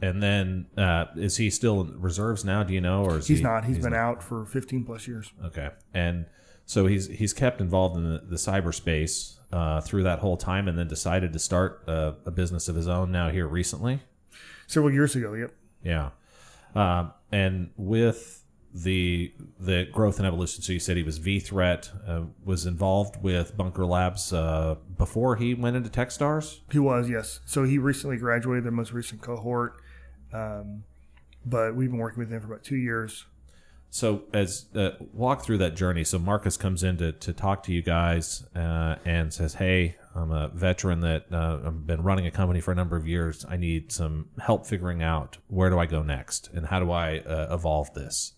and 0.00 0.22
then 0.22 0.66
uh, 0.76 1.06
is 1.16 1.36
he 1.36 1.50
still 1.50 1.80
in 1.82 2.00
reserves 2.00 2.44
now? 2.44 2.62
Do 2.62 2.72
you 2.74 2.80
know, 2.80 3.04
or 3.04 3.18
is 3.18 3.26
He's 3.26 3.38
he, 3.38 3.44
not. 3.44 3.64
he's 3.64 3.78
been 3.78 3.94
out 3.94 4.22
for 4.22 4.44
15 4.46 4.84
plus 4.84 5.06
years. 5.08 5.32
Okay, 5.44 5.70
and 5.94 6.26
so 6.64 6.86
he's 6.86 7.08
he's 7.08 7.32
kept 7.32 7.60
involved 7.60 7.96
in 7.96 8.04
the, 8.04 8.18
the 8.26 8.36
cyberspace 8.36 9.38
uh, 9.52 9.80
through 9.82 10.04
that 10.04 10.20
whole 10.20 10.36
time, 10.36 10.68
and 10.68 10.78
then 10.78 10.88
decided 10.88 11.32
to 11.34 11.38
start 11.38 11.82
a, 11.86 12.14
a 12.24 12.30
business 12.30 12.68
of 12.68 12.76
his 12.76 12.88
own 12.88 13.10
now 13.12 13.28
here 13.30 13.46
recently. 13.46 14.00
Several 14.66 14.92
years 14.92 15.14
ago, 15.16 15.34
yep. 15.34 15.52
Yeah, 15.84 16.10
um, 16.74 17.12
and 17.30 17.70
with 17.76 18.41
the 18.74 19.32
the 19.58 19.86
growth 19.92 20.18
and 20.18 20.26
evolution. 20.26 20.62
So 20.62 20.72
you 20.72 20.80
said 20.80 20.96
he 20.96 21.02
was 21.02 21.18
V 21.18 21.40
Threat, 21.40 21.90
uh, 22.06 22.22
was 22.44 22.66
involved 22.66 23.22
with 23.22 23.56
Bunker 23.56 23.84
Labs 23.84 24.32
uh, 24.32 24.76
before 24.96 25.36
he 25.36 25.54
went 25.54 25.76
into 25.76 25.90
TechStars. 25.90 26.60
He 26.70 26.78
was, 26.78 27.10
yes. 27.10 27.40
So 27.44 27.64
he 27.64 27.78
recently 27.78 28.16
graduated 28.16 28.64
their 28.64 28.72
most 28.72 28.92
recent 28.92 29.20
cohort, 29.20 29.76
um, 30.32 30.84
but 31.44 31.74
we've 31.74 31.90
been 31.90 31.98
working 31.98 32.20
with 32.20 32.30
him 32.30 32.40
for 32.40 32.46
about 32.46 32.64
two 32.64 32.76
years. 32.76 33.26
So 33.90 34.22
as 34.32 34.66
uh, 34.74 34.92
walk 35.12 35.44
through 35.44 35.58
that 35.58 35.76
journey. 35.76 36.02
So 36.04 36.18
Marcus 36.18 36.56
comes 36.56 36.82
in 36.82 36.96
to, 36.96 37.12
to 37.12 37.32
talk 37.34 37.62
to 37.64 37.72
you 37.74 37.82
guys 37.82 38.42
uh, 38.56 38.96
and 39.04 39.34
says, 39.34 39.52
"Hey, 39.52 39.96
I'm 40.14 40.30
a 40.30 40.48
veteran 40.48 41.00
that 41.00 41.26
uh, 41.30 41.58
I've 41.66 41.86
been 41.86 42.02
running 42.02 42.26
a 42.26 42.30
company 42.30 42.62
for 42.62 42.72
a 42.72 42.74
number 42.74 42.96
of 42.96 43.06
years. 43.06 43.44
I 43.46 43.58
need 43.58 43.92
some 43.92 44.30
help 44.40 44.66
figuring 44.66 45.02
out 45.02 45.36
where 45.48 45.68
do 45.68 45.78
I 45.78 45.84
go 45.84 46.02
next 46.02 46.48
and 46.54 46.66
how 46.68 46.80
do 46.80 46.90
I 46.90 47.18
uh, 47.18 47.48
evolve 47.52 47.92
this." 47.92 48.32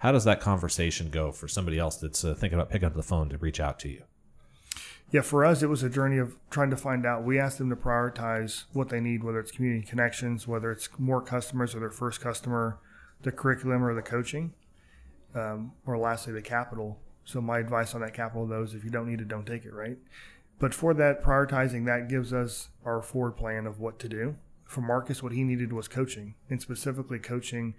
How 0.00 0.12
does 0.12 0.24
that 0.24 0.40
conversation 0.40 1.10
go 1.10 1.30
for 1.30 1.46
somebody 1.46 1.78
else 1.78 1.96
that's 1.96 2.24
uh, 2.24 2.34
thinking 2.34 2.58
about 2.58 2.70
picking 2.70 2.86
up 2.86 2.94
the 2.94 3.02
phone 3.02 3.28
to 3.28 3.36
reach 3.36 3.60
out 3.60 3.78
to 3.80 3.88
you? 3.90 4.04
Yeah, 5.12 5.20
for 5.20 5.44
us, 5.44 5.62
it 5.62 5.66
was 5.66 5.82
a 5.82 5.90
journey 5.90 6.16
of 6.16 6.36
trying 6.50 6.70
to 6.70 6.76
find 6.76 7.04
out. 7.04 7.22
We 7.22 7.38
asked 7.38 7.58
them 7.58 7.68
to 7.68 7.76
prioritize 7.76 8.64
what 8.72 8.88
they 8.88 9.00
need, 9.00 9.22
whether 9.22 9.38
it's 9.38 9.50
community 9.50 9.86
connections, 9.86 10.48
whether 10.48 10.70
it's 10.70 10.88
more 10.98 11.20
customers 11.20 11.74
or 11.74 11.80
their 11.80 11.90
first 11.90 12.20
customer, 12.20 12.78
the 13.22 13.30
curriculum 13.30 13.84
or 13.84 13.94
the 13.94 14.00
coaching, 14.00 14.54
um, 15.34 15.72
or 15.84 15.98
lastly, 15.98 16.32
the 16.32 16.40
capital. 16.40 16.98
So, 17.26 17.42
my 17.42 17.58
advice 17.58 17.94
on 17.94 18.00
that 18.00 18.14
capital, 18.14 18.46
though, 18.46 18.62
is 18.62 18.72
if 18.72 18.84
you 18.84 18.90
don't 18.90 19.06
need 19.06 19.20
it, 19.20 19.28
don't 19.28 19.46
take 19.46 19.66
it, 19.66 19.74
right? 19.74 19.98
But 20.58 20.72
for 20.72 20.94
that 20.94 21.22
prioritizing, 21.22 21.84
that 21.84 22.08
gives 22.08 22.32
us 22.32 22.68
our 22.86 23.02
forward 23.02 23.32
plan 23.32 23.66
of 23.66 23.80
what 23.80 23.98
to 23.98 24.08
do. 24.08 24.36
For 24.64 24.80
Marcus, 24.80 25.22
what 25.22 25.32
he 25.32 25.44
needed 25.44 25.74
was 25.74 25.88
coaching, 25.88 26.36
and 26.48 26.62
specifically 26.62 27.18
coaching 27.18 27.74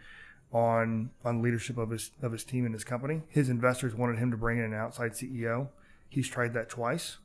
on 0.53 1.11
on 1.23 1.41
leadership 1.41 1.77
of 1.77 1.89
his 1.89 2.11
of 2.21 2.31
his 2.31 2.43
team 2.43 2.65
and 2.65 2.73
his 2.73 2.83
company. 2.83 3.21
His 3.29 3.49
investors 3.49 3.95
wanted 3.95 4.19
him 4.19 4.31
to 4.31 4.37
bring 4.37 4.57
in 4.57 4.65
an 4.65 4.73
outside 4.73 5.11
CEO. 5.11 5.69
He's 6.09 6.27
tried 6.27 6.53
that 6.53 6.69
twice, 6.69 7.17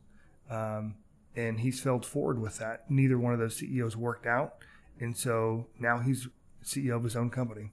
um, 0.51 0.95
and 1.35 1.61
he's 1.61 1.81
failed 1.81 2.07
forward 2.07 2.41
with 2.41 2.59
that. 2.59 2.91
Neither 2.91 3.19
one 3.19 3.33
of 3.33 3.39
those 3.39 3.57
CEOs 3.57 3.97
worked 3.97 4.27
out, 4.27 4.57
and 5.01 5.17
so 5.17 5.67
now 5.79 5.99
he's 5.99 6.29
CEO 6.65 6.97
of 6.97 7.05
his 7.05 7.17
own 7.17 7.31
company. 7.31 7.71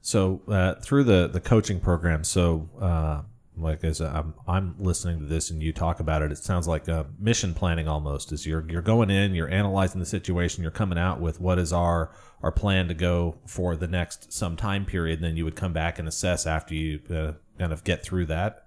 So 0.00 0.40
uh, 0.48 0.74
through 0.76 1.04
the 1.04 1.28
the 1.28 1.40
coaching 1.40 1.80
program, 1.80 2.24
so 2.24 2.68
uh, 2.80 3.22
like 3.56 3.84
as 3.84 4.00
I'm 4.00 4.34
I'm 4.46 4.74
listening 4.78 5.20
to 5.20 5.26
this 5.26 5.50
and 5.50 5.62
you 5.62 5.72
talk 5.72 6.00
about 6.00 6.22
it, 6.22 6.32
it 6.32 6.38
sounds 6.38 6.66
like 6.66 6.88
a 6.88 7.06
mission 7.18 7.54
planning 7.54 7.88
almost. 7.88 8.32
Is 8.32 8.46
you're 8.46 8.64
you're 8.70 8.82
going 8.82 9.10
in, 9.10 9.34
you're 9.34 9.50
analyzing 9.50 10.00
the 10.00 10.06
situation, 10.06 10.62
you're 10.62 10.70
coming 10.70 10.98
out 10.98 11.20
with 11.20 11.40
what 11.40 11.58
is 11.58 11.72
our 11.72 12.10
our 12.42 12.52
plan 12.52 12.88
to 12.88 12.94
go 12.94 13.38
for 13.46 13.76
the 13.76 13.86
next 13.86 14.32
some 14.32 14.56
time 14.56 14.84
period. 14.86 15.18
And 15.18 15.24
then 15.24 15.36
you 15.36 15.44
would 15.44 15.56
come 15.56 15.72
back 15.72 15.98
and 15.98 16.08
assess 16.08 16.46
after 16.46 16.74
you 16.74 17.00
uh, 17.10 17.32
kind 17.58 17.72
of 17.72 17.84
get 17.84 18.02
through 18.02 18.26
that. 18.26 18.66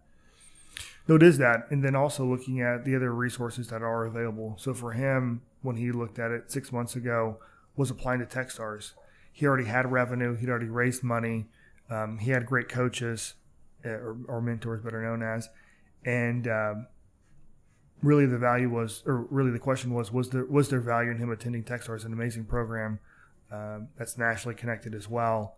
No, 1.07 1.15
it 1.15 1.23
is 1.23 1.37
that, 1.37 1.67
and 1.69 1.83
then 1.83 1.95
also 1.95 2.23
looking 2.23 2.61
at 2.61 2.85
the 2.85 2.95
other 2.95 3.13
resources 3.13 3.67
that 3.67 3.81
are 3.81 4.05
available. 4.05 4.55
So 4.57 4.73
for 4.73 4.93
him, 4.93 5.41
when 5.61 5.75
he 5.75 5.91
looked 5.91 6.17
at 6.17 6.31
it 6.31 6.49
six 6.49 6.71
months 6.71 6.95
ago, 6.95 7.39
was 7.75 7.89
applying 7.89 8.19
to 8.21 8.25
TechStars. 8.25 8.93
He 9.33 9.45
already 9.45 9.65
had 9.65 9.91
revenue. 9.91 10.35
He'd 10.35 10.47
already 10.47 10.69
raised 10.69 11.03
money. 11.03 11.47
Um, 11.89 12.19
he 12.19 12.31
had 12.31 12.45
great 12.45 12.69
coaches 12.69 13.33
or, 13.83 14.17
or, 14.27 14.41
mentors, 14.41 14.81
better 14.81 15.01
known 15.01 15.21
as, 15.23 15.49
and 16.05 16.47
um, 16.47 16.87
really 18.01 18.25
the 18.25 18.37
value 18.37 18.69
was, 18.69 19.03
or 19.05 19.21
really 19.29 19.51
the 19.51 19.59
question 19.59 19.93
was, 19.93 20.11
was 20.11 20.29
there 20.29 20.45
was 20.45 20.69
there 20.69 20.79
value 20.79 21.11
in 21.11 21.17
him 21.17 21.31
attending 21.31 21.63
TechStars, 21.63 22.05
an 22.05 22.13
amazing 22.13 22.45
program 22.45 22.99
um, 23.51 23.89
that's 23.97 24.17
nationally 24.17 24.55
connected 24.55 24.93
as 24.93 25.09
well, 25.09 25.57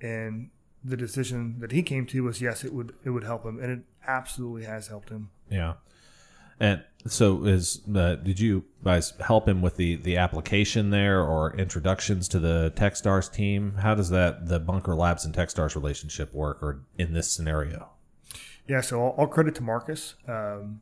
and 0.00 0.50
the 0.84 0.96
decision 0.96 1.56
that 1.60 1.72
he 1.72 1.82
came 1.82 2.06
to 2.06 2.22
was 2.24 2.40
yes, 2.40 2.64
it 2.64 2.72
would 2.72 2.94
it 3.04 3.10
would 3.10 3.24
help 3.24 3.44
him, 3.44 3.58
and 3.58 3.70
it 3.70 3.80
absolutely 4.06 4.64
has 4.64 4.88
helped 4.88 5.10
him. 5.10 5.30
Yeah, 5.50 5.74
and 6.62 6.84
so 7.08 7.44
is 7.44 7.80
uh, 7.94 8.14
did 8.14 8.38
you 8.38 8.64
guys 8.84 9.12
help 9.18 9.48
him 9.48 9.60
with 9.60 9.76
the 9.76 9.96
the 9.96 10.16
application 10.16 10.90
there 10.90 11.20
or 11.20 11.54
introductions 11.56 12.28
to 12.28 12.38
the 12.38 12.72
TechStars 12.76 13.30
team? 13.30 13.74
How 13.80 13.96
does 13.96 14.10
that 14.10 14.46
the 14.46 14.60
Bunker 14.60 14.94
Labs 14.94 15.24
and 15.24 15.34
TechStars 15.34 15.74
relationship 15.74 16.32
work, 16.32 16.62
or 16.62 16.84
in 16.96 17.12
this 17.12 17.30
scenario? 17.32 17.90
Yeah, 18.68 18.80
so 18.80 19.00
all, 19.00 19.10
all 19.18 19.26
credit 19.26 19.56
to 19.56 19.62
Marcus. 19.64 20.14
Um, 20.28 20.80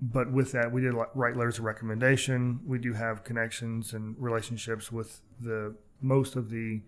but 0.00 0.32
with 0.32 0.52
that, 0.52 0.72
we 0.72 0.80
did 0.80 0.94
write 1.14 1.36
letters 1.36 1.58
of 1.58 1.64
recommendation. 1.64 2.60
We 2.66 2.78
do 2.78 2.94
have 2.94 3.22
connections 3.22 3.92
and 3.92 4.16
relationships 4.18 4.90
with 4.90 5.20
the 5.38 5.74
most 6.00 6.36
of 6.36 6.48
the 6.48 6.80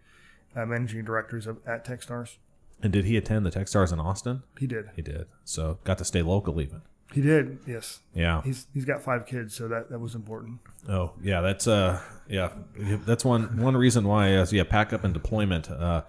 uh, 0.56 0.64
managing 0.64 1.04
directors 1.04 1.46
of, 1.46 1.58
at 1.66 1.84
TechStars. 1.84 2.36
And 2.82 2.90
did 2.90 3.04
he 3.04 3.18
attend 3.18 3.44
the 3.44 3.50
TechStars 3.50 3.92
in 3.92 4.00
Austin? 4.00 4.44
He 4.58 4.66
did. 4.66 4.90
He 4.96 5.02
did. 5.02 5.26
So 5.44 5.78
got 5.84 5.98
to 5.98 6.04
stay 6.06 6.22
local 6.22 6.58
even. 6.60 6.80
He 7.12 7.20
did. 7.20 7.58
Yes. 7.66 8.00
Yeah. 8.14 8.42
He's 8.42 8.66
he's 8.72 8.84
got 8.84 9.02
five 9.02 9.26
kids, 9.26 9.54
so 9.54 9.68
that 9.68 9.90
that 9.90 9.98
was 9.98 10.14
important. 10.14 10.60
Oh 10.88 11.12
yeah, 11.22 11.40
that's 11.40 11.66
uh 11.66 12.00
yeah 12.28 12.52
that's 12.78 13.24
one 13.24 13.56
one 13.58 13.76
reason 13.76 14.06
why 14.06 14.30
as 14.30 14.52
uh, 14.52 14.56
yeah 14.56 14.64
pack 14.64 14.92
up 14.92 15.02
and 15.02 15.12
deployment 15.12 15.70
uh 15.70 16.02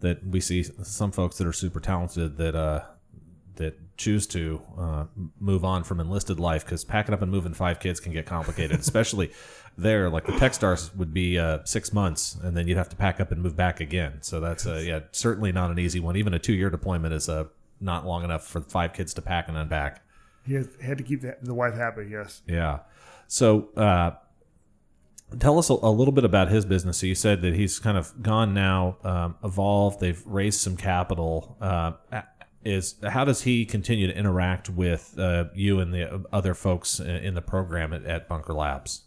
that 0.00 0.26
we 0.26 0.40
see 0.40 0.64
some 0.64 1.12
folks 1.12 1.38
that 1.38 1.46
are 1.46 1.52
super 1.52 1.80
talented 1.80 2.36
that 2.38 2.54
uh 2.56 2.82
that 3.58 3.96
choose 3.96 4.26
to 4.28 4.62
uh, 4.78 5.04
move 5.40 5.64
on 5.64 5.82
from 5.84 6.00
enlisted 6.00 6.38
life 6.40 6.64
because 6.64 6.84
packing 6.84 7.12
up 7.12 7.20
and 7.20 7.30
moving 7.30 7.52
five 7.52 7.80
kids 7.80 8.00
can 8.00 8.12
get 8.12 8.24
complicated, 8.24 8.78
especially 8.78 9.32
there. 9.76 10.08
Like 10.08 10.24
the 10.24 10.32
Techstars 10.32 10.94
would 10.96 11.12
be 11.12 11.38
uh, 11.38 11.58
six 11.64 11.92
months, 11.92 12.36
and 12.42 12.56
then 12.56 12.66
you'd 12.68 12.78
have 12.78 12.88
to 12.90 12.96
pack 12.96 13.20
up 13.20 13.32
and 13.32 13.42
move 13.42 13.56
back 13.56 13.80
again. 13.80 14.18
So 14.22 14.40
that's 14.40 14.66
uh, 14.66 14.82
yeah, 14.84 15.00
certainly 15.12 15.52
not 15.52 15.70
an 15.70 15.78
easy 15.78 16.00
one. 16.00 16.16
Even 16.16 16.32
a 16.32 16.38
two 16.38 16.54
year 16.54 16.70
deployment 16.70 17.12
is 17.12 17.28
uh, 17.28 17.44
not 17.80 18.06
long 18.06 18.24
enough 18.24 18.46
for 18.46 18.60
five 18.60 18.92
kids 18.92 19.12
to 19.14 19.22
pack 19.22 19.48
and 19.48 19.56
unpack. 19.56 20.02
He 20.48 20.54
had 20.82 20.98
to 20.98 21.04
keep 21.04 21.20
the, 21.20 21.36
the 21.42 21.54
wife 21.54 21.74
happy. 21.74 22.08
Yes. 22.10 22.42
Yeah. 22.46 22.80
So. 23.26 23.68
Uh, 23.76 24.12
tell 25.38 25.58
us 25.58 25.68
a, 25.68 25.74
a, 25.74 25.92
little 25.92 26.12
bit 26.12 26.24
about 26.24 26.48
his 26.48 26.64
business. 26.64 26.98
So 26.98 27.06
you 27.06 27.14
said 27.14 27.42
that 27.42 27.54
he's 27.54 27.78
kind 27.78 27.98
of 27.98 28.22
gone 28.22 28.54
now, 28.54 28.96
um, 29.04 29.36
evolved. 29.44 30.00
They've 30.00 30.22
raised 30.26 30.60
some 30.60 30.74
capital. 30.74 31.56
Uh, 31.60 31.92
is 32.64 32.96
how 33.06 33.24
does 33.24 33.42
he 33.42 33.64
continue 33.64 34.06
to 34.06 34.16
interact 34.16 34.68
with 34.68 35.14
uh, 35.18 35.44
you 35.54 35.80
and 35.80 35.92
the 35.92 36.24
other 36.32 36.54
folks 36.54 36.98
in 37.00 37.34
the 37.34 37.42
program 37.42 37.92
at, 37.92 38.04
at 38.04 38.28
Bunker 38.28 38.52
Labs? 38.52 39.02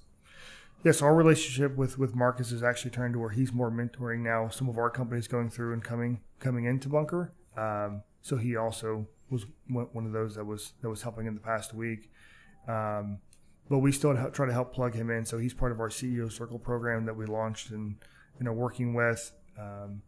Yes, 0.84 1.02
our 1.02 1.14
relationship 1.14 1.76
with 1.76 1.98
with 2.00 2.16
Marcus 2.16 2.50
has 2.52 2.64
actually 2.64 2.92
turned 2.92 3.14
to 3.14 3.20
where 3.20 3.30
he's 3.30 3.54
more 3.54 3.70
mentoring 3.70 4.20
now 4.20 4.50
some 4.50 4.68
of 4.68 4.78
our 4.78 4.90
companies 4.90 5.28
going 5.28 5.50
through 5.50 5.74
and 5.74 5.84
coming 5.84 6.22
coming 6.40 6.66
into 6.66 6.90
Bunker. 6.90 7.34
Um, 7.56 8.02
so 8.22 8.38
he 8.38 8.56
also 8.56 9.08
was 9.32 9.46
one 9.68 10.06
of 10.06 10.12
those 10.12 10.36
that 10.36 10.46
was 10.46 10.74
that 10.82 10.90
was 10.90 11.02
helping 11.02 11.26
in 11.26 11.34
the 11.34 11.40
past 11.40 11.74
week. 11.74 12.12
Um, 12.68 13.20
but 13.70 13.80
we 13.80 13.92
still 13.92 14.14
try 14.32 14.46
to 14.46 14.52
help 14.52 14.74
plug 14.74 14.94
him 14.94 15.10
in. 15.10 15.26
So 15.26 15.38
he's 15.38 15.54
part 15.54 15.72
of 15.72 15.80
our 15.80 15.90
CEO 15.90 16.32
Circle 16.32 16.60
program 16.60 17.06
that 17.06 17.16
we 17.16 17.26
launched 17.26 17.72
and 17.72 17.96
you 18.38 18.46
know 18.46 18.52
working 18.52 18.94
with. 18.94 19.32
Um, 19.58 20.02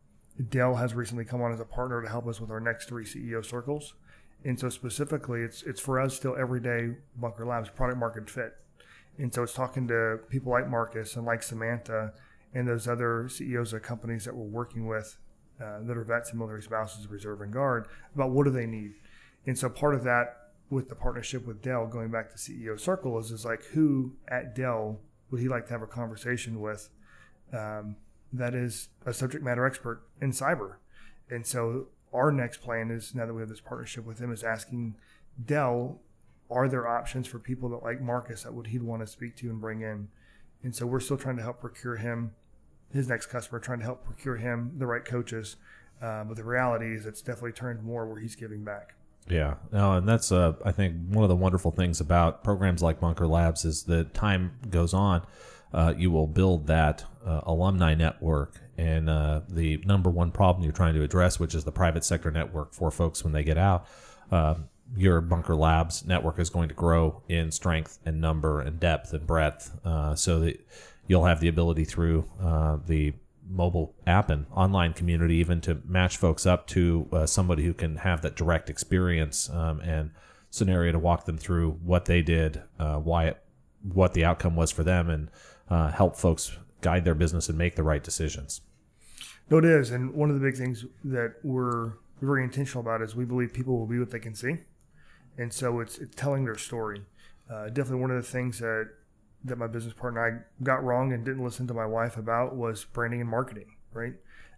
Dell 0.50 0.76
has 0.76 0.94
recently 0.94 1.26
come 1.26 1.42
on 1.42 1.54
as 1.54 1.60
a 1.60 1.66
partner 1.66 2.02
to 2.02 2.10
help 2.10 2.28
us 2.28 2.42
with 2.42 2.50
our 2.52 2.60
next 2.60 2.90
three 2.90 3.06
CEO 3.06 3.46
circles. 3.46 3.94
And 4.44 4.60
so 4.60 4.70
specifically, 4.70 5.42
it's 5.42 5.64
it's 5.64 5.80
for 5.80 6.00
us 6.00 6.16
still 6.16 6.36
everyday 6.36 6.96
Bunker 7.16 7.46
Labs 7.46 7.70
product 7.70 8.00
market 8.00 8.30
fit. 8.30 8.54
And 9.18 9.34
so 9.34 9.44
it's 9.44 9.54
talking 9.54 9.88
to 9.88 10.20
people 10.30 10.52
like 10.52 10.70
Marcus 10.70 11.16
and 11.16 11.26
like 11.26 11.44
Samantha 11.44 12.14
and 12.54 12.68
those 12.68 12.88
other 12.88 13.30
CEOs 13.30 13.74
of 13.74 13.84
companies 13.84 14.26
that 14.26 14.36
we're 14.36 14.44
working 14.44 14.88
with 14.88 15.18
uh, 15.62 15.80
that 15.84 15.98
are 15.98 16.04
vets 16.04 16.32
and 16.32 16.40
military 16.40 16.64
spouses, 16.64 17.08
reserve 17.08 17.42
and 17.42 17.54
guard 17.54 17.88
about 18.16 18.32
what 18.32 18.46
do 18.46 18.52
they 18.52 18.66
need. 18.66 18.94
And 19.46 19.58
so 19.58 19.70
part 19.70 19.96
of 19.96 20.04
that 20.04 20.52
with 20.70 20.90
the 20.90 20.96
partnership 20.96 21.46
with 21.46 21.62
Dell, 21.62 21.86
going 21.88 22.10
back 22.10 22.32
to 22.32 22.38
CEO 22.38 22.80
Circle, 22.80 23.20
is 23.20 23.32
is 23.32 23.46
like 23.46 23.64
who 23.66 24.14
at 24.28 24.56
Dell 24.56 25.00
would 25.30 25.42
he 25.42 25.48
like 25.48 25.66
to 25.68 25.74
have 25.74 25.82
a 25.82 25.88
conversation 25.88 26.62
with 26.62 26.90
um, 27.52 27.96
that 28.32 28.54
is 28.56 28.90
a 29.06 29.14
subject 29.14 29.44
matter 29.44 29.66
expert 29.66 30.02
in 30.22 30.32
cyber. 30.32 30.76
And 31.30 31.46
so 31.46 31.88
our 32.14 32.32
next 32.32 32.58
plan 32.58 32.92
is 32.92 33.14
now 33.16 33.26
that 33.26 33.34
we 33.34 33.42
have 33.42 33.50
this 33.50 33.62
partnership 33.62 34.06
with 34.06 34.20
him 34.20 34.32
is 34.32 34.44
asking 34.44 34.96
Dell, 35.44 36.00
are 36.50 36.68
there 36.68 36.88
options 36.88 37.28
for 37.28 37.40
people 37.40 37.70
that 37.70 37.84
like 37.84 38.02
Marcus 38.02 38.44
that 38.44 38.54
would 38.54 38.68
he'd 38.68 38.84
want 38.84 39.02
to 39.02 39.08
speak 39.08 39.36
to 39.38 39.50
and 39.50 39.60
bring 39.60 39.82
in? 39.82 40.10
And 40.64 40.76
so 40.76 40.86
we're 40.86 41.00
still 41.00 41.18
trying 41.18 41.38
to 41.38 41.44
help 41.44 41.60
procure 41.60 41.98
him 41.98 42.32
his 42.92 43.08
next 43.10 43.28
customer, 43.28 43.60
trying 43.60 43.80
to 43.80 43.86
help 43.86 44.06
procure 44.06 44.38
him 44.38 44.74
the 44.78 44.86
right 44.86 45.04
coaches. 45.04 45.56
Uh, 46.02 46.24
but 46.24 46.38
the 46.38 46.44
reality 46.44 46.94
is 46.94 47.06
it's 47.06 47.22
definitely 47.22 47.52
turned 47.52 47.84
more 47.84 48.06
where 48.06 48.20
he's 48.20 48.36
giving 48.36 48.64
back. 48.64 48.96
Yeah, 49.30 49.56
no, 49.72 49.94
and 49.94 50.08
that's 50.08 50.32
uh, 50.32 50.54
I 50.66 50.72
think 50.72 50.96
one 51.08 51.24
of 51.24 51.30
the 51.30 51.36
wonderful 51.36 51.72
things 51.72 52.02
about 52.02 52.44
programs 52.44 52.82
like 52.82 53.00
Bunker 53.00 53.26
Labs 53.26 53.64
is 53.64 53.84
that 53.84 54.14
time 54.14 54.52
goes 54.70 54.94
on, 54.94 55.26
uh, 55.74 55.94
you 55.98 56.12
will 56.12 56.28
build 56.28 56.68
that 56.68 57.06
uh, 57.26 57.42
alumni 57.46 57.96
network, 57.96 58.60
and 58.78 59.10
uh, 59.10 59.42
the 59.48 59.78
number 59.86 60.10
one 60.10 60.32
problem 60.32 60.64
you're 60.64 60.74
trying 60.74 60.94
to 60.96 61.04
address, 61.04 61.40
which 61.40 61.56
is 61.56 61.64
the 61.64 61.72
private 61.72 62.04
sector 62.04 62.32
network 62.32 62.74
for 62.74 62.92
folks 62.92 63.24
when 63.24 63.32
they 63.32 63.44
get 63.44 63.58
out. 63.58 63.88
Uh, 64.30 64.56
your 64.96 65.22
Bunker 65.22 65.56
Labs 65.56 66.06
network 66.06 66.38
is 66.38 66.50
going 66.50 66.68
to 66.68 66.76
grow 66.76 67.24
in 67.30 67.50
strength 67.52 68.00
and 68.06 68.20
number 68.20 68.60
and 68.60 68.80
depth 68.80 69.14
and 69.14 69.26
breadth, 69.26 69.72
uh, 69.86 70.16
so 70.16 70.42
that 70.42 70.60
you'll 71.08 71.26
have 71.26 71.40
the 71.40 71.48
ability 71.48 71.86
through 71.86 72.30
uh, 72.42 72.78
the 72.86 73.14
mobile 73.50 73.94
app 74.08 74.30
and 74.30 74.46
online 74.52 74.94
community 74.94 75.36
even 75.36 75.62
to 75.62 75.82
match 75.86 76.18
folks 76.18 76.46
up 76.46 76.68
to 76.68 77.08
uh, 77.12 77.26
somebody 77.26 77.64
who 77.64 77.74
can 77.74 77.98
have 77.98 78.22
that 78.22 78.36
direct 78.36 78.70
experience 78.70 79.50
um, 79.50 79.80
and 79.82 80.12
scenario 80.50 80.92
to 80.92 81.00
walk 81.00 81.26
them 81.26 81.38
through 81.38 81.72
what 81.84 82.06
they 82.06 82.22
did, 82.22 82.62
uh, 82.80 82.98
why 82.98 83.26
it, 83.26 83.44
what 83.82 84.14
the 84.14 84.24
outcome 84.24 84.56
was 84.56 84.72
for 84.72 84.84
them, 84.84 85.10
and 85.10 85.30
uh, 85.70 85.92
help 85.92 86.16
folks 86.16 86.58
guide 86.82 87.04
their 87.06 87.16
business 87.16 87.50
and 87.50 87.58
make 87.58 87.76
the 87.76 87.84
right 87.84 88.04
decisions. 88.04 88.62
No, 89.50 89.58
it 89.58 89.66
is. 89.66 89.92
And 89.92 90.14
one 90.14 90.30
of 90.30 90.40
the 90.40 90.42
big 90.42 90.56
things 90.56 90.86
that 91.04 91.36
we're 91.44 91.94
very 92.22 92.44
intentional 92.44 92.82
about 92.82 93.02
is 93.02 93.16
we 93.16 93.26
believe 93.26 93.54
people 93.54 93.78
will 93.78 93.88
be 93.88 94.00
what 94.00 94.12
they 94.12 94.20
can 94.20 94.36
see. 94.36 94.58
And 95.38 95.52
so 95.52 95.80
it's, 95.80 95.98
it's 95.98 96.16
telling 96.16 96.46
their 96.46 96.58
story. 96.58 97.02
Uh, 97.52 97.66
definitely 97.68 98.02
one 98.02 98.12
of 98.12 98.18
the 98.18 98.30
things 98.30 98.60
that, 98.60 98.90
that 99.44 99.58
my 99.58 99.68
business 99.68 99.94
partner 99.94 100.26
and 100.26 100.40
I 100.40 100.64
got 100.64 100.84
wrong 100.84 101.14
and 101.14 101.26
didn't 101.26 101.44
listen 101.44 101.68
to 101.68 101.74
my 101.74 101.86
wife 101.86 102.18
about 102.18 102.56
was 102.56 102.86
branding 102.86 103.22
and 103.22 103.30
marketing, 103.30 103.76
right? 103.92 104.14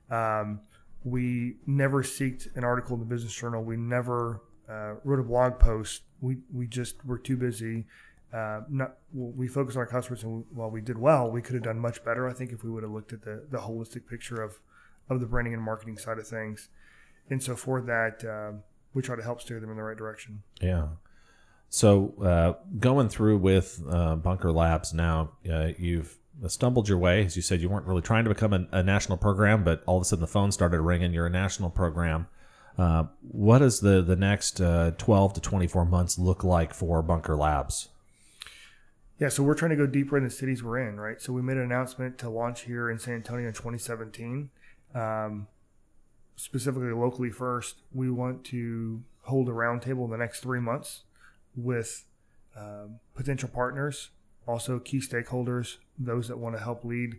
Um, 0.10 0.62
we 1.04 1.58
never 1.66 2.04
seeked 2.04 2.56
an 2.56 2.64
article 2.64 2.96
in 2.96 3.00
the 3.00 3.06
business 3.06 3.34
journal. 3.34 3.64
We 3.64 3.78
never 3.78 4.42
uh, 4.70 4.96
wrote 5.04 5.20
a 5.20 5.24
blog 5.24 5.60
post. 5.60 6.04
We, 6.22 6.38
we 6.54 6.68
just 6.68 7.04
were 7.06 7.18
too 7.18 7.38
busy. 7.38 7.86
Uh, 8.34 8.62
not, 8.70 8.98
we 9.14 9.48
focused 9.48 9.78
on 9.78 9.82
our 9.82 9.88
customers, 9.88 10.24
and 10.24 10.44
while 10.54 10.70
we 10.70 10.82
did 10.82 10.98
well, 10.98 11.30
we 11.30 11.42
could 11.42 11.54
have 11.54 11.64
done 11.64 11.80
much 11.80 12.04
better. 12.04 12.28
I 12.28 12.34
think 12.34 12.52
if 12.52 12.64
we 12.64 12.70
would 12.70 12.84
have 12.84 12.92
looked 12.92 13.14
at 13.14 13.22
the, 13.22 13.46
the 13.50 13.60
holistic 13.60 14.08
picture 14.08 14.42
of, 14.42 14.60
of 15.10 15.20
the 15.20 15.26
branding 15.26 15.54
and 15.54 15.64
marketing 15.64 15.98
side 15.98 16.18
of 16.18 16.28
things. 16.28 16.70
And 17.30 17.42
so 17.42 17.56
for 17.56 17.82
that, 17.82 18.26
um, 18.26 18.64
we 18.94 19.02
try 19.02 19.16
to 19.16 19.24
help 19.24 19.42
steer 19.42 19.60
them 19.60 19.70
in 19.70 19.78
the 19.78 19.84
right 19.84 19.98
direction. 19.98 20.44
Yeah. 20.62 20.88
So 21.70 22.14
uh, 22.22 22.54
going 22.80 23.10
through 23.10 23.38
with 23.40 23.84
uh, 23.90 24.16
Bunker 24.16 24.52
Labs 24.52 24.94
now, 24.94 25.32
uh, 25.52 25.70
you've 25.78 26.18
stumbled 26.48 26.88
your 26.88 26.98
way. 26.98 27.26
As 27.26 27.36
you 27.36 27.42
said, 27.42 27.62
you 27.62 27.70
weren't 27.70 27.86
really 27.86 28.02
trying 28.02 28.24
to 28.26 28.30
become 28.30 28.54
a, 28.54 28.68
a, 28.72 28.84
national 28.84 29.18
program, 29.18 29.64
but 29.64 29.84
all 29.86 29.98
of 29.98 30.02
a 30.02 30.06
sudden 30.06 30.22
the 30.22 30.28
phone 30.28 30.52
started 30.52 30.82
ringing. 30.82 31.14
You're 31.14 31.28
a 31.28 31.32
national 31.32 31.70
program. 31.70 32.28
Uh, 32.78 33.06
what 33.22 33.60
does 33.60 33.80
the 33.80 34.02
the 34.02 34.18
next 34.18 34.60
uh, 34.60 34.92
12 34.98 35.34
to 35.36 35.42
24 35.42 35.86
months 35.86 36.20
look 36.20 36.44
like 36.44 36.74
for 36.74 37.02
Bunker 37.02 37.36
Labs? 37.36 37.90
Yeah, 39.18 39.30
so 39.30 39.44
we're 39.44 39.56
trying 39.56 39.72
to 39.72 39.78
go 39.78 39.88
deeper 39.88 40.18
in 40.18 40.26
the 40.26 40.30
cities 40.30 40.62
we're 40.62 40.80
in, 40.80 41.00
right? 41.00 41.22
So 41.22 41.32
we 41.32 41.42
made 41.42 41.56
an 41.56 41.64
announcement 41.64 42.18
to 42.18 42.30
launch 42.30 42.64
here 42.64 42.90
in 42.90 43.00
San 43.00 43.14
Antonio 43.14 43.48
in 43.48 43.54
2017. 43.54 44.50
Um, 44.94 45.48
specifically 46.36 46.92
locally 46.92 47.30
first, 47.30 47.78
we 47.94 48.12
want 48.12 48.44
to 48.46 49.04
hold 49.22 49.48
a 49.48 49.54
roundtable 49.54 50.04
in 50.04 50.12
the 50.12 50.18
next 50.18 50.42
three 50.42 50.60
months 50.60 51.05
with 51.56 52.06
um, 52.56 53.00
potential 53.14 53.50
partners, 53.50 54.10
also 54.48 54.80
key 54.80 55.00
stakeholders, 55.00 55.78
those 55.98 56.28
that 56.28 56.38
want 56.38 56.56
to 56.56 56.62
help 56.62 56.84
lead 56.84 57.16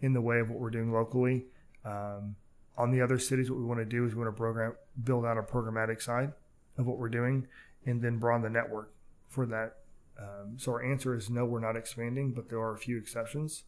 in 0.00 0.12
the 0.12 0.20
way 0.20 0.38
of 0.40 0.50
what 0.50 0.60
we're 0.60 0.70
doing 0.70 0.92
locally. 0.92 1.46
Um, 1.84 2.36
on 2.76 2.90
the 2.90 3.00
other 3.00 3.18
cities, 3.18 3.50
what 3.50 3.58
we 3.58 3.64
want 3.64 3.80
to 3.80 3.86
do 3.86 4.04
is 4.04 4.14
we 4.14 4.22
want 4.22 4.34
to 4.34 4.38
program, 4.38 4.74
build 5.02 5.24
out 5.24 5.38
a 5.38 5.42
programmatic 5.42 6.02
side 6.02 6.32
of 6.76 6.86
what 6.86 6.98
we're 6.98 7.08
doing, 7.08 7.46
and 7.86 8.02
then 8.02 8.18
broaden 8.18 8.42
the 8.42 8.50
network 8.50 8.92
for 9.28 9.46
that. 9.46 9.76
Um, 10.18 10.58
so 10.58 10.72
our 10.72 10.82
answer 10.82 11.14
is 11.14 11.30
no, 11.30 11.44
we're 11.44 11.60
not 11.60 11.76
expanding, 11.76 12.32
but 12.32 12.48
there 12.48 12.58
are 12.58 12.74
a 12.74 12.78
few 12.78 12.98
exceptions. 12.98 13.64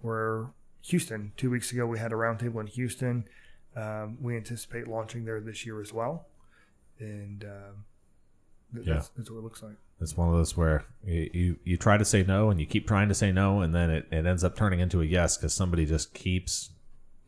Where 0.00 0.50
Houston, 0.82 1.32
two 1.36 1.50
weeks 1.50 1.72
ago, 1.72 1.86
we 1.86 1.98
had 1.98 2.12
a 2.12 2.16
roundtable 2.16 2.60
in 2.60 2.66
Houston. 2.68 3.24
Um, 3.76 4.18
we 4.20 4.36
anticipate 4.36 4.88
launching 4.88 5.24
there 5.24 5.40
this 5.40 5.66
year 5.66 5.80
as 5.80 5.92
well, 5.92 6.26
and 6.98 7.44
um, 7.44 7.84
th- 8.74 8.86
Yeah. 8.86 8.94
that's, 8.94 9.08
that's 9.16 9.30
what 9.30 9.38
it 9.38 9.44
looks 9.44 9.62
like. 9.62 9.76
It's 10.00 10.16
one 10.16 10.28
of 10.28 10.34
those 10.34 10.56
where 10.56 10.84
you, 11.04 11.30
you, 11.32 11.56
you 11.64 11.76
try 11.76 11.96
to 11.98 12.04
say 12.04 12.22
no 12.22 12.50
and 12.50 12.60
you 12.60 12.66
keep 12.66 12.86
trying 12.86 13.08
to 13.08 13.14
say 13.14 13.32
no, 13.32 13.60
and 13.62 13.74
then 13.74 13.90
it, 13.90 14.06
it 14.12 14.26
ends 14.26 14.44
up 14.44 14.56
turning 14.56 14.80
into 14.80 15.00
a 15.00 15.04
yes 15.04 15.36
because 15.36 15.52
somebody 15.52 15.86
just 15.86 16.14
keeps 16.14 16.70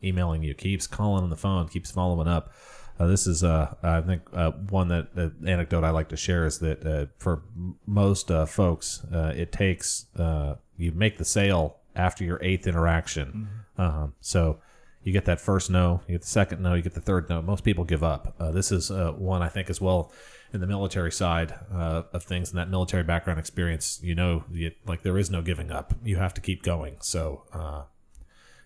emailing 0.03 0.41
you, 0.43 0.53
keeps 0.53 0.87
calling 0.87 1.23
on 1.23 1.29
the 1.29 1.37
phone, 1.37 1.67
keeps 1.67 1.91
following 1.91 2.27
up. 2.27 2.53
Uh, 2.99 3.07
this 3.07 3.25
is, 3.27 3.43
uh, 3.43 3.73
I 3.83 4.01
think, 4.01 4.21
uh, 4.33 4.51
one 4.69 4.87
that 4.89 5.07
uh, 5.17 5.29
anecdote 5.47 5.83
I 5.83 5.89
like 5.89 6.09
to 6.09 6.17
share 6.17 6.45
is 6.45 6.59
that 6.59 6.85
uh, 6.85 7.05
for 7.17 7.43
m- 7.55 7.75
most 7.85 8.29
uh, 8.31 8.45
folks, 8.45 9.03
uh, 9.13 9.33
it 9.35 9.51
takes 9.51 10.05
uh, 10.17 10.55
you 10.77 10.91
make 10.91 11.17
the 11.17 11.25
sale 11.25 11.77
after 11.95 12.23
your 12.23 12.39
eighth 12.43 12.67
interaction. 12.67 13.49
Um, 13.77 14.13
so 14.21 14.59
you 15.03 15.11
get 15.13 15.25
that 15.25 15.41
first 15.41 15.69
no, 15.71 16.01
you 16.07 16.13
get 16.13 16.21
the 16.21 16.27
second 16.27 16.61
no, 16.61 16.75
you 16.75 16.81
get 16.83 16.93
the 16.93 17.01
third 17.01 17.27
no. 17.29 17.41
Most 17.41 17.63
people 17.63 17.83
give 17.85 18.03
up. 18.03 18.35
Uh, 18.39 18.51
this 18.51 18.71
is 18.71 18.91
uh, 18.91 19.11
one 19.13 19.41
I 19.41 19.49
think 19.49 19.69
as 19.69 19.81
well 19.81 20.11
in 20.53 20.61
the 20.61 20.67
military 20.67 21.11
side 21.11 21.53
uh, 21.73 22.03
of 22.13 22.23
things 22.23 22.49
and 22.49 22.59
that 22.59 22.69
military 22.69 23.03
background 23.03 23.39
experience. 23.39 23.99
You 24.03 24.15
know, 24.15 24.43
you, 24.51 24.71
like 24.85 25.03
there 25.03 25.17
is 25.17 25.29
no 25.29 25.41
giving 25.41 25.71
up. 25.71 25.93
You 26.03 26.17
have 26.17 26.33
to 26.35 26.41
keep 26.41 26.63
going. 26.63 26.97
So 27.01 27.43
uh, 27.53 27.83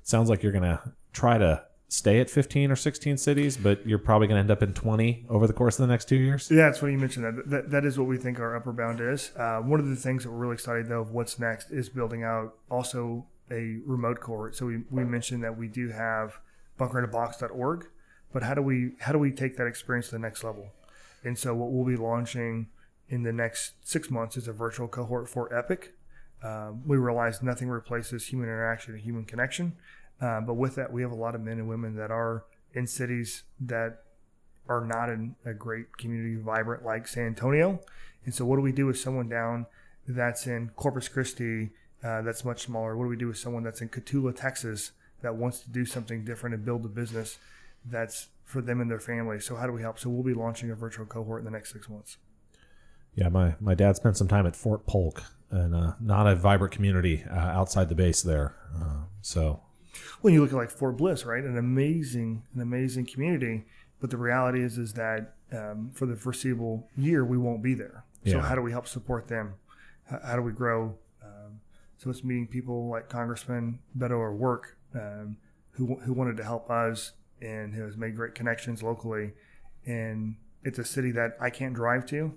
sounds 0.04 0.30
like 0.30 0.44
you're 0.44 0.52
gonna 0.52 0.94
try 1.14 1.38
to 1.38 1.64
stay 1.88 2.20
at 2.20 2.30
15 2.30 2.72
or 2.72 2.76
16 2.76 3.18
cities, 3.18 3.58
but 3.58 3.86
you're 3.88 4.00
probably 4.00 4.28
gonna 4.28 4.40
end 4.40 4.52
up 4.52 4.64
in 4.64 4.74
20 4.74 5.26
over 5.30 5.48
the 5.48 5.54
course 5.54 5.80
of 5.80 5.88
the 5.88 5.92
next 5.92 6.10
two 6.10 6.16
years. 6.16 6.50
Yeah, 6.52 6.70
it's 6.70 6.80
funny 6.80 6.94
you 6.94 7.00
mentioned 7.00 7.26
that. 7.26 7.50
that. 7.50 7.72
That 7.72 7.86
is 7.86 7.98
what 7.98 8.08
we 8.08 8.18
think 8.18 8.40
our 8.40 8.56
upper 8.56 8.74
bound 8.74 9.00
is. 9.00 9.32
Uh, 9.36 9.60
one 9.60 9.80
of 9.80 9.88
the 9.88 9.96
things 9.96 10.24
that 10.24 10.32
we're 10.32 10.38
really 10.38 10.54
excited 10.56 10.88
though 10.88 11.02
of 11.02 11.12
what's 11.12 11.40
next 11.40 11.72
is 11.72 11.90
building 11.90 12.24
out 12.24 12.56
also 12.70 13.28
a 13.52 13.78
remote 13.86 14.20
cohort. 14.20 14.56
So 14.56 14.66
we, 14.66 14.84
we 14.90 15.04
mentioned 15.04 15.44
that 15.44 15.56
we 15.58 15.68
do 15.68 15.90
have 15.90 16.40
bunkerinabox.org, 16.80 17.88
but 18.34 18.44
how 18.44 18.54
do 18.54 18.62
we 18.62 18.94
how 19.00 19.12
do 19.12 19.20
we 19.20 19.32
take 19.32 19.58
that 19.58 19.68
experience 19.68 20.08
to 20.08 20.14
the 20.14 20.20
next 20.20 20.44
level? 20.44 20.72
And 21.26 21.38
so 21.38 21.54
what 21.56 21.72
we'll 21.72 21.86
be 21.86 21.98
launching 21.98 22.68
in 23.10 23.24
the 23.24 23.34
next 23.34 23.74
six 23.82 24.10
months 24.10 24.38
is 24.38 24.48
a 24.48 24.54
virtual 24.54 24.88
cohort 24.88 25.28
for 25.28 25.54
Epic. 25.54 25.96
Um, 26.44 26.84
we 26.86 26.98
realize 26.98 27.42
nothing 27.42 27.68
replaces 27.68 28.28
human 28.28 28.48
interaction 28.48 28.94
and 28.94 29.02
human 29.02 29.26
connection, 29.26 29.76
uh, 30.22 30.42
but 30.42 30.54
with 30.54 30.76
that, 30.76 30.94
we 30.94 31.02
have 31.02 31.12
a 31.12 31.16
lot 31.16 31.34
of 31.34 31.42
men 31.42 31.58
and 31.58 31.68
women 31.68 31.96
that 31.96 32.12
are 32.12 32.46
in 32.74 32.86
cities 32.86 33.44
that 33.60 34.04
are 34.70 34.86
not 34.86 35.10
in 35.10 35.36
a 35.46 35.54
great 35.54 35.98
community 35.98 36.36
vibrant 36.36 36.86
like 36.86 37.08
San 37.08 37.26
Antonio. 37.26 37.80
And 38.26 38.34
so, 38.34 38.46
what 38.46 38.58
do 38.58 38.62
we 38.62 38.72
do 38.72 38.86
with 38.86 39.00
someone 39.00 39.28
down 39.28 39.66
that's 40.08 40.46
in 40.46 40.70
Corpus 40.76 41.08
Christi 41.08 41.72
uh, 42.04 42.22
that's 42.22 42.46
much 42.46 42.64
smaller? 42.64 42.96
What 42.96 43.06
do 43.06 43.10
we 43.10 43.18
do 43.18 43.28
with 43.28 43.38
someone 43.38 43.64
that's 43.64 43.82
in 43.82 43.90
Cotulla, 43.90 44.36
Texas 44.36 44.92
that 45.22 45.36
wants 45.36 45.60
to 45.62 45.70
do 45.70 45.86
something 45.86 46.24
different 46.24 46.54
and 46.54 46.64
build 46.64 46.86
a 46.86 46.90
business 46.90 47.40
that's 47.86 48.28
for 48.46 48.62
them 48.62 48.80
and 48.80 48.90
their 48.90 49.00
family? 49.00 49.40
So, 49.40 49.56
how 49.58 49.66
do 49.68 49.74
we 49.74 49.82
help? 49.82 50.00
So, 50.00 50.10
we'll 50.10 50.24
be 50.24 50.34
launching 50.34 50.72
a 50.72 50.76
virtual 50.76 51.06
cohort 51.06 51.40
in 51.40 51.46
the 51.46 51.52
next 51.52 51.74
six 51.74 51.90
months. 51.90 52.18
Yeah, 53.16 53.30
my, 53.30 53.56
my 53.60 53.76
dad 53.76 53.96
spent 53.96 54.18
some 54.18 54.28
time 54.28 54.46
at 54.46 54.56
Fort 54.56 54.86
Polk 54.86 55.24
and 55.50 55.74
uh, 55.74 55.94
not 56.02 56.28
a 56.28 56.36
vibrant 56.36 56.74
community 56.74 57.24
uh, 57.30 57.36
outside 57.36 57.88
the 57.90 57.96
base 57.96 58.22
there. 58.22 58.56
Uh, 58.76 59.04
so 59.22 59.62
when 60.22 60.34
you 60.34 60.42
look 60.42 60.52
at 60.52 60.56
like 60.58 60.70
Fort 60.70 60.98
Bliss, 60.98 61.26
right, 61.26 61.44
an 61.44 61.58
amazing, 61.58 62.44
an 62.54 62.62
amazing 62.62 63.06
community, 63.06 63.66
but 64.02 64.10
the 64.10 64.18
reality 64.18 64.62
is, 64.62 64.78
is 64.78 64.94
that 64.94 65.34
um, 65.54 65.92
for 65.94 66.06
the 66.06 66.16
foreseeable 66.18 66.90
year 66.98 67.24
we 67.24 67.38
won't 67.38 67.64
be 67.64 67.74
there. 67.74 68.04
So 68.26 68.38
Yeah. 68.38 68.42
how 68.42 68.56
do 68.56 68.62
we 68.62 68.72
help 68.72 68.88
support 68.88 69.28
them? 69.30 69.54
How, 70.10 70.20
how 70.26 70.36
do 70.36 70.42
we 70.42 70.52
grow? 70.52 70.98
Um, 71.24 71.62
so 71.98 72.10
it's 72.10 72.24
meeting 72.24 72.48
people 72.48 72.90
like 72.90 73.08
Congressman 73.08 73.80
Beto 73.98 74.12
O'Rourke, 74.12 74.76
um, 74.94 75.38
who 75.72 75.96
who 76.04 76.12
wanted 76.12 76.36
to 76.38 76.44
help 76.44 76.70
us 76.70 77.14
and 77.42 77.74
has 77.74 77.98
made 77.98 78.16
great 78.16 78.36
connections 78.36 78.82
locally. 78.84 79.34
And 79.86 80.36
it's 80.64 80.80
a 80.80 80.86
city 80.86 81.12
that 81.12 81.38
I 81.40 81.50
can't 81.50 81.74
drive 81.74 82.06
to, 82.08 82.34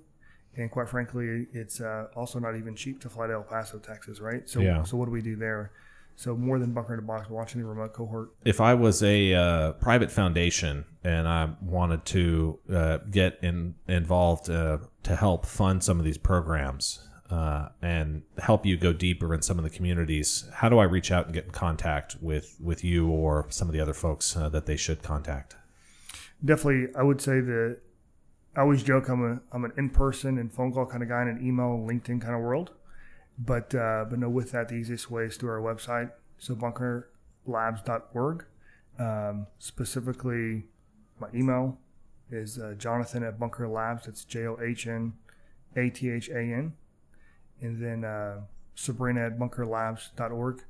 and 0.56 0.70
quite 0.70 0.88
frankly, 0.88 1.46
it's 1.52 1.80
uh, 1.80 2.08
also 2.16 2.38
not 2.38 2.56
even 2.56 2.74
cheap 2.74 3.00
to 3.02 3.08
fly 3.08 3.26
to 3.28 3.34
El 3.34 3.42
Paso, 3.42 3.78
Texas, 3.78 4.20
right? 4.20 4.48
So 4.48 4.60
Yeah. 4.60 4.82
so 4.82 4.96
what 4.96 5.06
do 5.06 5.12
we 5.12 5.22
do 5.22 5.36
there? 5.36 5.72
So 6.16 6.36
more 6.36 6.58
than 6.58 6.72
bunker 6.72 6.94
in 6.94 6.98
a 6.98 7.02
box, 7.02 7.30
we're 7.30 7.44
the 7.44 7.64
remote 7.64 7.92
cohort. 7.92 8.30
if 8.44 8.60
I 8.60 8.74
was 8.74 9.04
a 9.04 9.34
uh, 9.34 9.72
private 9.74 10.10
foundation 10.10 10.84
and 11.04 11.28
I 11.28 11.50
wanted 11.62 12.04
to 12.06 12.58
uh, 12.68 12.98
get 13.08 13.38
in, 13.40 13.76
involved 13.86 14.50
uh, 14.50 14.78
to 15.04 15.14
help 15.14 15.46
fund 15.46 15.84
some 15.84 16.00
of 16.00 16.04
these 16.04 16.18
programs 16.18 17.07
uh, 17.30 17.68
and 17.82 18.22
help 18.38 18.64
you 18.64 18.76
go 18.76 18.92
deeper 18.92 19.34
in 19.34 19.42
some 19.42 19.58
of 19.58 19.64
the 19.64 19.70
communities, 19.70 20.48
how 20.54 20.68
do 20.68 20.78
I 20.78 20.84
reach 20.84 21.10
out 21.10 21.26
and 21.26 21.34
get 21.34 21.44
in 21.44 21.50
contact 21.50 22.16
with, 22.20 22.56
with 22.60 22.84
you 22.84 23.08
or 23.08 23.46
some 23.50 23.68
of 23.68 23.74
the 23.74 23.80
other 23.80 23.94
folks 23.94 24.36
uh, 24.36 24.48
that 24.48 24.66
they 24.66 24.76
should 24.76 25.02
contact? 25.02 25.56
definitely 26.44 26.94
i 26.94 27.02
would 27.02 27.20
say 27.20 27.40
that 27.40 27.80
i 28.56 28.60
always 28.60 28.84
joke 28.84 29.08
i'm 29.08 29.24
a 29.24 29.40
i'm 29.52 29.64
an 29.64 29.72
in-person 29.76 30.38
and 30.38 30.52
phone 30.52 30.72
call 30.72 30.86
kind 30.86 31.02
of 31.02 31.08
guy 31.08 31.22
in 31.22 31.28
an 31.28 31.44
email 31.44 31.74
and 31.74 31.88
linkedin 31.88 32.20
kind 32.20 32.34
of 32.34 32.40
world. 32.40 32.70
But 33.40 33.72
uh, 33.72 34.04
but 34.10 34.18
no 34.18 34.28
with 34.28 34.50
that 34.50 34.68
the 34.68 34.74
easiest 34.74 35.12
way 35.12 35.22
is 35.24 35.36
through 35.36 35.50
our 35.50 35.60
website 35.60 36.10
so 36.38 36.56
bunkerlabs.org 36.56 38.44
um, 38.98 39.46
specifically 39.60 40.64
my 41.20 41.28
email 41.32 41.78
is 42.32 42.58
uh, 42.58 42.74
jonathan 42.76 43.22
at 43.22 43.38
bunker 43.38 43.68
labs 43.68 44.06
that's 44.06 44.24
j-o-h-n-a-t-h-a-n 44.24 46.72
and 47.60 47.82
then 47.82 48.04
uh, 48.04 48.40
sabrina 48.74 49.26
at 49.26 49.38
bunkerlabs.org 49.38 50.62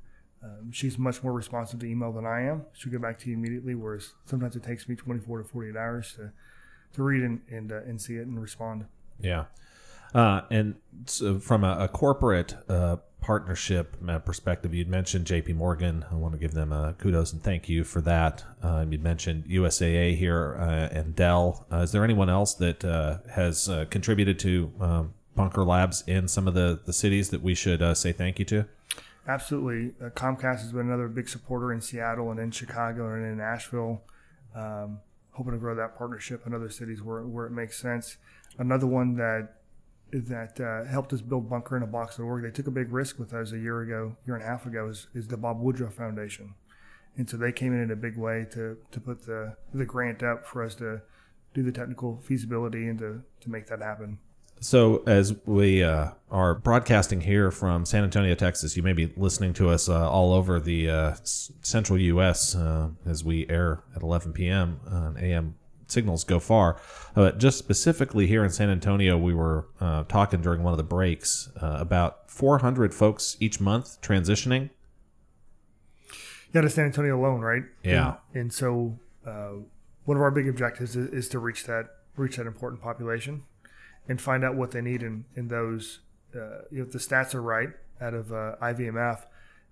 um, 0.43 0.71
she's 0.71 0.97
much 0.97 1.21
more 1.21 1.33
responsive 1.33 1.79
to 1.81 1.85
email 1.85 2.11
than 2.11 2.25
I 2.25 2.43
am. 2.43 2.65
She'll 2.73 2.91
get 2.91 3.01
back 3.01 3.19
to 3.19 3.29
you 3.29 3.35
immediately, 3.35 3.75
whereas 3.75 4.13
sometimes 4.25 4.55
it 4.55 4.63
takes 4.63 4.87
me 4.87 4.95
24 4.95 5.39
to 5.39 5.43
48 5.43 5.75
hours 5.75 6.13
to, 6.15 6.31
to 6.93 7.03
read 7.03 7.23
and 7.23 7.41
and, 7.49 7.71
uh, 7.71 7.81
and 7.81 7.99
see 7.99 8.15
it 8.15 8.25
and 8.25 8.41
respond. 8.41 8.85
Yeah. 9.19 9.45
Uh, 10.13 10.41
and 10.49 10.75
so 11.05 11.39
from 11.39 11.63
a, 11.63 11.77
a 11.81 11.87
corporate 11.87 12.55
uh, 12.67 12.97
partnership 13.21 13.97
uh, 14.07 14.17
perspective, 14.19 14.73
you'd 14.73 14.87
mentioned 14.87 15.25
JP 15.25 15.55
Morgan. 15.55 16.05
I 16.09 16.15
want 16.15 16.33
to 16.33 16.39
give 16.39 16.53
them 16.53 16.71
a 16.71 16.93
kudos 16.93 17.33
and 17.33 17.43
thank 17.43 17.67
you 17.69 17.83
for 17.83 18.01
that. 18.01 18.43
Uh, 18.63 18.85
you'd 18.89 19.03
mentioned 19.03 19.43
USAA 19.45 20.15
here 20.15 20.55
uh, 20.57 20.95
and 20.95 21.15
Dell. 21.15 21.67
Uh, 21.71 21.79
is 21.79 21.91
there 21.91 22.03
anyone 22.03 22.29
else 22.29 22.53
that 22.55 22.83
uh, 22.83 23.17
has 23.29 23.67
uh, 23.69 23.85
contributed 23.89 24.39
to 24.39 24.71
um, 24.79 25.13
Bunker 25.39 25.63
Labs 25.63 26.03
in 26.05 26.27
some 26.27 26.49
of 26.49 26.53
the, 26.53 26.81
the 26.85 26.91
cities 26.91 27.29
that 27.29 27.41
we 27.41 27.55
should 27.55 27.81
uh, 27.81 27.93
say 27.93 28.11
thank 28.11 28.39
you 28.39 28.45
to? 28.45 28.65
Absolutely. 29.25 29.93
Uh, 30.05 30.09
Comcast 30.09 30.59
has 30.59 30.73
been 30.73 30.87
another 30.87 31.07
big 31.07 31.29
supporter 31.29 31.71
in 31.71 31.79
Seattle 31.79 32.29
and 32.29 32.41
in 32.41 32.51
Chicago 32.51 33.13
and 33.13 33.23
in 33.23 33.37
Nashville. 33.37 34.01
Um, 34.53 34.99
hoping 35.31 35.53
to 35.53 35.57
grow 35.57 35.75
that 35.75 35.97
partnership 35.97 36.45
in 36.45 36.53
other 36.53 36.69
cities 36.69 37.01
where, 37.01 37.21
where 37.21 37.45
it 37.45 37.51
makes 37.51 37.79
sense. 37.79 38.17
Another 38.57 38.85
one 38.85 39.15
that 39.15 39.53
that 40.11 40.59
uh, 40.59 40.89
helped 40.91 41.13
us 41.13 41.21
build 41.21 41.49
Bunker 41.49 41.77
in 41.77 41.83
a 41.83 41.87
Box.org. 41.87 42.43
They 42.43 42.51
took 42.51 42.67
a 42.67 42.71
big 42.71 42.91
risk 42.91 43.17
with 43.17 43.33
us 43.33 43.53
a 43.53 43.59
year 43.59 43.79
ago, 43.79 44.17
year 44.25 44.35
and 44.35 44.43
a 44.43 44.47
half 44.47 44.65
ago, 44.65 44.89
is, 44.89 45.07
is 45.13 45.29
the 45.29 45.37
Bob 45.37 45.61
Woodruff 45.61 45.93
Foundation. 45.93 46.55
And 47.15 47.29
so 47.29 47.37
they 47.37 47.53
came 47.53 47.71
in 47.71 47.79
in 47.79 47.91
a 47.91 47.95
big 47.95 48.17
way 48.17 48.45
to, 48.51 48.77
to 48.91 48.99
put 48.99 49.25
the, 49.25 49.55
the 49.73 49.85
grant 49.85 50.21
up 50.21 50.45
for 50.45 50.63
us 50.63 50.75
to 50.75 51.01
do 51.53 51.63
the 51.63 51.71
technical 51.71 52.19
feasibility 52.25 52.87
and 52.89 52.99
to, 52.99 53.21
to 53.39 53.49
make 53.49 53.67
that 53.67 53.81
happen. 53.81 54.17
So, 54.61 55.03
as 55.07 55.33
we 55.45 55.83
uh, 55.83 56.09
are 56.29 56.55
broadcasting 56.55 57.21
here 57.21 57.49
from 57.49 57.85
San 57.85 58.03
Antonio, 58.03 58.35
Texas, 58.35 58.75
you 58.75 58.83
may 58.83 58.91
be 58.93 59.11
listening 59.15 59.53
to 59.53 59.69
us 59.69 59.87
uh, 59.87 60.09
all 60.09 60.33
over 60.33 60.59
the 60.59 60.89
uh, 60.89 61.09
s- 61.11 61.51
central 61.61 61.97
U.S. 61.97 62.55
Uh, 62.55 62.89
as 63.05 63.23
we 63.23 63.47
air 63.49 63.83
at 63.95 64.01
11 64.01 64.33
p.m. 64.33 64.81
on 64.89 65.15
AM 65.17 65.55
signals 65.87 66.23
go 66.25 66.39
far. 66.39 66.75
Uh, 66.75 66.79
But 67.15 67.37
just 67.37 67.57
specifically 67.57 68.27
here 68.27 68.43
in 68.43 68.49
San 68.49 68.69
Antonio, 68.69 69.17
we 69.17 69.33
were 69.33 69.67
uh, 69.79 70.03
talking 70.03 70.41
during 70.41 70.61
one 70.61 70.73
of 70.73 70.77
the 70.77 70.83
breaks 70.83 71.49
uh, 71.61 71.77
about 71.79 72.29
400 72.29 72.93
folks 72.93 73.37
each 73.39 73.61
month 73.61 74.01
transitioning. 74.01 74.71
Yeah, 76.53 76.61
to 76.61 76.69
San 76.69 76.85
Antonio 76.85 77.17
alone, 77.17 77.39
right? 77.41 77.63
Yeah. 77.83 78.15
And, 78.33 78.41
and 78.41 78.53
so 78.53 78.99
uh, 79.25 79.51
one 80.03 80.17
of 80.17 80.21
our 80.21 80.31
big 80.31 80.49
objectives 80.49 80.95
is, 80.97 81.09
is 81.11 81.29
to 81.29 81.39
reach 81.39 81.63
that 81.65 81.85
reach 82.17 82.35
that 82.35 82.45
important 82.47 82.81
population 82.81 83.43
and 84.07 84.19
find 84.21 84.43
out 84.43 84.55
what 84.55 84.71
they 84.71 84.81
need 84.81 85.03
in 85.03 85.25
in 85.35 85.47
those. 85.47 85.99
Uh, 86.35 86.61
if 86.71 86.91
the 86.91 86.99
stats 86.99 87.33
are 87.33 87.41
right, 87.41 87.69
out 87.99 88.13
of 88.13 88.31
uh, 88.31 88.55
IVMF, 88.61 89.25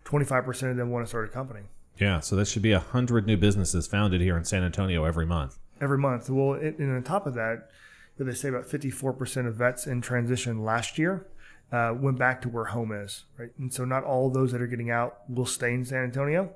twenty 0.04 0.26
five 0.26 0.44
percent 0.46 0.72
of 0.72 0.78
them 0.78 0.90
want 0.90 1.06
to 1.06 1.10
start 1.10 1.26
a 1.26 1.32
company 1.32 1.62
Yeah, 2.00 2.20
so 2.20 2.36
that 2.36 2.48
should 2.48 2.62
be 2.64 2.74
100 2.74 3.26
new 3.28 3.38
businesses 3.38 3.88
founded 3.88 4.22
here 4.22 4.38
in 4.38 4.44
San 4.46 4.64
Antonio 4.64 5.04
every 5.04 5.26
month. 5.26 5.58
every 5.80 5.98
month. 5.98 6.30
Well, 6.30 6.54
it, 6.54 6.78
and 6.80 6.96
on 6.96 7.04
top 7.04 7.28
of 7.28 7.34
that, 7.36 7.70
they 8.18 8.34
say 8.34 8.50
about 8.50 8.66
fifty 8.66 8.90
four 8.90 9.14
percent 9.14 9.48
of 9.48 9.56
vets 9.56 9.86
in 9.86 10.02
transition 10.02 10.64
last 10.64 10.98
year. 10.98 11.28
Uh, 11.72 11.94
went 11.94 12.18
back 12.18 12.42
to 12.42 12.50
where 12.50 12.66
home 12.66 12.92
is, 12.94 13.26
right? 13.38 13.50
And 13.60 13.72
so, 13.74 13.84
not 13.86 14.04
all 14.04 14.28
of 14.28 14.34
those 14.34 14.52
that 14.54 14.62
are 14.62 14.68
getting 14.68 14.90
out 14.90 15.20
will 15.30 15.46
stay 15.46 15.74
in 15.74 15.86
San 15.86 16.04
Antonio. 16.06 16.56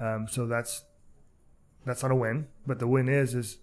Um, 0.00 0.26
so 0.28 0.46
that's 0.46 0.84
that's 1.86 2.02
not 2.02 2.10
a 2.12 2.16
win. 2.16 2.48
But 2.66 2.78
the 2.80 2.88
win 2.88 3.08
is 3.08 3.34
is 3.34 3.58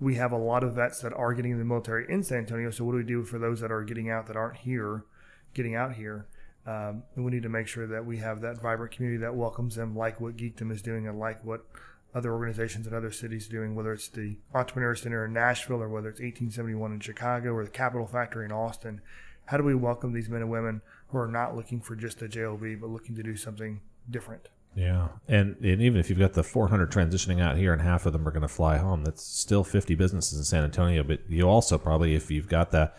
we 0.00 0.16
have 0.16 0.32
a 0.32 0.36
lot 0.36 0.62
of 0.62 0.74
vets 0.74 1.00
that 1.00 1.12
are 1.14 1.32
getting 1.32 1.52
in 1.52 1.58
the 1.58 1.64
military 1.64 2.06
in 2.12 2.22
San 2.22 2.38
Antonio. 2.38 2.70
So 2.70 2.84
what 2.84 2.92
do 2.92 2.98
we 2.98 3.04
do 3.04 3.24
for 3.24 3.38
those 3.38 3.60
that 3.60 3.72
are 3.72 3.82
getting 3.82 4.10
out 4.10 4.26
that 4.26 4.36
aren't 4.36 4.58
here, 4.58 5.04
getting 5.54 5.74
out 5.74 5.94
here? 5.94 6.26
Um, 6.66 7.04
and 7.14 7.24
we 7.24 7.30
need 7.30 7.44
to 7.44 7.48
make 7.48 7.68
sure 7.68 7.86
that 7.86 8.04
we 8.04 8.18
have 8.18 8.40
that 8.40 8.60
vibrant 8.60 8.92
community 8.92 9.20
that 9.20 9.34
welcomes 9.34 9.76
them, 9.76 9.96
like 9.96 10.20
what 10.20 10.36
Geekdom 10.36 10.72
is 10.72 10.82
doing, 10.82 11.06
and 11.06 11.18
like 11.18 11.42
what 11.44 11.64
other 12.14 12.32
organizations 12.32 12.86
in 12.86 12.94
other 12.94 13.12
cities 13.12 13.46
doing. 13.46 13.74
Whether 13.74 13.92
it's 13.92 14.08
the 14.08 14.36
Entrepreneur 14.52 14.94
Center 14.94 15.24
in 15.24 15.32
Nashville, 15.32 15.82
or 15.82 15.88
whether 15.88 16.08
it's 16.08 16.20
1871 16.20 16.92
in 16.92 17.00
Chicago, 17.00 17.52
or 17.52 17.64
the 17.64 17.70
Capital 17.70 18.06
Factory 18.06 18.44
in 18.44 18.52
Austin. 18.52 19.00
How 19.46 19.56
do 19.56 19.62
we 19.62 19.76
welcome 19.76 20.12
these 20.12 20.28
men 20.28 20.42
and 20.42 20.50
women 20.50 20.82
who 21.08 21.18
are 21.18 21.28
not 21.28 21.54
looking 21.54 21.80
for 21.80 21.94
just 21.94 22.20
a 22.20 22.28
JOB, 22.28 22.80
but 22.80 22.90
looking 22.90 23.14
to 23.14 23.22
do 23.22 23.36
something 23.36 23.80
different? 24.10 24.48
Yeah, 24.76 25.08
and, 25.26 25.56
and 25.64 25.80
even 25.80 25.98
if 25.98 26.10
you've 26.10 26.18
got 26.18 26.34
the 26.34 26.42
400 26.42 26.92
transitioning 26.92 27.40
out 27.40 27.56
here, 27.56 27.72
and 27.72 27.80
half 27.80 28.04
of 28.04 28.12
them 28.12 28.28
are 28.28 28.30
going 28.30 28.42
to 28.42 28.48
fly 28.48 28.76
home, 28.76 29.04
that's 29.04 29.24
still 29.24 29.64
50 29.64 29.94
businesses 29.94 30.38
in 30.38 30.44
San 30.44 30.64
Antonio. 30.64 31.02
But 31.02 31.20
you 31.30 31.48
also 31.48 31.78
probably, 31.78 32.14
if 32.14 32.30
you've 32.30 32.48
got 32.48 32.72
that, 32.72 32.94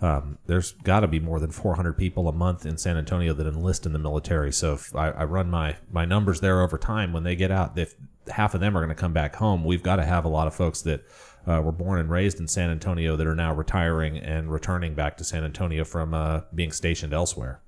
um, 0.00 0.38
there's 0.46 0.72
got 0.72 1.00
to 1.00 1.06
be 1.06 1.20
more 1.20 1.38
than 1.38 1.52
400 1.52 1.96
people 1.96 2.26
a 2.26 2.32
month 2.32 2.66
in 2.66 2.76
San 2.76 2.96
Antonio 2.96 3.32
that 3.34 3.46
enlist 3.46 3.86
in 3.86 3.92
the 3.92 3.98
military. 4.00 4.52
So 4.52 4.74
if 4.74 4.94
I, 4.96 5.10
I 5.10 5.24
run 5.24 5.50
my 5.50 5.76
my 5.90 6.04
numbers 6.04 6.40
there 6.40 6.62
over 6.62 6.78
time, 6.78 7.12
when 7.12 7.22
they 7.22 7.36
get 7.36 7.52
out, 7.52 7.78
if 7.78 7.94
half 8.28 8.54
of 8.54 8.60
them 8.60 8.76
are 8.76 8.80
going 8.80 8.88
to 8.88 9.00
come 9.00 9.12
back 9.12 9.36
home, 9.36 9.64
we've 9.64 9.82
got 9.84 9.96
to 9.96 10.04
have 10.04 10.24
a 10.24 10.28
lot 10.28 10.48
of 10.48 10.54
folks 10.54 10.82
that 10.82 11.04
uh, 11.46 11.60
were 11.62 11.72
born 11.72 12.00
and 12.00 12.10
raised 12.10 12.40
in 12.40 12.48
San 12.48 12.70
Antonio 12.70 13.16
that 13.16 13.26
are 13.26 13.36
now 13.36 13.54
retiring 13.54 14.18
and 14.18 14.50
returning 14.50 14.94
back 14.94 15.16
to 15.18 15.24
San 15.24 15.44
Antonio 15.44 15.84
from 15.84 16.14
uh, 16.14 16.40
being 16.54 16.72
stationed 16.72 17.12
elsewhere. 17.12 17.60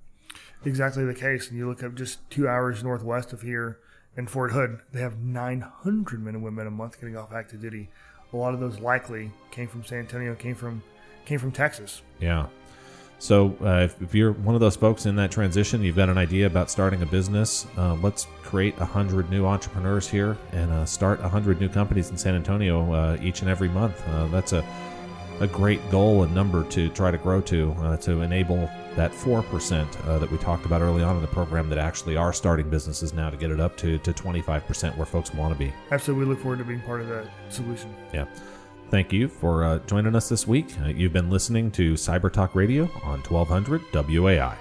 Exactly 0.66 1.04
the 1.04 1.14
case. 1.14 1.48
And 1.48 1.58
you 1.58 1.68
look 1.68 1.82
up 1.82 1.94
just 1.94 2.18
two 2.30 2.48
hours 2.48 2.82
northwest 2.82 3.32
of 3.32 3.42
here 3.42 3.78
in 4.16 4.26
Fort 4.26 4.52
Hood, 4.52 4.80
they 4.92 5.00
have 5.00 5.18
900 5.18 6.22
men 6.22 6.34
and 6.34 6.44
women 6.44 6.66
a 6.66 6.70
month 6.70 7.00
getting 7.00 7.16
off 7.16 7.32
active 7.32 7.60
duty. 7.60 7.88
A 8.32 8.36
lot 8.36 8.54
of 8.54 8.60
those 8.60 8.78
likely 8.80 9.30
came 9.50 9.68
from 9.68 9.84
San 9.84 10.00
Antonio, 10.00 10.34
came 10.34 10.54
from 10.54 10.82
came 11.24 11.38
from 11.38 11.52
Texas. 11.52 12.02
Yeah. 12.20 12.46
So 13.18 13.56
uh, 13.62 13.84
if, 13.84 14.02
if 14.02 14.14
you're 14.14 14.32
one 14.32 14.56
of 14.56 14.60
those 14.60 14.74
folks 14.74 15.06
in 15.06 15.14
that 15.16 15.30
transition, 15.30 15.80
you've 15.82 15.96
got 15.96 16.08
an 16.08 16.18
idea 16.18 16.46
about 16.46 16.70
starting 16.70 17.02
a 17.02 17.06
business, 17.06 17.66
uh, 17.78 17.94
let's 17.94 18.26
create 18.42 18.74
a 18.80 18.84
hundred 18.84 19.30
new 19.30 19.46
entrepreneurs 19.46 20.08
here 20.08 20.36
and 20.50 20.72
uh, 20.72 20.84
start 20.84 21.20
a 21.20 21.28
hundred 21.28 21.60
new 21.60 21.68
companies 21.68 22.10
in 22.10 22.18
San 22.18 22.34
Antonio 22.34 22.92
uh, 22.92 23.16
each 23.22 23.42
and 23.42 23.48
every 23.48 23.68
month. 23.68 24.02
Uh, 24.08 24.26
that's 24.26 24.52
a 24.52 24.64
a 25.40 25.46
great 25.46 25.80
goal 25.90 26.22
and 26.22 26.34
number 26.34 26.62
to 26.64 26.88
try 26.90 27.10
to 27.10 27.18
grow 27.18 27.40
to 27.40 27.72
uh, 27.80 27.96
to 27.96 28.22
enable 28.22 28.70
that 28.96 29.14
four 29.14 29.42
percent 29.42 30.00
uh, 30.02 30.18
that 30.18 30.30
we 30.30 30.38
talked 30.38 30.66
about 30.66 30.80
early 30.80 31.02
on 31.02 31.16
in 31.16 31.22
the 31.22 31.28
program 31.28 31.68
that 31.68 31.78
actually 31.78 32.16
are 32.16 32.32
starting 32.32 32.68
businesses 32.68 33.12
now 33.12 33.30
to 33.30 33.36
get 33.36 33.50
it 33.50 33.60
up 33.60 33.76
to 33.78 33.98
to 33.98 34.12
twenty 34.12 34.42
five 34.42 34.66
percent 34.66 34.96
where 34.96 35.06
folks 35.06 35.32
want 35.34 35.52
to 35.52 35.58
be. 35.58 35.72
Absolutely, 35.90 36.26
we 36.26 36.30
look 36.30 36.40
forward 36.40 36.58
to 36.58 36.64
being 36.64 36.80
part 36.80 37.00
of 37.00 37.08
that 37.08 37.26
solution. 37.48 37.94
Yeah. 38.12 38.26
Thank 38.90 39.10
you 39.10 39.26
for 39.26 39.64
uh, 39.64 39.78
joining 39.86 40.14
us 40.14 40.28
this 40.28 40.46
week. 40.46 40.66
Uh, 40.82 40.88
you've 40.88 41.14
been 41.14 41.30
listening 41.30 41.70
to 41.72 41.94
Cyber 41.94 42.30
Talk 42.30 42.54
Radio 42.54 42.82
on 43.02 43.20
1200 43.20 43.80
WOAI. 43.92 44.54